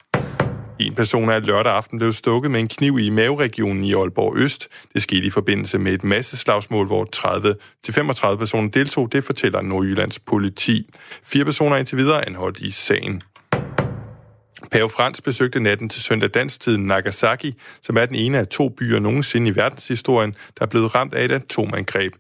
En 0.81 0.95
person 0.95 1.29
er 1.29 1.39
lørdag 1.39 1.73
aften 1.73 1.99
blevet 1.99 2.15
stukket 2.15 2.51
med 2.51 2.61
en 2.61 2.69
kniv 2.69 2.99
i 2.99 3.11
maveregionen 3.11 3.85
i 3.85 3.95
Aalborg 3.95 4.37
Øst. 4.37 4.69
Det 4.95 5.03
skete 5.03 5.27
i 5.27 5.31
forbindelse 5.31 5.79
med 5.79 5.93
et 5.93 6.05
masseslagsmål, 6.05 6.87
hvor 6.87 7.07
30-35 8.33 8.37
personer 8.37 8.71
deltog. 8.71 9.13
Det 9.13 9.25
fortæller 9.25 9.63
Nordjyllands 9.63 10.19
politi. 10.19 10.91
Fire 11.23 11.45
personer 11.45 11.75
er 11.75 11.79
indtil 11.79 11.99
videre 11.99 12.27
anholdt 12.27 12.59
i 12.59 12.71
sagen. 12.71 13.23
Pave 14.71 14.91
Frans 14.91 15.21
besøgte 15.21 15.61
natten 15.61 15.89
til 15.89 16.03
søndag 16.03 16.31
dansk 16.31 16.67
Nagasaki, 16.67 17.55
som 17.83 17.97
er 17.97 18.07
den 18.07 18.17
ene 18.17 18.39
af 18.39 18.47
to 18.47 18.69
byer 18.69 19.01
nogensinde 19.01 19.51
i 19.51 19.57
verdenshistorien, 19.57 20.35
der 20.59 20.65
er 20.65 20.67
blevet 20.67 20.95
ramt 20.95 21.15
af 21.15 21.25
et 21.25 21.33
atomangreb. 21.33 22.13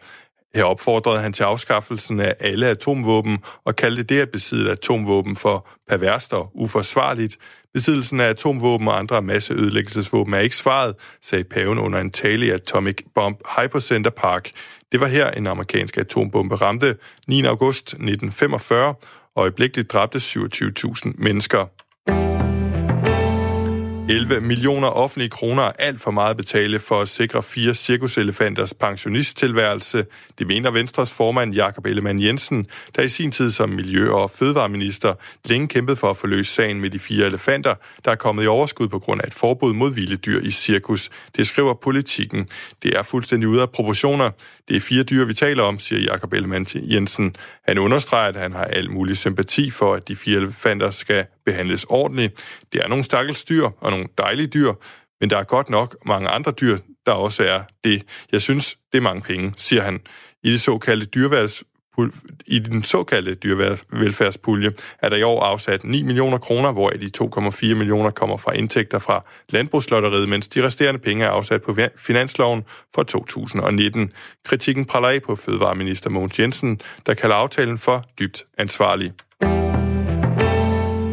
Her 0.54 0.64
opfordrede 0.64 1.20
han 1.20 1.32
til 1.32 1.42
afskaffelsen 1.42 2.20
af 2.20 2.34
alle 2.40 2.66
atomvåben 2.66 3.38
og 3.64 3.76
kaldte 3.76 4.02
det 4.02 4.20
at 4.20 4.30
besidde 4.30 4.70
atomvåben 4.70 5.36
for 5.36 5.68
perverst 5.88 6.32
og 6.32 6.50
uforsvarligt. 6.54 7.36
Besiddelsen 7.74 8.20
af 8.20 8.28
atomvåben 8.28 8.88
og 8.88 8.98
andre 8.98 9.22
masseødelæggelsesvåben 9.22 10.34
er 10.34 10.38
ikke 10.38 10.56
svaret, 10.56 10.94
sagde 11.22 11.44
paven 11.44 11.78
under 11.78 12.00
en 12.00 12.10
tale 12.10 12.46
i 12.46 12.50
Atomic 12.50 12.96
Bomb 13.14 13.40
Hypercenter 13.58 14.10
Park. 14.10 14.50
Det 14.92 15.00
var 15.00 15.06
her, 15.06 15.30
en 15.30 15.46
amerikansk 15.46 15.96
atombombe 15.98 16.54
ramte 16.54 16.96
9. 17.28 17.44
august 17.44 17.86
1945 17.86 18.88
og 18.88 18.96
øjeblikkeligt 19.36 19.92
dræbte 19.92 20.18
27.000 20.18 21.12
mennesker. 21.18 21.66
11 24.10 24.40
millioner 24.40 24.88
offentlige 24.88 25.28
kroner 25.28 25.62
er 25.62 25.72
alt 25.78 26.00
for 26.00 26.10
meget 26.10 26.30
at 26.30 26.36
betale 26.36 26.78
for 26.78 27.00
at 27.00 27.08
sikre 27.08 27.42
fire 27.42 27.74
cirkuselefanters 27.74 28.74
pensionisttilværelse. 28.74 30.06
Det 30.38 30.46
mener 30.46 30.70
Venstres 30.70 31.12
formand 31.12 31.54
Jakob 31.54 31.86
Ellemann 31.86 32.22
Jensen, 32.22 32.66
der 32.96 33.02
i 33.02 33.08
sin 33.08 33.30
tid 33.32 33.50
som 33.50 33.68
miljø- 33.68 34.12
og 34.12 34.30
fødevareminister 34.30 35.14
længe 35.44 35.68
kæmpede 35.68 35.96
for 35.96 36.10
at 36.10 36.16
få 36.16 36.26
løst 36.26 36.54
sagen 36.54 36.80
med 36.80 36.90
de 36.90 36.98
fire 36.98 37.26
elefanter, 37.26 37.74
der 38.04 38.10
er 38.10 38.14
kommet 38.14 38.44
i 38.44 38.46
overskud 38.46 38.88
på 38.88 38.98
grund 38.98 39.22
af 39.22 39.26
et 39.26 39.34
forbud 39.34 39.72
mod 39.72 39.94
vilde 39.94 40.16
dyr 40.16 40.40
i 40.40 40.50
cirkus. 40.50 41.10
Det 41.36 41.46
skriver 41.46 41.74
politikken. 41.74 42.48
Det 42.82 42.98
er 42.98 43.02
fuldstændig 43.02 43.48
ude 43.48 43.62
af 43.62 43.70
proportioner. 43.70 44.30
Det 44.68 44.76
er 44.76 44.80
fire 44.80 45.02
dyr, 45.02 45.24
vi 45.24 45.34
taler 45.34 45.62
om, 45.62 45.78
siger 45.78 46.00
Jakob 46.00 46.32
Ellemann 46.32 46.66
Jensen. 46.74 47.36
Han 47.68 47.78
understreger, 47.78 48.28
at 48.28 48.36
han 48.36 48.52
har 48.52 48.64
al 48.64 48.90
mulig 48.90 49.16
sympati 49.16 49.70
for, 49.70 49.94
at 49.94 50.08
de 50.08 50.16
fire 50.16 50.36
elefanter 50.36 50.90
skal 50.90 51.24
behandles 51.44 51.84
ordentligt. 51.84 52.62
Det 52.72 52.80
er 52.84 52.88
nogle 52.88 53.04
stakkels 53.04 53.44
dyr 53.44 53.64
og 53.80 53.90
nogle 53.90 54.06
dejlige 54.18 54.46
dyr, 54.46 54.72
men 55.20 55.30
der 55.30 55.38
er 55.38 55.44
godt 55.44 55.70
nok 55.70 55.96
mange 56.06 56.28
andre 56.28 56.52
dyr, 56.52 56.78
der 57.06 57.12
også 57.12 57.44
er 57.44 57.62
det. 57.84 58.02
Jeg 58.32 58.42
synes, 58.42 58.76
det 58.92 58.98
er 58.98 59.02
mange 59.02 59.22
penge, 59.22 59.52
siger 59.56 59.82
han. 59.82 60.00
I 60.42 60.50
det 60.50 60.60
såkaldte 60.60 61.06
dyreværds 61.06 61.62
i 62.46 62.58
den 62.58 62.82
såkaldte 62.82 63.34
dyrevelfærdspulje 63.34 64.70
er 64.98 65.08
der 65.08 65.16
i 65.16 65.22
år 65.22 65.42
afsat 65.42 65.84
9 65.84 66.02
millioner 66.02 66.38
kroner, 66.38 66.72
hvoraf 66.72 66.98
de 66.98 67.10
2,4 67.22 67.74
millioner 67.74 68.10
kommer 68.10 68.36
fra 68.36 68.52
indtægter 68.52 68.98
fra 68.98 69.24
landbrugslotteriet, 69.48 70.28
mens 70.28 70.48
de 70.48 70.66
resterende 70.66 71.00
penge 71.00 71.24
er 71.24 71.30
afsat 71.30 71.62
på 71.62 71.76
finansloven 71.96 72.64
for 72.94 73.02
2019. 73.02 74.12
Kritikken 74.44 74.84
praller 74.84 75.08
af 75.08 75.22
på 75.22 75.36
Fødevareminister 75.36 76.10
Mogens 76.10 76.38
Jensen, 76.38 76.80
der 77.06 77.14
kalder 77.14 77.36
aftalen 77.36 77.78
for 77.78 78.02
dybt 78.18 78.44
ansvarlig. 78.58 79.12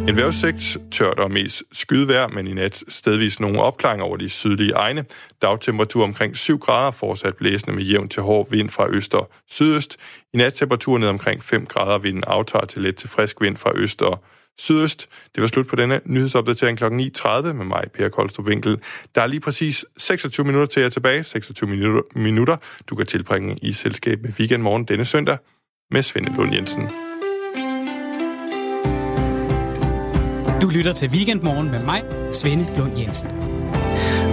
En 0.07 0.15
vejrudsigt 0.17 0.77
tørt 0.91 1.19
og 1.19 1.31
mest 1.31 1.63
skydevejr, 1.71 2.27
men 2.27 2.47
i 2.47 2.53
nat 2.53 2.83
stedvis 2.87 3.39
nogle 3.39 3.61
opklaringer 3.61 4.05
over 4.05 4.17
de 4.17 4.29
sydlige 4.29 4.71
egne. 4.71 5.05
Dagtemperatur 5.41 6.03
omkring 6.03 6.37
7 6.37 6.59
grader, 6.59 6.91
fortsat 6.91 7.35
blæsende 7.35 7.75
med 7.75 7.83
jævn 7.83 8.09
til 8.09 8.23
hård 8.23 8.49
vind 8.49 8.69
fra 8.69 8.89
øst 8.89 9.13
og 9.15 9.31
sydøst. 9.49 9.97
I 10.33 10.37
nat 10.37 10.53
temperatur 10.53 10.97
ned 10.97 11.07
omkring 11.07 11.43
5 11.43 11.65
grader, 11.65 11.97
vinden 11.97 12.23
aftager 12.27 12.65
til 12.65 12.81
let 12.81 12.95
til 12.95 13.09
frisk 13.09 13.41
vind 13.41 13.57
fra 13.57 13.71
øst 13.75 14.01
og 14.01 14.23
sydøst. 14.57 15.07
Det 15.35 15.41
var 15.41 15.47
slut 15.47 15.67
på 15.67 15.75
denne 15.75 16.01
nyhedsopdatering 16.05 16.77
kl. 16.77 16.83
9.30 16.83 17.53
med 17.53 17.65
mig, 17.65 17.83
Per 17.93 18.09
Koldstrup 18.09 18.45
Winkel. 18.45 18.79
Der 19.15 19.21
er 19.21 19.27
lige 19.27 19.39
præcis 19.39 19.85
26 19.97 20.45
minutter 20.45 20.67
til 20.67 20.81
jer 20.81 20.89
tilbage. 20.89 21.23
26 21.23 21.69
minutter, 22.15 22.57
du 22.89 22.95
kan 22.95 23.05
tilbringe 23.05 23.57
i 23.61 23.73
selskab 23.73 24.23
med 24.23 24.31
Weekendmorgen 24.39 24.83
denne 24.83 25.05
søndag 25.05 25.37
med 25.91 26.03
Svende 26.03 26.35
Lund 26.35 26.53
Jensen. 26.53 27.06
Du 30.67 30.71
lytter 30.71 30.93
til 30.93 31.10
Weekendmorgen 31.10 31.71
med 31.71 31.84
mig, 31.84 32.03
Svende 32.32 32.67
Lund 32.77 32.99
Jensen. 32.99 33.30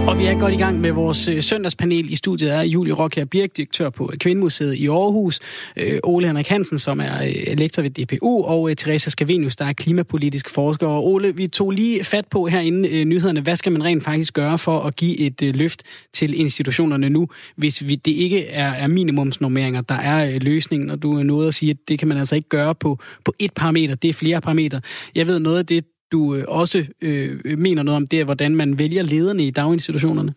Og 0.07 0.17
vi 0.19 0.25
er 0.25 0.39
godt 0.39 0.53
i 0.53 0.57
gang 0.57 0.81
med 0.81 0.91
vores 0.91 1.27
øh, 1.27 1.43
søndagspanel. 1.43 2.11
I 2.11 2.15
studiet 2.15 2.53
er 2.53 2.61
Julie 2.61 2.93
Rockher 2.93 3.25
Birk, 3.25 3.57
direktør 3.57 3.89
på 3.89 4.09
øh, 4.13 4.17
Kvindemuseet 4.17 4.73
i 4.73 4.87
Aarhus, 4.87 5.39
øh, 5.77 5.99
Ole 6.03 6.27
Henrik 6.27 6.47
Hansen, 6.47 6.79
som 6.79 6.99
er 6.99 7.55
lektor 7.55 7.81
ved 7.81 7.89
DPU, 7.89 8.43
og 8.43 8.77
Teresa 8.77 9.09
Scavenius, 9.09 9.55
der 9.55 9.65
er 9.65 9.73
klimapolitisk 9.73 10.49
forsker. 10.49 10.87
Og 10.87 11.07
Ole, 11.07 11.35
vi 11.35 11.47
tog 11.47 11.71
lige 11.71 12.03
fat 12.03 12.25
på 12.27 12.47
herinde 12.47 13.05
nyhederne. 13.05 13.41
Hvad 13.41 13.55
skal 13.55 13.71
man 13.71 13.83
rent 13.83 14.03
faktisk 14.03 14.33
gøre 14.33 14.57
for 14.57 14.79
at 14.79 14.95
give 14.95 15.19
et 15.19 15.55
løft 15.55 15.83
til 16.13 16.39
institutionerne 16.39 17.09
nu, 17.09 17.27
hvis 17.55 17.87
vi, 17.87 17.95
det 17.95 18.11
ikke 18.11 18.45
er, 18.45 18.71
er 18.71 18.87
minimumsnormeringer, 18.87 19.81
der 19.81 19.95
er 19.95 20.39
løsningen, 20.39 20.89
og 20.89 21.03
du 21.03 21.19
er 21.19 21.23
nået 21.23 21.47
at 21.47 21.53
sige, 21.53 21.69
at 21.69 21.77
det 21.87 21.99
kan 21.99 22.07
man 22.07 22.17
altså 22.17 22.35
ikke 22.35 22.49
gøre 22.49 22.75
på, 22.75 22.99
på 23.25 23.33
et 23.39 23.53
parameter, 23.53 23.95
det 23.95 24.09
er 24.09 24.13
flere 24.13 24.41
parametre. 24.41 24.81
Jeg 25.15 25.27
ved 25.27 25.39
noget 25.39 25.57
af 25.57 25.65
det, 25.65 25.85
du 26.15 26.35
øh, 26.35 26.43
også 26.47 26.85
øh, 27.01 27.57
mener 27.57 27.83
noget 27.83 27.95
om, 27.95 28.07
det 28.07 28.19
er, 28.19 28.23
hvordan 28.23 28.55
man 28.55 28.77
vælger 28.77 29.03
lederne 29.03 29.47
i 29.47 29.51
daginstitutionerne. 29.51 30.33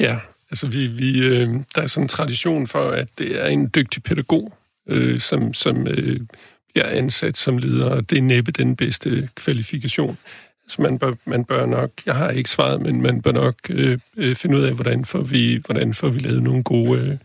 Ja, 0.00 0.16
Altså, 0.52 0.66
vi, 0.66 0.86
vi, 0.86 1.18
øh, 1.24 1.48
der 1.74 1.82
er 1.82 1.86
sådan 1.86 2.04
en 2.04 2.08
tradition 2.08 2.66
for, 2.66 2.90
at 2.90 3.08
det 3.18 3.42
er 3.42 3.46
en 3.46 3.70
dygtig 3.74 4.02
pædagog, 4.02 4.52
øh, 4.88 5.20
som, 5.20 5.54
som 5.54 5.86
øh, 5.86 6.20
bliver 6.72 6.86
ansat 6.86 7.36
som 7.36 7.58
leder, 7.58 7.90
og 7.90 8.10
det 8.10 8.18
er 8.18 8.22
næppe 8.22 8.52
den 8.52 8.76
bedste 8.76 9.28
kvalifikation. 9.34 10.18
Altså, 10.64 10.82
man 10.82 10.98
bør, 10.98 11.12
man 11.24 11.44
bør 11.44 11.66
nok, 11.66 11.90
jeg 12.06 12.14
har 12.14 12.30
ikke 12.30 12.50
svaret, 12.50 12.80
men 12.80 13.02
man 13.02 13.22
bør 13.22 13.32
nok 13.32 13.54
øh, 13.70 13.98
øh, 14.16 14.34
finde 14.36 14.56
ud 14.56 14.62
af, 14.62 14.74
hvordan 14.74 15.04
får 15.04 15.22
vi, 15.22 15.62
hvordan 15.66 15.94
får 15.94 16.08
vi 16.08 16.18
lavet 16.18 16.42
nogle 16.42 16.62
gode 16.62 17.00
øh, 17.00 17.16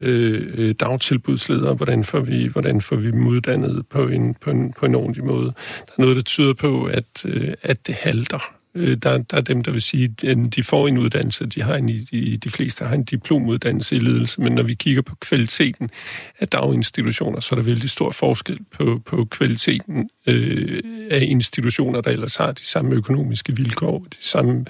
Øh, 0.00 0.50
øh, 0.54 0.74
dagtilbudsledere, 0.74 1.74
hvordan 1.74 2.04
får 2.04 2.20
vi, 2.20 2.46
hvordan 2.46 2.80
får 2.80 2.96
vi 2.96 3.10
dem 3.10 3.26
uddannet 3.26 3.86
på 3.86 4.08
en, 4.08 4.34
på 4.34 4.50
en, 4.50 4.72
på 4.72 4.86
en 4.86 4.94
ordentlig 4.94 5.24
måde. 5.24 5.44
Der 5.86 5.92
er 5.96 6.02
noget, 6.02 6.16
der 6.16 6.22
tyder 6.22 6.54
på, 6.54 6.84
at, 6.84 7.24
øh, 7.26 7.54
at 7.62 7.86
det 7.86 7.94
halter 7.94 8.59
Øh, 8.74 8.96
der, 8.96 9.18
der 9.18 9.36
er 9.36 9.40
dem, 9.40 9.62
der 9.62 9.70
vil 9.70 9.82
sige, 9.82 10.14
at 10.24 10.36
de 10.54 10.62
får 10.62 10.88
en 10.88 10.98
uddannelse, 10.98 11.46
de 11.46 11.62
har 11.62 11.74
en, 11.74 11.88
de, 11.88 12.36
de 12.36 12.50
fleste 12.50 12.84
har 12.84 12.94
en 12.94 13.04
diplomuddannelse 13.04 13.96
i 13.96 13.98
ledelse, 13.98 14.40
men 14.40 14.52
når 14.52 14.62
vi 14.62 14.74
kigger 14.74 15.02
på 15.02 15.14
kvaliteten 15.14 15.90
af 16.38 16.48
daginstitutioner, 16.48 17.40
så 17.40 17.54
er 17.54 17.56
der 17.56 17.62
vældig 17.62 17.90
stor 17.90 18.10
forskel 18.10 18.58
på, 18.78 19.02
på 19.06 19.24
kvaliteten 19.24 20.10
øh, 20.26 20.82
af 21.10 21.22
institutioner, 21.22 22.00
der 22.00 22.10
ellers 22.10 22.36
har 22.36 22.52
de 22.52 22.66
samme 22.66 22.94
økonomiske 22.94 23.56
vilkår, 23.56 23.98
de 23.98 24.16
samme, 24.20 24.64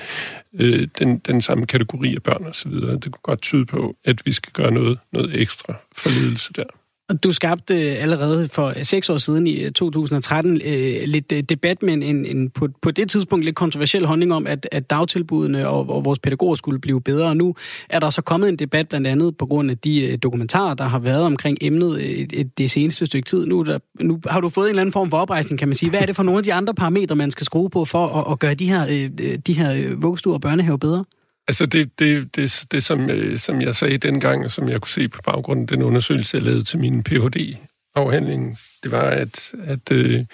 øh, 0.54 0.88
den, 0.98 1.18
den 1.18 1.42
samme 1.42 1.66
kategori 1.66 2.14
af 2.14 2.22
børn 2.22 2.46
osv. 2.46 2.72
Det 2.72 3.02
kunne 3.02 3.22
godt 3.22 3.42
tyde 3.42 3.66
på, 3.66 3.96
at 4.04 4.22
vi 4.24 4.32
skal 4.32 4.52
gøre 4.52 4.70
noget, 4.70 4.98
noget 5.12 5.40
ekstra 5.40 5.74
for 5.96 6.08
ledelse 6.20 6.52
der. 6.52 6.79
Du 7.16 7.32
skabte 7.32 7.74
øh, 7.74 8.02
allerede 8.02 8.48
for 8.48 8.66
øh, 8.66 8.84
seks 8.84 9.10
år 9.10 9.16
siden 9.16 9.46
i 9.46 9.56
øh, 9.56 9.72
2013 9.72 10.60
øh, 10.64 11.02
lidt 11.04 11.30
debat 11.48 11.82
med 11.82 11.92
en, 11.92 12.02
en 12.02 12.50
på, 12.50 12.68
på 12.82 12.90
det 12.90 13.10
tidspunkt 13.10 13.44
lidt 13.44 13.56
kontroversiel 13.56 14.06
holdning 14.06 14.32
om, 14.32 14.46
at, 14.46 14.68
at 14.72 14.90
dagtilbudene 14.90 15.68
og, 15.68 15.90
og 15.90 16.04
vores 16.04 16.18
pædagoger 16.18 16.54
skulle 16.54 16.78
blive 16.78 17.00
bedre. 17.00 17.28
Og 17.28 17.36
nu 17.36 17.54
er 17.88 18.00
der 18.00 18.10
så 18.10 18.22
kommet 18.22 18.48
en 18.48 18.56
debat 18.56 18.88
blandt 18.88 19.06
andet 19.06 19.36
på 19.36 19.46
grund 19.46 19.70
af 19.70 19.78
de 19.78 20.16
dokumentarer, 20.16 20.74
der 20.74 20.84
har 20.84 20.98
været 20.98 21.22
omkring 21.22 21.58
emnet 21.60 22.20
et, 22.40 22.58
det 22.58 22.70
seneste 22.70 23.06
stykke 23.06 23.26
tid. 23.26 23.46
Nu, 23.46 23.62
der, 23.62 23.78
nu 24.00 24.20
har 24.26 24.40
du 24.40 24.48
fået 24.48 24.64
en 24.64 24.70
eller 24.70 24.80
anden 24.80 24.92
form 24.92 25.10
for 25.10 25.16
oprejsning, 25.16 25.58
kan 25.58 25.68
man 25.68 25.74
sige. 25.74 25.90
Hvad 25.90 26.00
er 26.00 26.06
det 26.06 26.16
for 26.16 26.22
nogle 26.22 26.38
af 26.38 26.44
de 26.44 26.54
andre 26.54 26.74
parametre, 26.74 27.16
man 27.16 27.30
skal 27.30 27.44
skrue 27.44 27.70
på 27.70 27.84
for 27.84 28.06
at, 28.06 28.32
at 28.32 28.38
gøre 28.38 28.54
de 28.54 28.70
her, 28.70 29.08
de 29.46 29.52
her 29.52 29.96
vuggestuer 29.96 30.34
og 30.34 30.40
børnehave 30.40 30.78
bedre? 30.78 31.04
Altså 31.50 31.66
det, 31.66 31.98
det, 31.98 32.36
det, 32.36 32.64
det 32.72 32.84
som, 32.84 33.10
øh, 33.10 33.38
som 33.38 33.60
jeg 33.60 33.74
sagde 33.74 33.98
dengang, 33.98 34.44
og 34.44 34.50
som 34.50 34.68
jeg 34.68 34.80
kunne 34.80 34.90
se 34.90 35.08
på 35.08 35.22
baggrunden 35.22 35.64
af 35.64 35.68
den 35.68 35.82
undersøgelse, 35.82 36.36
jeg 36.36 36.44
lavede 36.44 36.64
til 36.64 36.78
min 36.78 37.02
Ph.D.-afhandling, 37.02 38.58
det 38.82 38.92
var, 38.92 39.02
at, 39.02 39.52
at 39.64 39.92
øh, 39.92 40.24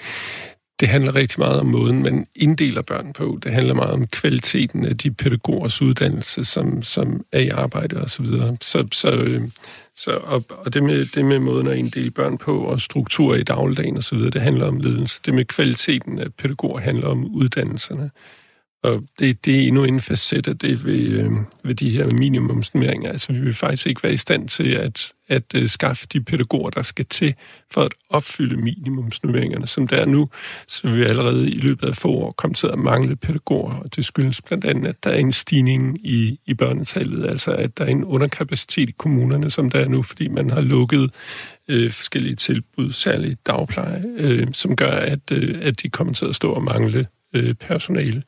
det 0.81 0.89
handler 0.89 1.15
rigtig 1.15 1.41
meget 1.41 1.61
om 1.61 1.67
måden, 1.67 2.03
man 2.03 2.27
inddeler 2.35 2.83
børn 2.83 3.13
på. 3.13 3.39
Det 3.43 3.53
handler 3.53 3.75
meget 3.75 3.93
om 3.93 4.07
kvaliteten 4.07 4.85
af 4.85 4.99
de 4.99 5.11
pædagogers 5.11 5.83
uddannelse, 5.83 6.45
som, 6.45 6.83
som 6.83 7.25
er 7.33 7.41
i 7.41 7.49
arbejde 7.49 7.97
osv. 7.97 8.09
Så, 8.09 8.23
videre. 8.23 8.57
så, 8.61 8.87
så, 8.93 9.11
øh, 9.11 9.49
så 9.97 10.11
og, 10.11 10.45
og 10.49 10.75
det, 10.75 10.83
med, 10.83 11.07
det 11.07 11.25
med 11.25 11.39
måden 11.39 11.67
at 11.67 11.77
inddele 11.77 12.11
børn 12.11 12.39
på, 12.39 12.59
og 12.59 12.81
struktur 12.81 13.35
i 13.35 13.43
dagligdagen 13.43 13.97
osv., 13.97 14.19
det 14.19 14.41
handler 14.41 14.67
om 14.67 14.81
ledelse. 14.81 15.21
Det 15.27 15.35
med 15.35 15.45
kvaliteten 15.45 16.19
af 16.19 16.35
pædagoger 16.35 16.81
handler 16.81 17.07
om 17.07 17.25
uddannelserne. 17.25 18.11
Og 18.83 19.03
det, 19.19 19.45
det 19.45 19.57
er 19.57 19.69
endnu 19.69 19.85
en 19.85 20.01
facet 20.01 20.49
af 20.49 20.59
det 20.59 20.85
ved, 20.85 20.95
øh, 20.95 21.31
ved 21.65 21.75
de 21.75 21.91
her 21.91 22.09
minimumsnummeringer. 22.19 23.11
Altså, 23.11 23.33
vi 23.33 23.41
vil 23.41 23.55
faktisk 23.55 23.87
ikke 23.87 24.03
være 24.03 24.13
i 24.13 24.17
stand 24.17 24.49
til 24.49 24.71
at, 24.71 25.13
at 25.29 25.55
øh, 25.55 25.69
skaffe 25.69 26.07
de 26.13 26.21
pædagoger, 26.21 26.71
der 26.71 26.83
skal 26.83 27.07
til 27.07 27.35
for 27.71 27.83
at 27.83 27.93
opfylde 28.11 28.57
minimumsnummeringerne. 28.57 29.67
Som 29.67 29.89
der 29.89 29.97
er 29.97 30.05
nu, 30.05 30.29
så 30.69 30.89
vil 30.89 30.97
vi 30.97 31.05
allerede 31.05 31.51
i 31.51 31.59
løbet 31.59 31.87
af 31.87 31.95
få 31.95 32.09
år 32.09 32.31
komme 32.31 32.55
til 32.55 32.67
at 32.67 32.79
mangle 32.79 33.17
pædagoger, 33.17 33.75
og 33.75 33.97
det 33.97 34.05
skyldes 34.05 34.43
blandt 34.43 34.65
andet, 34.65 34.89
at 34.89 35.05
der 35.05 35.11
er 35.11 35.19
en 35.19 35.33
stigning 35.33 36.07
i, 36.07 36.41
i 36.47 36.55
børnetallet, 36.55 37.29
altså 37.29 37.53
at 37.53 37.79
der 37.79 37.85
er 37.85 37.89
en 37.89 38.05
underkapacitet 38.05 38.89
i 38.89 38.95
kommunerne, 38.99 39.51
som 39.51 39.71
der 39.71 39.79
er 39.79 39.89
nu, 39.89 40.03
fordi 40.03 40.29
man 40.29 40.51
har 40.51 40.61
lukket 40.61 41.11
øh, 41.69 41.91
forskellige 41.91 42.37
tilbud, 42.37 42.93
særligt 42.93 43.47
dagpleje, 43.47 44.05
øh, 44.17 44.47
som 44.53 44.77
gør, 44.77 44.91
at, 44.91 45.33
øh, 45.33 45.59
at 45.63 45.83
de 45.83 45.89
kommer 45.89 46.13
til 46.13 46.27
at 46.27 46.35
stå 46.35 46.51
og 46.51 46.63
mangle 46.63 47.07
øh, 47.37 47.55
personale. 47.55 48.23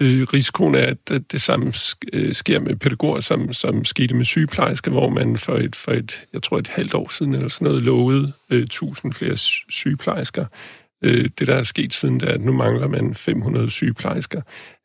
Øh, 0.00 0.22
risikoen 0.22 0.74
er, 0.74 0.94
at 1.10 1.32
det 1.32 1.40
samme 1.40 1.72
øh, 2.12 2.34
sker 2.34 2.60
med 2.60 2.76
pædagoger, 2.76 3.20
som, 3.20 3.52
som 3.52 3.84
skete 3.84 4.14
med 4.14 4.24
sygeplejersker, 4.24 4.90
hvor 4.90 5.10
man 5.10 5.36
for 5.36 5.54
et, 5.54 5.76
for 5.76 5.92
et, 5.92 6.26
jeg 6.32 6.42
tror 6.42 6.58
et 6.58 6.68
halvt 6.68 6.94
år 6.94 7.12
siden 7.12 7.34
eller 7.34 7.48
sådan 7.48 7.64
noget, 7.64 7.82
lovede 7.82 8.32
øh, 8.50 8.62
1000 8.62 9.14
flere 9.14 9.36
sygeplejersker. 9.68 10.46
Øh, 11.02 11.30
det, 11.38 11.46
der 11.46 11.54
er 11.54 11.62
sket 11.62 11.94
siden, 11.94 12.20
er, 12.24 12.32
at 12.32 12.40
nu 12.40 12.52
mangler 12.52 12.88
man 12.88 13.14
500 13.14 13.70
sygeplejersker. 13.70 14.42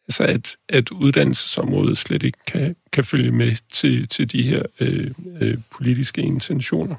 Altså, 0.07 0.23
at, 0.23 0.55
at 0.69 0.91
uddannelsesområdet 0.91 1.97
slet 1.97 2.23
ikke 2.23 2.39
kan, 2.47 2.75
kan 2.93 3.03
følge 3.03 3.31
med 3.31 3.55
til, 3.73 4.07
til 4.07 4.31
de 4.31 4.43
her 4.43 4.63
øh, 4.79 5.11
øh, 5.41 5.57
politiske 5.77 6.21
intentioner. 6.21 6.95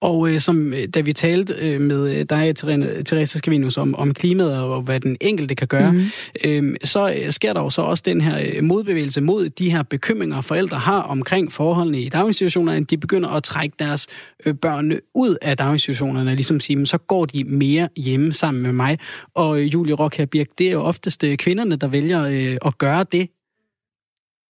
Og 0.00 0.30
øh, 0.30 0.40
som 0.40 0.72
øh, 0.72 0.88
da 0.94 1.00
vi 1.00 1.12
talte 1.12 1.54
øh, 1.54 1.80
med 1.80 2.16
øh, 2.16 2.26
dig, 2.30 2.56
Teresa 2.56 3.38
Skavinus, 3.38 3.78
om, 3.78 3.94
om 3.94 4.14
klimaet 4.14 4.62
og 4.62 4.82
hvad 4.82 5.00
den 5.00 5.16
enkelte 5.20 5.54
kan 5.54 5.68
gøre, 5.68 5.92
mm. 5.92 6.04
øh, 6.44 6.76
så 6.84 7.26
sker 7.30 7.52
der 7.52 7.60
jo 7.60 7.70
så 7.70 7.82
også 7.82 8.02
den 8.06 8.20
her 8.20 8.42
øh, 8.54 8.64
modbevægelse 8.64 9.20
mod 9.20 9.48
de 9.48 9.70
her 9.70 9.82
bekymringer, 9.82 10.40
forældre 10.40 10.78
har 10.78 11.00
omkring 11.02 11.52
forholdene 11.52 12.00
i 12.00 12.08
daginstitutionerne. 12.08 12.84
De 12.84 12.96
begynder 12.96 13.28
at 13.28 13.42
trække 13.42 13.76
deres 13.78 14.06
øh, 14.46 14.54
børn 14.54 14.92
ud 15.14 15.36
af 15.42 15.56
daginstitutionerne, 15.56 16.34
ligesom 16.34 16.60
sige, 16.60 16.86
så 16.86 16.98
går 16.98 17.24
de 17.24 17.44
mere 17.44 17.88
hjemme 17.96 18.32
sammen 18.32 18.62
med 18.62 18.72
mig. 18.72 18.98
Og 19.34 19.60
øh, 19.60 19.74
Julie 19.74 19.94
Rock 19.94 20.28
Birk, 20.30 20.46
det 20.58 20.68
er 20.68 20.72
jo 20.72 20.82
oftest 20.82 21.24
øh, 21.24 21.36
kvinderne, 21.36 21.76
der 21.76 21.88
vælger 21.88 22.24
øh, 22.24 22.56
at 22.66 22.78
gøre 22.78 23.04
det. 23.12 23.28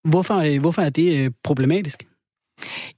Hvorfor, 0.09 0.35
øh, 0.35 0.61
hvorfor 0.61 0.83
er 0.83 0.91
det 0.91 1.19
øh, 1.19 1.31
problematisk? 1.45 2.05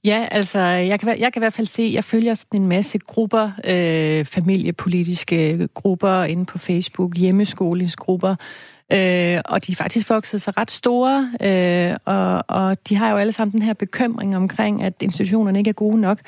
Ja, 0.03 0.27
altså, 0.31 0.59
jeg 0.59 0.99
kan, 0.99 1.19
jeg 1.19 1.33
kan 1.33 1.39
i 1.39 1.43
hvert 1.43 1.53
fald 1.53 1.67
se, 1.67 1.91
jeg 1.93 2.03
følger 2.03 2.33
sådan 2.33 2.61
en 2.61 2.67
masse 2.67 2.97
grupper, 2.97 3.51
øh, 3.63 4.25
familiepolitiske 4.25 5.67
grupper 5.73 6.23
inde 6.23 6.45
på 6.45 6.57
Facebook, 6.57 7.15
hjemmeskolingsgrupper, 7.15 8.35
øh, 8.93 9.41
og 9.45 9.67
de 9.67 9.71
er 9.71 9.75
faktisk 9.75 10.09
vokset 10.09 10.41
sig 10.41 10.57
ret 10.57 10.71
store, 10.71 11.31
øh, 11.41 11.95
og, 12.05 12.43
og 12.47 12.77
de 12.89 12.95
har 12.95 13.11
jo 13.11 13.17
alle 13.17 13.31
sammen 13.31 13.51
den 13.51 13.61
her 13.61 13.73
bekymring 13.73 14.37
omkring, 14.37 14.83
at 14.83 14.93
institutionerne 15.01 15.59
ikke 15.59 15.69
er 15.69 15.73
gode 15.73 16.01
nok. 16.01 16.19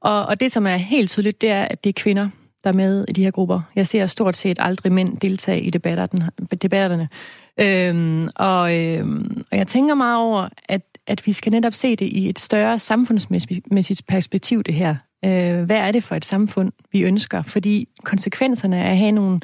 Og, 0.00 0.26
og 0.26 0.40
det, 0.40 0.52
som 0.52 0.66
er 0.66 0.76
helt 0.76 1.10
tydeligt, 1.10 1.40
det 1.40 1.50
er, 1.50 1.62
at 1.62 1.84
det 1.84 1.90
er 1.90 2.02
kvinder, 2.02 2.28
der 2.64 2.70
er 2.70 2.74
med 2.74 3.04
i 3.08 3.12
de 3.12 3.24
her 3.24 3.30
grupper. 3.30 3.60
Jeg 3.76 3.86
ser 3.86 4.06
stort 4.06 4.36
set 4.36 4.56
aldrig 4.60 4.92
mænd 4.92 5.16
deltage 5.16 5.60
i 5.60 5.70
debatterne. 5.70 6.30
debatterne. 6.62 7.08
Øhm, 7.58 8.28
og, 8.36 8.76
øhm, 8.76 9.44
og 9.52 9.58
jeg 9.58 9.66
tænker 9.66 9.94
meget 9.94 10.16
over, 10.16 10.48
at 10.68 10.82
at 11.10 11.26
vi 11.26 11.32
skal 11.32 11.52
netop 11.52 11.74
se 11.74 11.96
det 11.96 12.06
i 12.06 12.28
et 12.28 12.38
større 12.38 12.78
samfundsmæssigt 12.78 14.06
perspektiv, 14.08 14.62
det 14.62 14.74
her. 14.74 14.96
Øh, 15.24 15.62
hvad 15.62 15.76
er 15.76 15.92
det 15.92 16.04
for 16.04 16.14
et 16.14 16.24
samfund, 16.24 16.72
vi 16.92 17.02
ønsker? 17.02 17.42
Fordi 17.42 17.88
konsekvenserne 18.04 18.84
af 18.84 18.90
at 18.90 18.98
have 18.98 19.12
nogle 19.12 19.40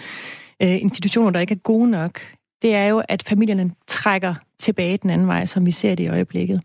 øh, 0.63 0.83
institutioner, 0.83 1.31
der 1.31 1.41
ikke 1.41 1.55
er 1.55 1.59
gode 1.59 1.91
nok, 1.91 2.21
det 2.63 2.75
er 2.75 2.87
jo, 2.87 3.03
at 3.09 3.23
familierne 3.23 3.71
trækker 3.87 4.35
tilbage 4.59 4.97
den 4.97 5.11
anden 5.11 5.27
vej, 5.27 5.47
som 5.47 5.67
vi 5.67 5.71
ser 5.71 5.95
det 5.95 6.05
i 6.05 6.09
øjeblikket. 6.09 6.63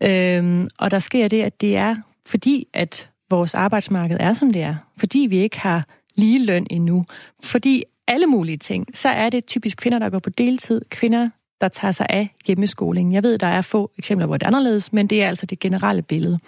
Øh, 0.00 0.66
og 0.78 0.90
der 0.90 0.98
sker 0.98 1.28
det, 1.28 1.42
at 1.42 1.60
det 1.60 1.76
er 1.76 1.96
fordi, 2.26 2.66
at 2.72 3.08
vores 3.30 3.54
arbejdsmarked 3.54 4.16
er, 4.20 4.32
som 4.32 4.52
det 4.52 4.62
er. 4.62 4.74
Fordi 4.96 5.18
vi 5.18 5.36
ikke 5.38 5.60
har 5.60 5.86
lige 6.14 6.44
løn 6.44 6.66
endnu. 6.70 7.04
Fordi 7.42 7.84
alle 8.08 8.26
mulige 8.26 8.56
ting, 8.56 8.86
så 8.94 9.08
er 9.08 9.30
det 9.30 9.46
typisk 9.46 9.78
kvinder, 9.78 9.98
der 9.98 10.10
går 10.10 10.18
på 10.18 10.30
deltid, 10.30 10.80
kvinder, 10.90 11.30
der 11.64 11.68
tager 11.68 11.92
sig 11.92 12.06
af 12.10 12.34
hjemmeskolingen. 12.46 13.12
Jeg 13.14 13.22
ved, 13.22 13.38
der 13.38 13.46
er 13.46 13.60
få 13.60 13.90
eksempler, 13.98 14.26
hvor 14.26 14.36
det 14.36 14.42
er 14.42 14.46
anderledes, 14.46 14.92
men 14.92 15.06
det 15.06 15.22
er 15.22 15.28
altså 15.28 15.46
det 15.46 15.58
generelle 15.58 16.02
billede. 16.02 16.38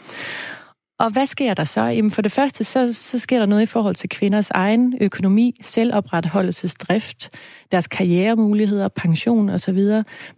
Og 0.98 1.10
hvad 1.10 1.26
sker 1.26 1.54
der 1.54 1.64
så? 1.64 1.80
Jamen 1.80 2.10
for 2.10 2.22
det 2.22 2.32
første, 2.32 2.64
så, 2.64 2.92
så 2.92 3.18
sker 3.18 3.38
der 3.38 3.46
noget 3.46 3.62
i 3.62 3.66
forhold 3.66 3.94
til 3.94 4.08
kvinders 4.08 4.50
egen 4.50 4.98
økonomi, 5.00 5.58
selvopretholdelsesdrift, 5.62 7.30
deres 7.72 7.86
karrieremuligheder, 7.86 8.88
pension 8.88 9.48
osv. 9.48 9.78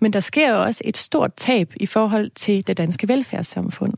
Men 0.00 0.12
der 0.12 0.20
sker 0.20 0.52
jo 0.52 0.62
også 0.62 0.82
et 0.84 0.96
stort 0.96 1.34
tab 1.36 1.72
i 1.76 1.86
forhold 1.86 2.30
til 2.30 2.66
det 2.66 2.76
danske 2.76 3.08
velfærdssamfund. 3.08 3.94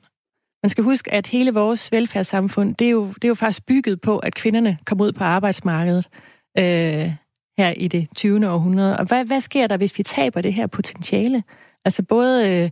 Man 0.62 0.70
skal 0.70 0.84
huske, 0.84 1.12
at 1.12 1.26
hele 1.26 1.54
vores 1.54 1.92
velfærdssamfund, 1.92 2.74
det 2.74 2.86
er 2.86 2.90
jo, 2.90 3.06
det 3.06 3.24
er 3.24 3.28
jo 3.28 3.34
faktisk 3.34 3.66
bygget 3.66 4.00
på, 4.00 4.18
at 4.18 4.34
kvinderne 4.34 4.78
kommer 4.84 5.04
ud 5.04 5.12
på 5.12 5.24
arbejdsmarkedet. 5.24 6.08
Øh, 6.58 7.12
her 7.60 7.70
i 7.76 7.88
det 7.88 8.08
20. 8.16 8.48
århundrede. 8.48 8.96
Og 8.96 9.04
hvad, 9.04 9.24
hvad 9.24 9.40
sker 9.40 9.66
der, 9.66 9.76
hvis 9.76 9.98
vi 9.98 10.02
taber 10.02 10.40
det 10.40 10.54
her 10.54 10.66
potentiale? 10.66 11.42
Altså 11.84 12.02
både, 12.02 12.48
øh, 12.48 12.70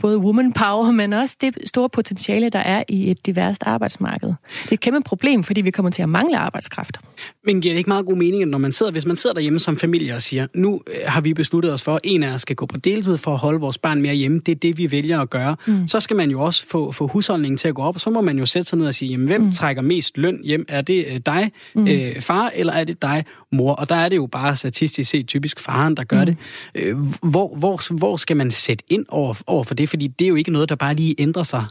både 0.00 0.18
woman 0.18 0.52
power, 0.52 0.90
men 0.90 1.12
også 1.12 1.36
det 1.40 1.54
store 1.66 1.88
potentiale, 1.88 2.48
der 2.48 2.58
er 2.58 2.82
i 2.88 3.10
et 3.10 3.26
diverst 3.26 3.62
arbejdsmarked. 3.66 4.28
Det 4.28 4.68
er 4.70 4.72
et 4.72 4.80
kæmpe 4.80 5.00
problem, 5.00 5.42
fordi 5.42 5.60
vi 5.60 5.70
kommer 5.70 5.90
til 5.90 6.02
at 6.02 6.08
mangle 6.08 6.38
arbejdskraft. 6.38 6.98
Men 7.44 7.60
giver 7.60 7.74
det 7.74 7.78
ikke 7.78 7.90
meget 7.90 8.06
god 8.06 8.16
mening, 8.16 8.44
når 8.44 8.58
man 8.58 8.72
sidder, 8.72 8.92
hvis 8.92 9.06
man 9.06 9.16
sidder 9.16 9.34
derhjemme 9.34 9.58
som 9.58 9.76
familie 9.76 10.14
og 10.14 10.22
siger, 10.22 10.46
nu 10.54 10.80
øh, 10.86 10.94
har 11.06 11.20
vi 11.20 11.34
besluttet 11.34 11.72
os 11.72 11.82
for, 11.82 11.94
at 11.94 12.00
en 12.04 12.22
af 12.22 12.34
os 12.34 12.42
skal 12.42 12.56
gå 12.56 12.66
på 12.66 12.76
deltid 12.76 13.16
for 13.16 13.32
at 13.32 13.38
holde 13.38 13.60
vores 13.60 13.78
barn 13.78 14.02
mere 14.02 14.14
hjemme. 14.14 14.40
Det 14.46 14.52
er 14.52 14.56
det, 14.56 14.78
vi 14.78 14.90
vælger 14.90 15.20
at 15.20 15.30
gøre. 15.30 15.56
Mm. 15.66 15.88
Så 15.88 16.00
skal 16.00 16.16
man 16.16 16.30
jo 16.30 16.40
også 16.40 16.66
få, 16.68 16.92
få 16.92 17.06
husholdningen 17.06 17.58
til 17.58 17.68
at 17.68 17.74
gå 17.74 17.82
op, 17.82 17.94
og 17.94 18.00
så 18.00 18.10
må 18.10 18.20
man 18.20 18.38
jo 18.38 18.46
sætte 18.46 18.68
sig 18.68 18.78
ned 18.78 18.86
og 18.86 18.94
sige, 18.94 19.10
jamen, 19.10 19.26
hvem 19.26 19.40
mm. 19.40 19.52
trækker 19.52 19.82
mest 19.82 20.18
løn 20.18 20.40
hjem? 20.44 20.64
Er 20.68 20.80
det 20.80 21.06
øh, 21.10 21.20
dig, 21.26 21.52
mm. 21.74 21.88
øh, 21.88 22.20
far, 22.20 22.52
eller 22.54 22.72
er 22.72 22.84
det 22.84 23.02
dig, 23.02 23.24
mor? 23.52 23.72
Og 23.72 23.88
der 23.88 23.94
er 23.94 24.08
det 24.08 24.16
jo 24.16 24.26
bare 24.26 24.56
statistisk 24.56 25.10
set 25.10 25.26
typisk 25.26 25.60
faren, 25.60 25.96
der 25.96 26.04
gør 26.04 26.20
mm. 26.20 26.26
det. 26.26 26.36
Øh, 26.74 26.96
hvor, 27.22 27.56
hvor, 27.56 27.94
hvor 27.96 28.16
skal 28.16 28.36
man 28.36 28.43
man 28.44 28.50
sætte 28.50 28.84
ind 28.88 29.06
over, 29.08 29.42
over 29.46 29.64
for 29.64 29.74
det? 29.74 29.88
Fordi 29.88 30.06
det 30.06 30.24
er 30.24 30.28
jo 30.28 30.34
ikke 30.34 30.50
noget, 30.50 30.68
der 30.68 30.74
bare 30.74 30.94
lige 30.94 31.14
ændrer 31.18 31.42
sig 31.42 31.64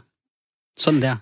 sådan 0.76 1.02
der. 1.02 1.16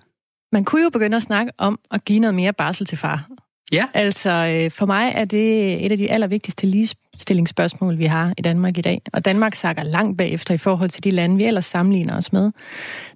Man 0.51 0.65
kunne 0.65 0.83
jo 0.83 0.89
begynde 0.89 1.17
at 1.17 1.23
snakke 1.23 1.51
om 1.57 1.79
at 1.91 2.05
give 2.05 2.19
noget 2.19 2.35
mere 2.35 2.53
barsel 2.53 2.85
til 2.85 2.97
far. 2.97 3.27
Ja. 3.71 3.87
Altså, 3.93 4.29
øh, 4.31 4.71
for 4.71 4.85
mig 4.85 5.11
er 5.15 5.25
det 5.25 5.85
et 5.85 5.91
af 5.91 5.97
de 5.97 6.11
allervigtigste 6.11 6.67
ligestillingsspørgsmål, 6.67 7.97
vi 7.97 8.05
har 8.05 8.33
i 8.37 8.41
Danmark 8.41 8.77
i 8.77 8.81
dag. 8.81 9.01
Og 9.13 9.25
Danmark 9.25 9.55
sakker 9.55 9.83
langt 9.83 10.17
bagefter 10.17 10.53
i 10.53 10.57
forhold 10.57 10.89
til 10.89 11.03
de 11.03 11.11
lande, 11.11 11.37
vi 11.37 11.45
ellers 11.45 11.65
sammenligner 11.65 12.17
os 12.17 12.33
med. 12.33 12.51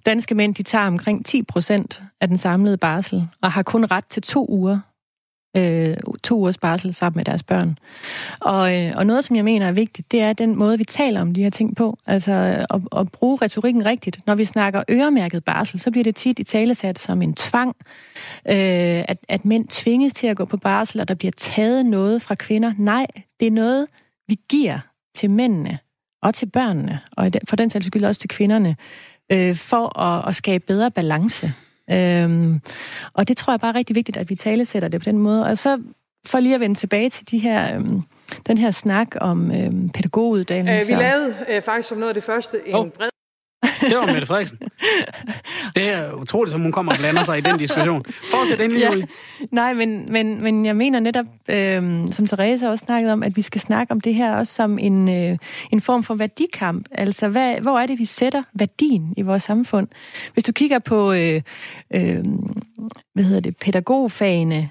Danske 0.06 0.34
mænd, 0.34 0.54
de 0.54 0.62
tager 0.62 0.86
omkring 0.86 1.26
10 1.26 1.42
procent 1.42 2.02
af 2.20 2.28
den 2.28 2.38
samlede 2.38 2.76
barsel, 2.76 3.28
og 3.42 3.52
har 3.52 3.62
kun 3.62 3.84
ret 3.84 4.04
til 4.06 4.22
to 4.22 4.46
uger 4.48 4.78
øh, 5.58 5.96
to 6.22 6.38
ugers 6.38 6.58
barsel 6.58 6.94
sammen 6.94 7.18
med 7.18 7.24
deres 7.24 7.42
børn. 7.42 7.78
Og, 8.40 8.76
øh, 8.76 8.92
og 8.96 9.06
noget, 9.06 9.24
som 9.24 9.36
jeg 9.36 9.44
mener 9.44 9.66
er 9.66 9.72
vigtigt, 9.72 10.12
det 10.12 10.20
er 10.20 10.32
den 10.32 10.56
måde, 10.56 10.78
vi 10.78 10.84
taler 10.84 11.20
om 11.20 11.34
de 11.34 11.42
her 11.42 11.50
ting 11.50 11.76
på. 11.76 11.98
Altså 12.06 12.32
øh, 12.32 12.76
at, 12.76 13.00
at 13.00 13.12
bruge 13.12 13.38
retorikken 13.42 13.84
rigtigt. 13.84 14.20
Når 14.26 14.34
vi 14.34 14.44
snakker 14.44 14.82
øremærket 14.90 15.44
barsel, 15.44 15.80
så 15.80 15.90
bliver 15.90 16.04
det 16.04 16.16
tit 16.16 16.38
i 16.38 16.44
talesat 16.44 16.98
som 16.98 17.22
en 17.22 17.34
tvang, 17.34 17.76
øh, 18.48 19.04
at, 19.08 19.18
at 19.28 19.44
mænd 19.44 19.68
tvinges 19.68 20.12
til 20.12 20.26
at 20.26 20.36
gå 20.36 20.44
på 20.44 20.56
barsel, 20.56 21.00
og 21.00 21.08
der 21.08 21.14
bliver 21.14 21.32
taget 21.36 21.86
noget 21.86 22.22
fra 22.22 22.34
kvinder. 22.34 22.72
Nej, 22.78 23.06
det 23.40 23.46
er 23.46 23.52
noget, 23.52 23.86
vi 24.28 24.36
giver 24.48 24.78
til 25.14 25.30
mændene 25.30 25.78
og 26.22 26.34
til 26.34 26.46
børnene, 26.46 27.00
og 27.12 27.30
for 27.48 27.56
den 27.56 27.70
sags 27.70 27.86
skyld 27.86 28.04
også 28.04 28.20
til 28.20 28.28
kvinderne, 28.28 28.76
øh, 29.32 29.56
for 29.56 29.98
at, 29.98 30.28
at 30.28 30.36
skabe 30.36 30.64
bedre 30.66 30.90
balance. 30.90 31.52
Øhm, 31.90 32.60
og 33.12 33.28
det 33.28 33.36
tror 33.36 33.52
jeg 33.52 33.60
bare 33.60 33.70
er 33.70 33.74
rigtig 33.74 33.96
vigtigt, 33.96 34.16
at 34.16 34.30
vi 34.30 34.34
talesætter 34.34 34.88
det 34.88 35.00
på 35.00 35.04
den 35.04 35.18
måde. 35.18 35.46
Og 35.46 35.58
så 35.58 35.80
for 36.26 36.40
lige 36.40 36.54
at 36.54 36.60
vende 36.60 36.74
tilbage 36.74 37.10
til 37.10 37.30
de 37.30 37.38
her, 37.38 37.76
øhm, 37.76 38.02
den 38.46 38.58
her 38.58 38.70
snak 38.70 39.08
om 39.20 39.50
øhm, 39.50 39.88
pædagoguddannelse. 39.88 40.92
Øh, 40.92 40.98
vi 40.98 41.02
lavede 41.02 41.34
øh, 41.48 41.62
faktisk 41.62 41.88
som 41.88 41.98
noget 41.98 42.08
af 42.10 42.14
det 42.14 42.24
første 42.24 42.58
en 42.66 42.74
oh. 42.74 42.88
bred 42.88 43.08
det 43.88 43.98
var 43.98 44.06
Mette 44.06 44.26
Frederiksen. 44.26 44.58
Det 45.74 45.88
er 45.88 46.12
utroligt, 46.12 46.52
som 46.52 46.60
hun 46.60 46.72
kommer 46.72 46.92
og 46.92 46.98
blander 46.98 47.22
sig 47.22 47.38
i 47.38 47.40
den 47.40 47.58
diskussion. 47.58 48.04
Fortsæt 48.30 48.60
endelig, 48.60 48.80
ja. 48.80 48.90
Nej, 49.50 49.74
men, 49.74 50.06
men, 50.10 50.42
men 50.42 50.66
jeg 50.66 50.76
mener 50.76 51.00
netop, 51.00 51.26
øh, 51.48 52.12
som 52.12 52.26
Therese 52.26 52.70
også 52.70 52.84
snakkede 52.84 53.12
om, 53.12 53.22
at 53.22 53.36
vi 53.36 53.42
skal 53.42 53.60
snakke 53.60 53.90
om 53.90 54.00
det 54.00 54.14
her 54.14 54.36
også 54.36 54.54
som 54.54 54.78
en, 54.78 55.08
øh, 55.08 55.38
en 55.72 55.80
form 55.80 56.02
for 56.02 56.14
værdikamp. 56.14 56.86
Altså, 56.92 57.28
hvad, 57.28 57.60
hvor 57.60 57.78
er 57.78 57.86
det, 57.86 57.98
vi 57.98 58.04
sætter 58.04 58.42
værdien 58.54 59.14
i 59.16 59.22
vores 59.22 59.42
samfund? 59.42 59.88
Hvis 60.32 60.44
du 60.44 60.52
kigger 60.52 60.78
på, 60.78 61.12
øh, 61.12 61.42
øh, 61.94 62.24
hvad 63.14 63.24
hedder 63.24 63.40
det, 63.40 63.56
pædagogfagene, 63.56 64.70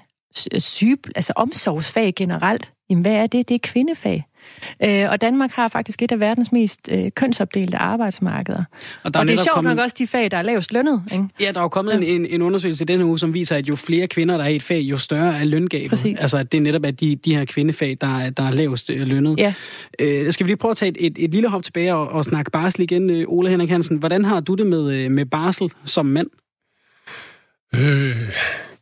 syge, 0.58 0.98
altså 1.16 1.32
omsorgsfag 1.36 2.14
generelt, 2.14 2.72
jamen 2.90 3.02
hvad 3.02 3.12
er 3.12 3.26
det? 3.26 3.48
Det 3.48 3.54
er 3.54 3.58
kvindefag. 3.62 4.24
Øh, 4.84 5.10
og 5.10 5.20
Danmark 5.20 5.50
har 5.52 5.68
faktisk 5.68 6.02
et 6.02 6.12
af 6.12 6.20
verdens 6.20 6.52
mest 6.52 6.80
øh, 6.90 7.10
kønsopdelte 7.16 7.76
arbejdsmarkeder. 7.76 8.64
Og, 9.02 9.14
der 9.14 9.20
og 9.20 9.26
det 9.26 9.32
er 9.32 9.36
sjovt 9.36 9.54
kommet... 9.54 9.76
nok 9.76 9.84
også 9.84 9.96
de 9.98 10.06
fag, 10.06 10.30
der 10.30 10.36
er 10.36 10.42
lavest 10.42 10.72
lønnet. 10.72 11.02
Ikke? 11.12 11.24
Ja, 11.40 11.52
der 11.52 11.60
er 11.60 11.64
jo 11.64 11.68
kommet 11.68 11.92
ja. 11.92 12.06
en, 12.06 12.26
en 12.26 12.42
undersøgelse 12.42 12.84
denne 12.84 13.04
uge, 13.04 13.18
som 13.18 13.34
viser, 13.34 13.56
at 13.56 13.68
jo 13.68 13.76
flere 13.76 14.06
kvinder, 14.06 14.36
der 14.36 14.44
er 14.44 14.48
i 14.48 14.56
et 14.56 14.62
fag, 14.62 14.80
jo 14.80 14.96
større 14.96 15.38
er 15.40 15.44
løngabet. 15.44 15.90
Præcis. 15.90 16.20
Altså, 16.20 16.42
det 16.42 16.58
er 16.58 16.62
netop 16.62 16.84
at 16.84 17.00
de, 17.00 17.16
de 17.16 17.36
her 17.36 17.44
kvindefag, 17.44 17.96
der, 18.00 18.18
er, 18.18 18.30
der 18.30 18.42
er 18.42 18.50
lavest 18.50 18.90
øh, 18.90 19.06
lønnet. 19.06 19.38
Ja. 19.38 19.54
Øh, 19.98 20.32
skal 20.32 20.46
vi 20.46 20.48
lige 20.48 20.56
prøve 20.56 20.70
at 20.70 20.76
tage 20.76 20.88
et, 20.88 20.96
et, 21.00 21.24
et 21.24 21.30
lille 21.30 21.48
hop 21.48 21.62
tilbage 21.62 21.94
og, 21.94 22.08
og 22.08 22.24
snakke 22.24 22.50
barsel 22.50 22.82
igen, 22.82 23.10
øh, 23.10 23.24
Ole 23.28 23.50
Henrik 23.50 23.70
Hansen. 23.70 23.96
Hvordan 23.96 24.24
har 24.24 24.40
du 24.40 24.54
det 24.54 24.66
med, 24.66 24.92
øh, 24.92 25.10
med 25.10 25.26
barsel 25.26 25.70
som 25.84 26.06
mand? 26.06 26.26
Øh, 27.74 28.16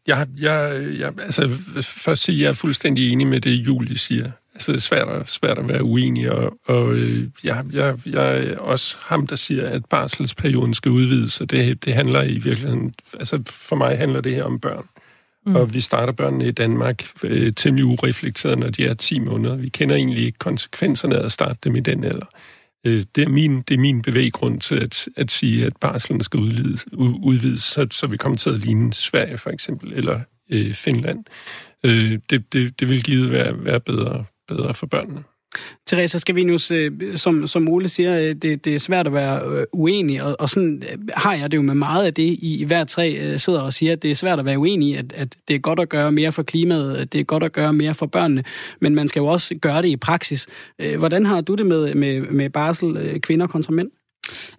jeg, 0.06 0.26
jeg, 0.38 0.86
jeg, 0.98 1.12
altså, 1.18 1.50
først 1.82 2.22
sige, 2.22 2.42
jeg 2.42 2.48
er 2.48 2.52
fuldstændig 2.52 3.12
enig 3.12 3.26
med 3.26 3.40
det, 3.40 3.50
Julie 3.50 3.98
siger. 3.98 4.30
Altså, 4.56 4.72
det 4.72 4.78
er 4.78 4.82
svært 4.82 5.08
at, 5.08 5.30
svært 5.30 5.58
at 5.58 5.68
være 5.68 5.84
uenig, 5.84 6.30
og, 6.30 6.58
og 6.66 6.94
øh, 6.94 7.28
jeg, 7.44 7.64
jeg, 7.72 7.98
jeg 8.06 8.38
er 8.38 8.58
også 8.58 8.96
ham, 9.00 9.26
der 9.26 9.36
siger, 9.36 9.68
at 9.68 9.84
barselsperioden 9.84 10.74
skal 10.74 10.90
udvides, 10.90 11.40
og 11.40 11.50
det, 11.50 11.84
det 11.84 11.94
handler 11.94 12.22
i 12.22 12.38
virkeligheden, 12.38 12.94
altså 13.18 13.42
for 13.46 13.76
mig 13.76 13.98
handler 13.98 14.20
det 14.20 14.34
her 14.34 14.44
om 14.44 14.60
børn. 14.60 14.86
Mm. 15.46 15.56
Og 15.56 15.74
vi 15.74 15.80
starter 15.80 16.12
børnene 16.12 16.46
i 16.46 16.50
Danmark 16.50 17.08
øh, 17.24 17.52
temmelig 17.56 17.84
ureflekteret, 17.84 18.58
når 18.58 18.70
de 18.70 18.86
er 18.86 18.94
10 18.94 19.18
måneder. 19.18 19.56
Vi 19.56 19.68
kender 19.68 19.96
egentlig 19.96 20.24
ikke 20.24 20.38
konsekvenserne 20.38 21.16
af 21.16 21.24
at 21.24 21.32
starte 21.32 21.58
dem 21.64 21.76
i 21.76 21.80
den 21.80 22.04
alder. 22.04 22.26
Øh, 22.86 23.04
det, 23.14 23.24
er 23.24 23.28
min, 23.28 23.62
det 23.62 23.74
er 23.74 23.78
min 23.78 24.02
bevæggrund 24.02 24.60
til 24.60 24.74
at, 24.74 25.08
at 25.16 25.30
sige, 25.30 25.66
at 25.66 25.76
barselen 25.80 26.22
skal 26.22 26.40
udvides, 26.40 26.86
udvides 27.22 27.62
så, 27.62 27.86
så 27.90 28.06
vi 28.06 28.16
kommer 28.16 28.38
til 28.38 28.50
at 28.50 28.60
ligne 28.60 28.94
Sverige 28.94 29.38
for 29.38 29.50
eksempel, 29.50 29.92
eller 29.92 30.20
øh, 30.50 30.74
Finland. 30.74 31.24
Øh, 31.84 32.18
det, 32.30 32.52
det, 32.52 32.80
det 32.80 32.88
vil 32.88 33.02
givet 33.02 33.30
være, 33.30 33.64
være 33.64 33.80
bedre 33.80 34.24
bedre 34.48 34.74
for 34.74 34.86
børnene. 34.86 35.22
Teresa 35.86 36.18
Scavenius, 36.18 36.70
øh, 36.70 36.92
som, 37.16 37.46
som 37.46 37.68
Ole 37.68 37.88
siger, 37.88 38.20
øh, 38.20 38.34
det, 38.34 38.64
det 38.64 38.74
er 38.74 38.78
svært 38.78 39.06
at 39.06 39.12
være 39.12 39.42
øh, 39.46 39.66
uenig, 39.72 40.22
og, 40.22 40.36
og 40.38 40.50
sådan 40.50 40.82
har 41.14 41.34
jeg 41.34 41.50
det 41.50 41.56
jo 41.56 41.62
med 41.62 41.74
meget 41.74 42.06
af 42.06 42.14
det, 42.14 42.22
I, 42.22 42.60
i 42.60 42.64
hver 42.64 42.84
tre 42.84 43.38
sidder 43.38 43.60
og 43.60 43.72
siger, 43.72 43.92
at 43.92 44.02
det 44.02 44.10
er 44.10 44.14
svært 44.14 44.38
at 44.38 44.44
være 44.44 44.58
uenig 44.58 44.88
i, 44.88 44.94
at, 44.94 45.12
at 45.12 45.36
det 45.48 45.54
er 45.54 45.58
godt 45.58 45.80
at 45.80 45.88
gøre 45.88 46.12
mere 46.12 46.32
for 46.32 46.42
klimaet, 46.42 46.96
at 46.96 47.12
det 47.12 47.20
er 47.20 47.24
godt 47.24 47.42
at 47.42 47.52
gøre 47.52 47.72
mere 47.72 47.94
for 47.94 48.06
børnene, 48.06 48.44
men 48.80 48.94
man 48.94 49.08
skal 49.08 49.20
jo 49.20 49.26
også 49.26 49.54
gøre 49.54 49.82
det 49.82 49.88
i 49.88 49.96
praksis. 49.96 50.46
Hvordan 50.98 51.26
har 51.26 51.40
du 51.40 51.54
det 51.54 51.66
med, 51.66 51.94
med, 51.94 52.20
med 52.20 52.50
barsel 52.50 53.20
kvinder 53.20 53.46
kontra 53.46 53.72
mænd? 53.72 53.90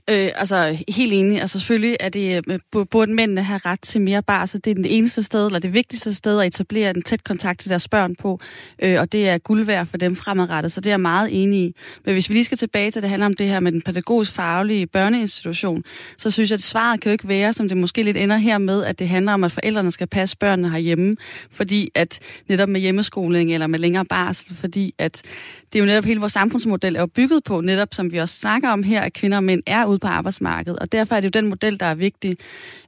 Øh, 0.10 0.30
altså, 0.36 0.84
helt 0.88 1.14
enig. 1.14 1.42
Altså, 1.42 1.60
selvfølgelig 1.60 1.98
er 2.00 2.10
det, 2.10 2.42
øh, 2.50 2.86
burde 2.92 3.14
mændene 3.14 3.44
have 3.44 3.60
ret 3.66 3.82
til 3.82 4.02
mere 4.02 4.24
barsel. 4.24 4.42
Altså, 4.42 4.58
det 4.58 4.72
er 4.72 4.76
den 4.76 4.86
eneste 4.86 5.24
sted, 5.24 5.46
eller 5.46 5.60
det 5.60 5.74
vigtigste 5.74 6.14
sted 6.14 6.40
at 6.40 6.48
etablere 6.48 6.90
en 6.90 7.02
tæt 7.02 7.24
kontakt 7.24 7.60
til 7.60 7.70
deres 7.70 7.88
børn 7.88 8.16
på, 8.16 8.40
øh, 8.84 9.00
og 9.00 9.12
det 9.12 9.30
er 9.30 9.38
guld 9.38 9.66
værd 9.66 9.86
for 9.86 9.98
dem 9.98 10.16
fremadrettet, 10.16 10.72
så 10.72 10.82
det 10.82 10.88
er 10.88 10.92
jeg 10.92 11.00
meget 11.00 11.44
enig 11.44 11.60
i. 11.60 11.76
Men 12.06 12.14
hvis 12.14 12.30
vi 12.30 12.34
lige 12.34 12.44
skal 12.44 12.58
tilbage 12.58 12.92
til, 12.92 13.02
det 13.02 13.10
handler 13.10 13.26
om 13.26 13.34
det 13.34 13.48
her 13.48 13.60
med 13.60 13.72
den 13.72 13.82
pædagogisk 13.82 14.32
faglige 14.32 14.88
børneinstitution, 14.88 15.84
så 16.18 16.32
synes 16.32 16.52
jeg, 16.52 16.56
at 16.56 16.64
svaret 16.64 17.02
kan 17.02 17.10
jo 17.10 17.12
ikke 17.12 17.28
være, 17.28 17.54
som 17.54 17.68
det 17.68 17.78
måske 17.78 18.04
lidt 18.04 18.18
ender 18.18 18.38
her 18.38 18.58
med, 18.58 18.84
at 18.84 19.00
det 19.00 19.08
handler 19.08 19.34
om, 19.34 19.44
at 19.44 19.52
forældrene 19.52 19.92
skal 19.92 20.08
passe 20.08 20.38
børnene 20.38 20.70
herhjemme, 20.70 21.16
fordi 21.52 21.90
at 21.96 22.20
netop 22.48 22.70
med 22.70 22.82
hjemmeskoling 22.82 23.54
eller 23.54 23.68
med 23.68 23.80
længere 23.80 24.06
barsel, 24.06 24.56
fordi 24.56 24.94
at 24.98 25.22
det 25.74 25.80
er 25.80 25.84
jo 25.84 25.86
netop 25.86 26.06
hele 26.06 26.20
vores 26.20 26.34
samfundsmodel 26.34 26.96
er 26.96 27.00
jo 27.00 27.08
bygget 27.08 27.44
på, 27.44 27.62
netop 27.62 27.94
som 27.94 28.12
vi 28.12 28.18
også 28.18 28.40
snakker 28.40 28.70
om 28.70 28.84
her, 28.84 29.02
at 29.02 29.14
kvinder 29.14 29.38
og 29.38 29.44
mænd 29.44 29.64
er 29.66 29.86
ude 29.86 30.00
på 30.00 30.08
arbejdsmarkedet, 30.08 30.80
og 30.80 30.92
derfor 30.92 31.16
er 31.16 31.20
det 31.20 31.36
jo 31.36 31.42
den 31.42 31.50
model, 31.50 31.80
der 31.80 31.86
er 31.86 31.96
vigtig. 31.96 32.38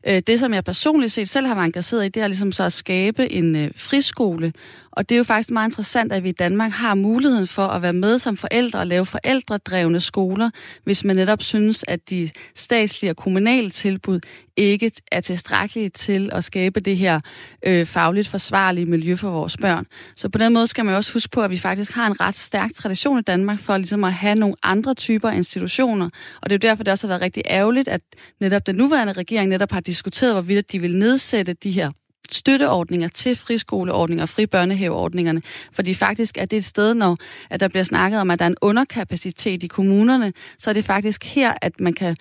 Øh, 0.07 0.21
det, 0.27 0.39
som 0.39 0.53
jeg 0.53 0.63
personligt 0.63 1.11
set 1.11 1.30
selv 1.30 1.47
har 1.47 1.55
været 1.55 1.65
engageret 1.65 2.05
i, 2.05 2.09
det 2.09 2.23
er 2.23 2.27
ligesom 2.27 2.51
så 2.51 2.63
at 2.63 2.73
skabe 2.73 3.32
en 3.32 3.55
øh, 3.55 3.71
friskole, 3.75 4.53
og 4.99 5.09
det 5.09 5.15
er 5.15 5.17
jo 5.17 5.23
faktisk 5.23 5.51
meget 5.51 5.67
interessant, 5.67 6.11
at 6.11 6.23
vi 6.23 6.29
i 6.29 6.31
Danmark 6.31 6.71
har 6.71 6.95
muligheden 6.95 7.47
for 7.47 7.67
at 7.67 7.81
være 7.81 7.93
med 7.93 8.19
som 8.19 8.37
forældre 8.37 8.79
og 8.79 8.87
lave 8.87 9.05
forældredrevne 9.05 9.99
skoler, 9.99 10.49
hvis 10.83 11.03
man 11.03 11.15
netop 11.15 11.41
synes, 11.41 11.85
at 11.87 12.09
de 12.09 12.29
statslige 12.55 13.11
og 13.11 13.17
kommunale 13.17 13.69
tilbud 13.69 14.19
ikke 14.57 14.91
er 15.11 15.21
tilstrækkelige 15.21 15.89
til 15.89 16.29
at 16.33 16.43
skabe 16.43 16.79
det 16.79 16.97
her 16.97 17.19
øh, 17.65 17.85
fagligt 17.85 18.27
forsvarlige 18.27 18.85
miljø 18.85 19.15
for 19.15 19.29
vores 19.29 19.57
børn. 19.57 19.85
Så 20.15 20.29
på 20.29 20.37
den 20.37 20.53
måde 20.53 20.67
skal 20.67 20.85
man 20.85 20.95
også 20.95 21.13
huske 21.13 21.29
på, 21.29 21.41
at 21.41 21.51
vi 21.51 21.57
faktisk 21.57 21.91
har 21.91 22.07
en 22.07 22.19
ret 22.19 22.35
stærk 22.35 22.73
tradition 22.73 23.19
i 23.19 23.21
Danmark 23.21 23.59
for 23.59 23.77
ligesom 23.77 24.03
at 24.03 24.13
have 24.13 24.35
nogle 24.35 24.55
andre 24.63 24.93
typer 24.93 25.29
institutioner. 25.29 26.09
Og 26.41 26.49
det 26.49 26.55
er 26.55 26.67
jo 26.67 26.69
derfor, 26.69 26.83
det 26.83 26.91
også 26.91 27.07
har 27.07 27.11
været 27.11 27.21
rigtig 27.21 27.43
ærgerligt, 27.45 27.87
at 27.87 28.01
netop 28.39 28.67
den 28.67 28.75
nuværende 28.75 29.13
regering 29.13 29.49
netop 29.49 29.71
har 29.71 29.79
diskuteret, 29.79 30.33
hvorvidt 30.33 30.71
de 30.71 30.79
vil 30.79 30.97
nedsætte 30.97 31.53
de 31.53 31.71
her 31.71 31.89
støtteordninger 32.32 33.07
til 33.07 33.36
friskoleordninger 33.36 34.23
og 34.23 34.30
fribørnehaveordningerne, 34.30 35.41
fordi 35.71 35.93
faktisk 35.93 36.38
er 36.38 36.45
det 36.45 36.57
et 36.57 36.65
sted, 36.65 36.93
når 36.93 37.17
at 37.49 37.59
der 37.59 37.67
bliver 37.67 37.84
snakket 37.84 38.19
om, 38.19 38.32
at 38.32 38.39
der 38.39 38.45
er 38.45 38.49
en 38.49 38.57
underkapacitet 38.61 39.63
i 39.63 39.67
kommunerne, 39.67 40.34
så 40.57 40.69
er 40.69 40.73
det 40.73 40.86
faktisk 40.86 41.23
her, 41.25 41.53
at 41.61 41.80
man 41.80 41.93
kan 41.93 42.15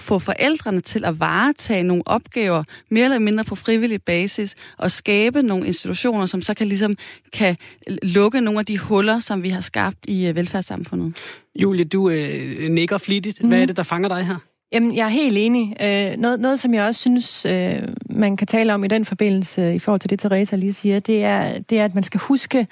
få 0.00 0.18
forældrene 0.18 0.80
til 0.80 1.04
at 1.04 1.20
varetage 1.20 1.82
nogle 1.82 2.02
opgaver 2.06 2.64
mere 2.90 3.04
eller 3.04 3.18
mindre 3.18 3.44
på 3.44 3.54
frivillig 3.54 4.02
basis 4.02 4.54
og 4.78 4.90
skabe 4.90 5.42
nogle 5.42 5.66
institutioner, 5.66 6.26
som 6.26 6.42
så 6.42 6.54
kan 6.54 6.66
ligesom 6.66 6.96
kan 7.32 7.56
lukke 8.02 8.40
nogle 8.40 8.60
af 8.60 8.66
de 8.66 8.78
huller, 8.78 9.20
som 9.20 9.42
vi 9.42 9.48
har 9.48 9.60
skabt 9.60 9.98
i 10.04 10.26
øh, 10.26 10.36
velfærdssamfundet. 10.36 11.16
Julie, 11.54 11.84
du 11.84 12.08
øh, 12.08 12.70
nikker 12.70 12.98
flittigt. 12.98 13.38
Hvad 13.38 13.48
mm. 13.48 13.62
er 13.62 13.66
det, 13.66 13.76
der 13.76 13.82
fanger 13.82 14.08
dig 14.08 14.26
her? 14.26 14.36
Jamen, 14.72 14.96
jeg 14.96 15.04
er 15.04 15.08
helt 15.08 15.38
enig. 15.38 15.76
Øh, 15.80 16.16
noget, 16.18 16.40
noget, 16.40 16.60
som 16.60 16.74
jeg 16.74 16.84
også 16.84 17.00
synes, 17.00 17.46
øh, 17.46 17.82
man 18.10 18.36
kan 18.36 18.46
tale 18.46 18.74
om 18.74 18.84
i 18.84 18.88
den 18.88 19.04
forbindelse, 19.04 19.74
i 19.74 19.78
forhold 19.78 20.00
til 20.00 20.10
det, 20.10 20.18
Teresa 20.18 20.56
lige 20.56 20.72
siger, 20.72 21.00
det 21.00 21.24
er, 21.24 21.58
det 21.58 21.78
er 21.78 21.84
at 21.84 21.94
man 21.94 22.02
skal 22.02 22.20
huske, 22.20 22.66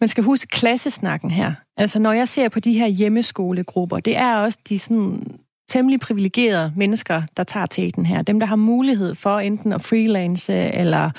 man 0.00 0.08
skal 0.08 0.24
huske 0.24 0.46
klassesnakken 0.46 1.30
her. 1.30 1.52
Altså, 1.76 2.00
når 2.00 2.12
jeg 2.12 2.28
ser 2.28 2.48
på 2.48 2.60
de 2.60 2.78
her 2.78 2.86
hjemmeskolegrupper, 2.86 4.00
det 4.00 4.16
er 4.16 4.36
også 4.36 4.58
de 4.68 4.78
sådan 4.78 5.38
temmelig 5.70 6.00
privilegerede 6.00 6.72
mennesker, 6.76 7.22
der 7.36 7.44
tager 7.44 7.66
teten 7.66 8.06
her. 8.06 8.22
Dem, 8.22 8.40
der 8.40 8.46
har 8.46 8.56
mulighed 8.56 9.14
for 9.14 9.38
enten 9.38 9.72
at 9.72 9.82
freelance, 9.82 10.54
eller 10.54 11.10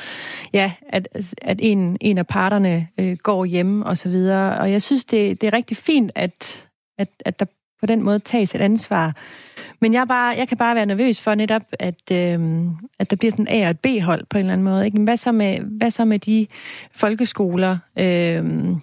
ja, 0.54 0.72
at, 0.90 1.34
at 1.42 1.58
en, 1.62 1.98
en 2.02 2.18
af 2.18 2.28
parterne 2.28 2.88
øh, 3.00 3.18
går 3.24 3.46
hjem 3.46 3.82
og 3.82 3.98
så 3.98 4.10
videre. 4.10 4.60
Og 4.60 4.72
jeg 4.72 4.82
synes, 4.82 5.06
det, 5.06 5.42
det 5.42 5.48
er 5.48 5.54
rigtig 5.54 5.78
fint, 5.78 6.12
at, 6.16 6.68
at, 6.98 7.10
at 7.26 7.40
der 7.40 7.46
på 7.82 7.86
den 7.86 8.04
måde 8.04 8.20
tages 8.20 8.56
et 8.56 8.62
ansvar. 8.62 9.16
Men 9.82 9.94
jeg, 9.94 10.08
bare, 10.08 10.36
jeg 10.38 10.48
kan 10.48 10.58
bare 10.58 10.76
være 10.76 10.86
nervøs 10.86 11.22
for 11.22 11.36
netop, 11.36 11.62
at, 11.80 12.12
øh, 12.12 12.40
at 13.00 13.10
der 13.10 13.16
bliver 13.16 13.32
sådan 13.32 13.48
et 13.48 13.62
A- 13.62 13.66
og 13.66 13.70
et 13.70 13.80
B-hold 13.80 14.26
på 14.30 14.38
en 14.38 14.40
eller 14.40 14.54
anden 14.54 14.66
måde. 14.66 14.86
Ikke? 14.86 14.98
Men 14.98 15.04
hvad, 15.04 15.18
så 15.18 15.32
med, 15.32 15.60
hvad 15.60 15.92
så 15.92 16.06
med 16.06 16.20
de 16.20 16.48
folkeskoler 16.92 17.78
øh, 18.00 18.76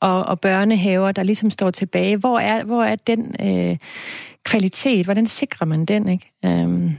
og, 0.00 0.24
og 0.24 0.40
børnehaver, 0.40 1.12
der 1.12 1.22
ligesom 1.22 1.50
står 1.50 1.70
tilbage? 1.70 2.16
Hvor 2.16 2.38
er, 2.38 2.64
hvor 2.64 2.84
er 2.84 2.96
den... 2.96 3.36
Øh, 3.40 3.76
kvalitet, 4.44 5.04
hvordan 5.04 5.26
sikrer 5.26 5.66
man 5.66 5.84
den, 5.84 6.08
ikke? 6.08 6.32
Øh, 6.44 6.90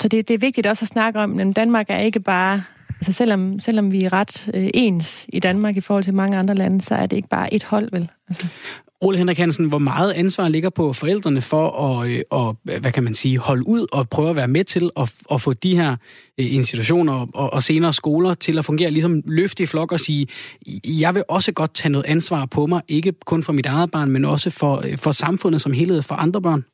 så 0.00 0.08
det, 0.08 0.28
det 0.28 0.34
er 0.34 0.38
vigtigt 0.38 0.66
også 0.66 0.84
at 0.84 0.88
snakke 0.88 1.20
om, 1.20 1.40
at 1.40 1.56
Danmark 1.56 1.86
er 1.88 1.98
ikke 1.98 2.20
bare 2.20 2.62
Altså 3.00 3.12
selvom, 3.12 3.60
selvom 3.60 3.92
vi 3.92 4.04
er 4.04 4.12
ret 4.12 4.50
øh, 4.54 4.70
ens 4.74 5.26
i 5.28 5.40
Danmark 5.40 5.76
i 5.76 5.80
forhold 5.80 6.04
til 6.04 6.14
mange 6.14 6.38
andre 6.38 6.54
lande, 6.54 6.80
så 6.80 6.94
er 6.94 7.06
det 7.06 7.16
ikke 7.16 7.28
bare 7.28 7.54
et 7.54 7.64
hold, 7.64 7.88
vel? 7.92 8.10
Altså. 8.28 8.46
Ole 9.00 9.18
Henrik 9.18 9.38
Hansen, 9.38 9.66
hvor 9.66 9.78
meget 9.78 10.12
ansvar 10.12 10.48
ligger 10.48 10.70
på 10.70 10.92
forældrene 10.92 11.42
for 11.42 11.70
at, 11.70 12.10
øh, 12.10 12.22
og, 12.30 12.56
øh, 12.70 12.80
hvad 12.80 12.92
kan 12.92 13.04
man 13.04 13.14
sige, 13.14 13.38
holde 13.38 13.68
ud 13.68 13.86
og 13.92 14.08
prøve 14.08 14.30
at 14.30 14.36
være 14.36 14.48
med 14.48 14.64
til 14.64 14.90
at, 14.96 15.12
at 15.32 15.40
få 15.40 15.52
de 15.52 15.76
her 15.76 15.96
øh, 16.40 16.54
institutioner 16.54 17.26
og, 17.34 17.52
og 17.52 17.62
senere 17.62 17.92
skoler 17.92 18.34
til 18.34 18.58
at 18.58 18.64
fungere, 18.64 18.90
ligesom 18.90 19.22
løfte 19.26 19.62
i 19.62 19.66
flok 19.66 19.92
og 19.92 20.00
sige, 20.00 20.26
jeg 20.84 21.14
vil 21.14 21.24
også 21.28 21.52
godt 21.52 21.74
tage 21.74 21.92
noget 21.92 22.06
ansvar 22.06 22.46
på 22.46 22.66
mig, 22.66 22.82
ikke 22.88 23.12
kun 23.26 23.42
for 23.42 23.52
mit 23.52 23.66
eget 23.66 23.90
barn, 23.90 24.10
men 24.10 24.24
også 24.24 24.50
for, 24.50 24.84
for 24.96 25.12
samfundet 25.12 25.60
som 25.60 25.72
helhed, 25.72 26.02
for 26.02 26.14
andre 26.14 26.42
børn? 26.42 26.64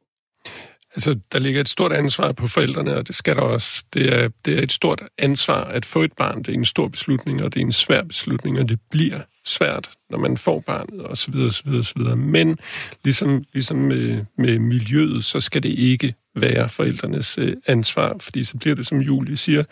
Altså, 0.95 1.19
der 1.33 1.39
ligger 1.39 1.61
et 1.61 1.69
stort 1.69 1.93
ansvar 1.93 2.33
på 2.33 2.47
forældrene, 2.47 2.97
og 2.97 3.07
det 3.07 3.15
skal 3.15 3.37
der 3.37 3.43
også. 3.43 3.85
Det 3.95 4.15
er, 4.15 4.29
det 4.45 4.59
er 4.59 4.63
et 4.63 4.73
stort 4.73 5.03
ansvar 5.19 5.65
at 5.65 5.85
få 5.85 6.03
et 6.03 6.13
barn. 6.13 6.39
Det 6.39 6.49
er 6.49 6.53
en 6.53 6.65
stor 6.65 6.89
beslutning, 6.89 7.43
og 7.43 7.55
det 7.55 7.61
er 7.61 7.65
en 7.65 7.73
svær 7.73 8.03
beslutning, 8.03 8.59
og 8.59 8.69
det 8.69 8.79
bliver 8.91 9.21
svært, 9.45 9.91
når 10.11 10.19
man 10.19 10.37
får 10.37 10.61
barnet, 10.61 11.01
og 11.01 11.19
så 11.19 11.31
videre, 11.31 11.53
så 11.53 11.63
videre, 11.65 11.85
så 11.85 11.93
videre. 11.97 12.17
Men 12.17 12.59
ligesom, 13.05 13.45
ligesom 13.53 13.77
med, 13.77 14.25
med 14.39 14.59
miljøet, 14.59 15.25
så 15.25 15.41
skal 15.41 15.63
det 15.63 15.69
ikke 15.69 16.15
være 16.37 16.69
forældrenes 16.69 17.39
øh, 17.39 17.57
ansvar, 17.67 18.17
fordi 18.21 18.45
så 18.45 18.57
bliver 18.57 18.77
det, 18.77 18.87
som 18.87 18.99
Julie 18.99 19.37
siger, 19.37 19.65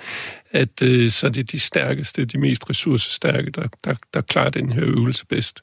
at 0.51 0.83
øh, 0.83 1.11
så 1.11 1.27
er 1.27 1.31
det 1.31 1.53
de 1.53 1.59
stærkeste, 1.59 2.25
de 2.25 2.39
mest 2.39 2.71
ressourcestærke, 2.71 3.51
der, 3.51 3.69
der, 3.85 3.95
der 4.15 4.21
klarer 4.21 4.51
den 4.51 4.73
her 4.73 4.85
øvelse 4.85 5.27
bedst. 5.27 5.61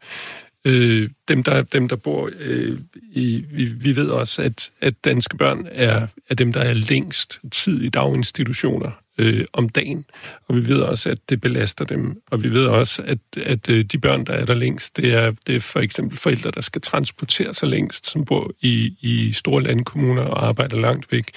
Øh, 0.65 1.09
dem, 1.27 1.43
der, 1.43 1.61
dem, 1.61 1.87
der 1.87 1.95
bor 1.95 2.29
øh, 2.39 2.79
i... 3.11 3.45
Vi, 3.51 3.65
vi 3.65 3.95
ved 3.95 4.07
også, 4.07 4.41
at, 4.41 4.71
at 4.81 5.05
danske 5.05 5.37
børn 5.37 5.67
er, 5.71 6.07
er 6.29 6.35
dem, 6.35 6.53
der 6.53 6.61
er 6.61 6.73
længst 6.73 7.39
tid 7.51 7.81
i 7.81 7.89
daginstitutioner 7.89 8.91
øh, 9.19 9.45
om 9.53 9.69
dagen. 9.69 10.05
Og 10.47 10.55
vi 10.55 10.67
ved 10.67 10.81
også, 10.81 11.09
at 11.09 11.17
det 11.29 11.41
belaster 11.41 11.85
dem. 11.85 12.21
Og 12.31 12.43
vi 12.43 12.53
ved 12.53 12.65
også, 12.65 13.03
at, 13.05 13.19
at 13.43 13.69
øh, 13.69 13.85
de 13.85 13.97
børn, 13.97 14.25
der 14.25 14.33
er 14.33 14.45
der 14.45 14.53
længst, 14.53 14.97
det 14.97 15.13
er, 15.13 15.31
det 15.47 15.55
er 15.55 15.59
for 15.59 15.79
eksempel 15.79 16.17
forældre, 16.17 16.51
der 16.51 16.61
skal 16.61 16.81
transportere 16.81 17.53
sig 17.53 17.69
længst, 17.69 18.11
som 18.11 18.25
bor 18.25 18.51
i, 18.61 18.93
i 19.01 19.33
store 19.33 19.63
landkommuner 19.63 20.21
og 20.21 20.47
arbejder 20.47 20.77
langt 20.77 21.11
væk. 21.11 21.31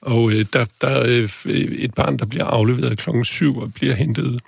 Og 0.00 0.30
øh, 0.30 0.46
der, 0.52 0.66
der 0.80 0.88
er 0.88 1.28
øh, 1.46 1.54
et 1.54 1.94
barn, 1.94 2.16
der 2.16 2.26
bliver 2.26 2.44
afleveret 2.44 2.98
klokken 2.98 3.24
7 3.24 3.58
og 3.58 3.74
bliver 3.74 3.94
hentet 3.94 4.40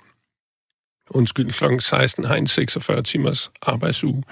undskyld, 1.15 1.51
kl. 1.51 1.79
16 1.79 2.23
har 2.23 2.35
en 2.35 2.47
46 2.47 3.03
timers 3.03 3.51
arbejdsuge, 3.61 4.23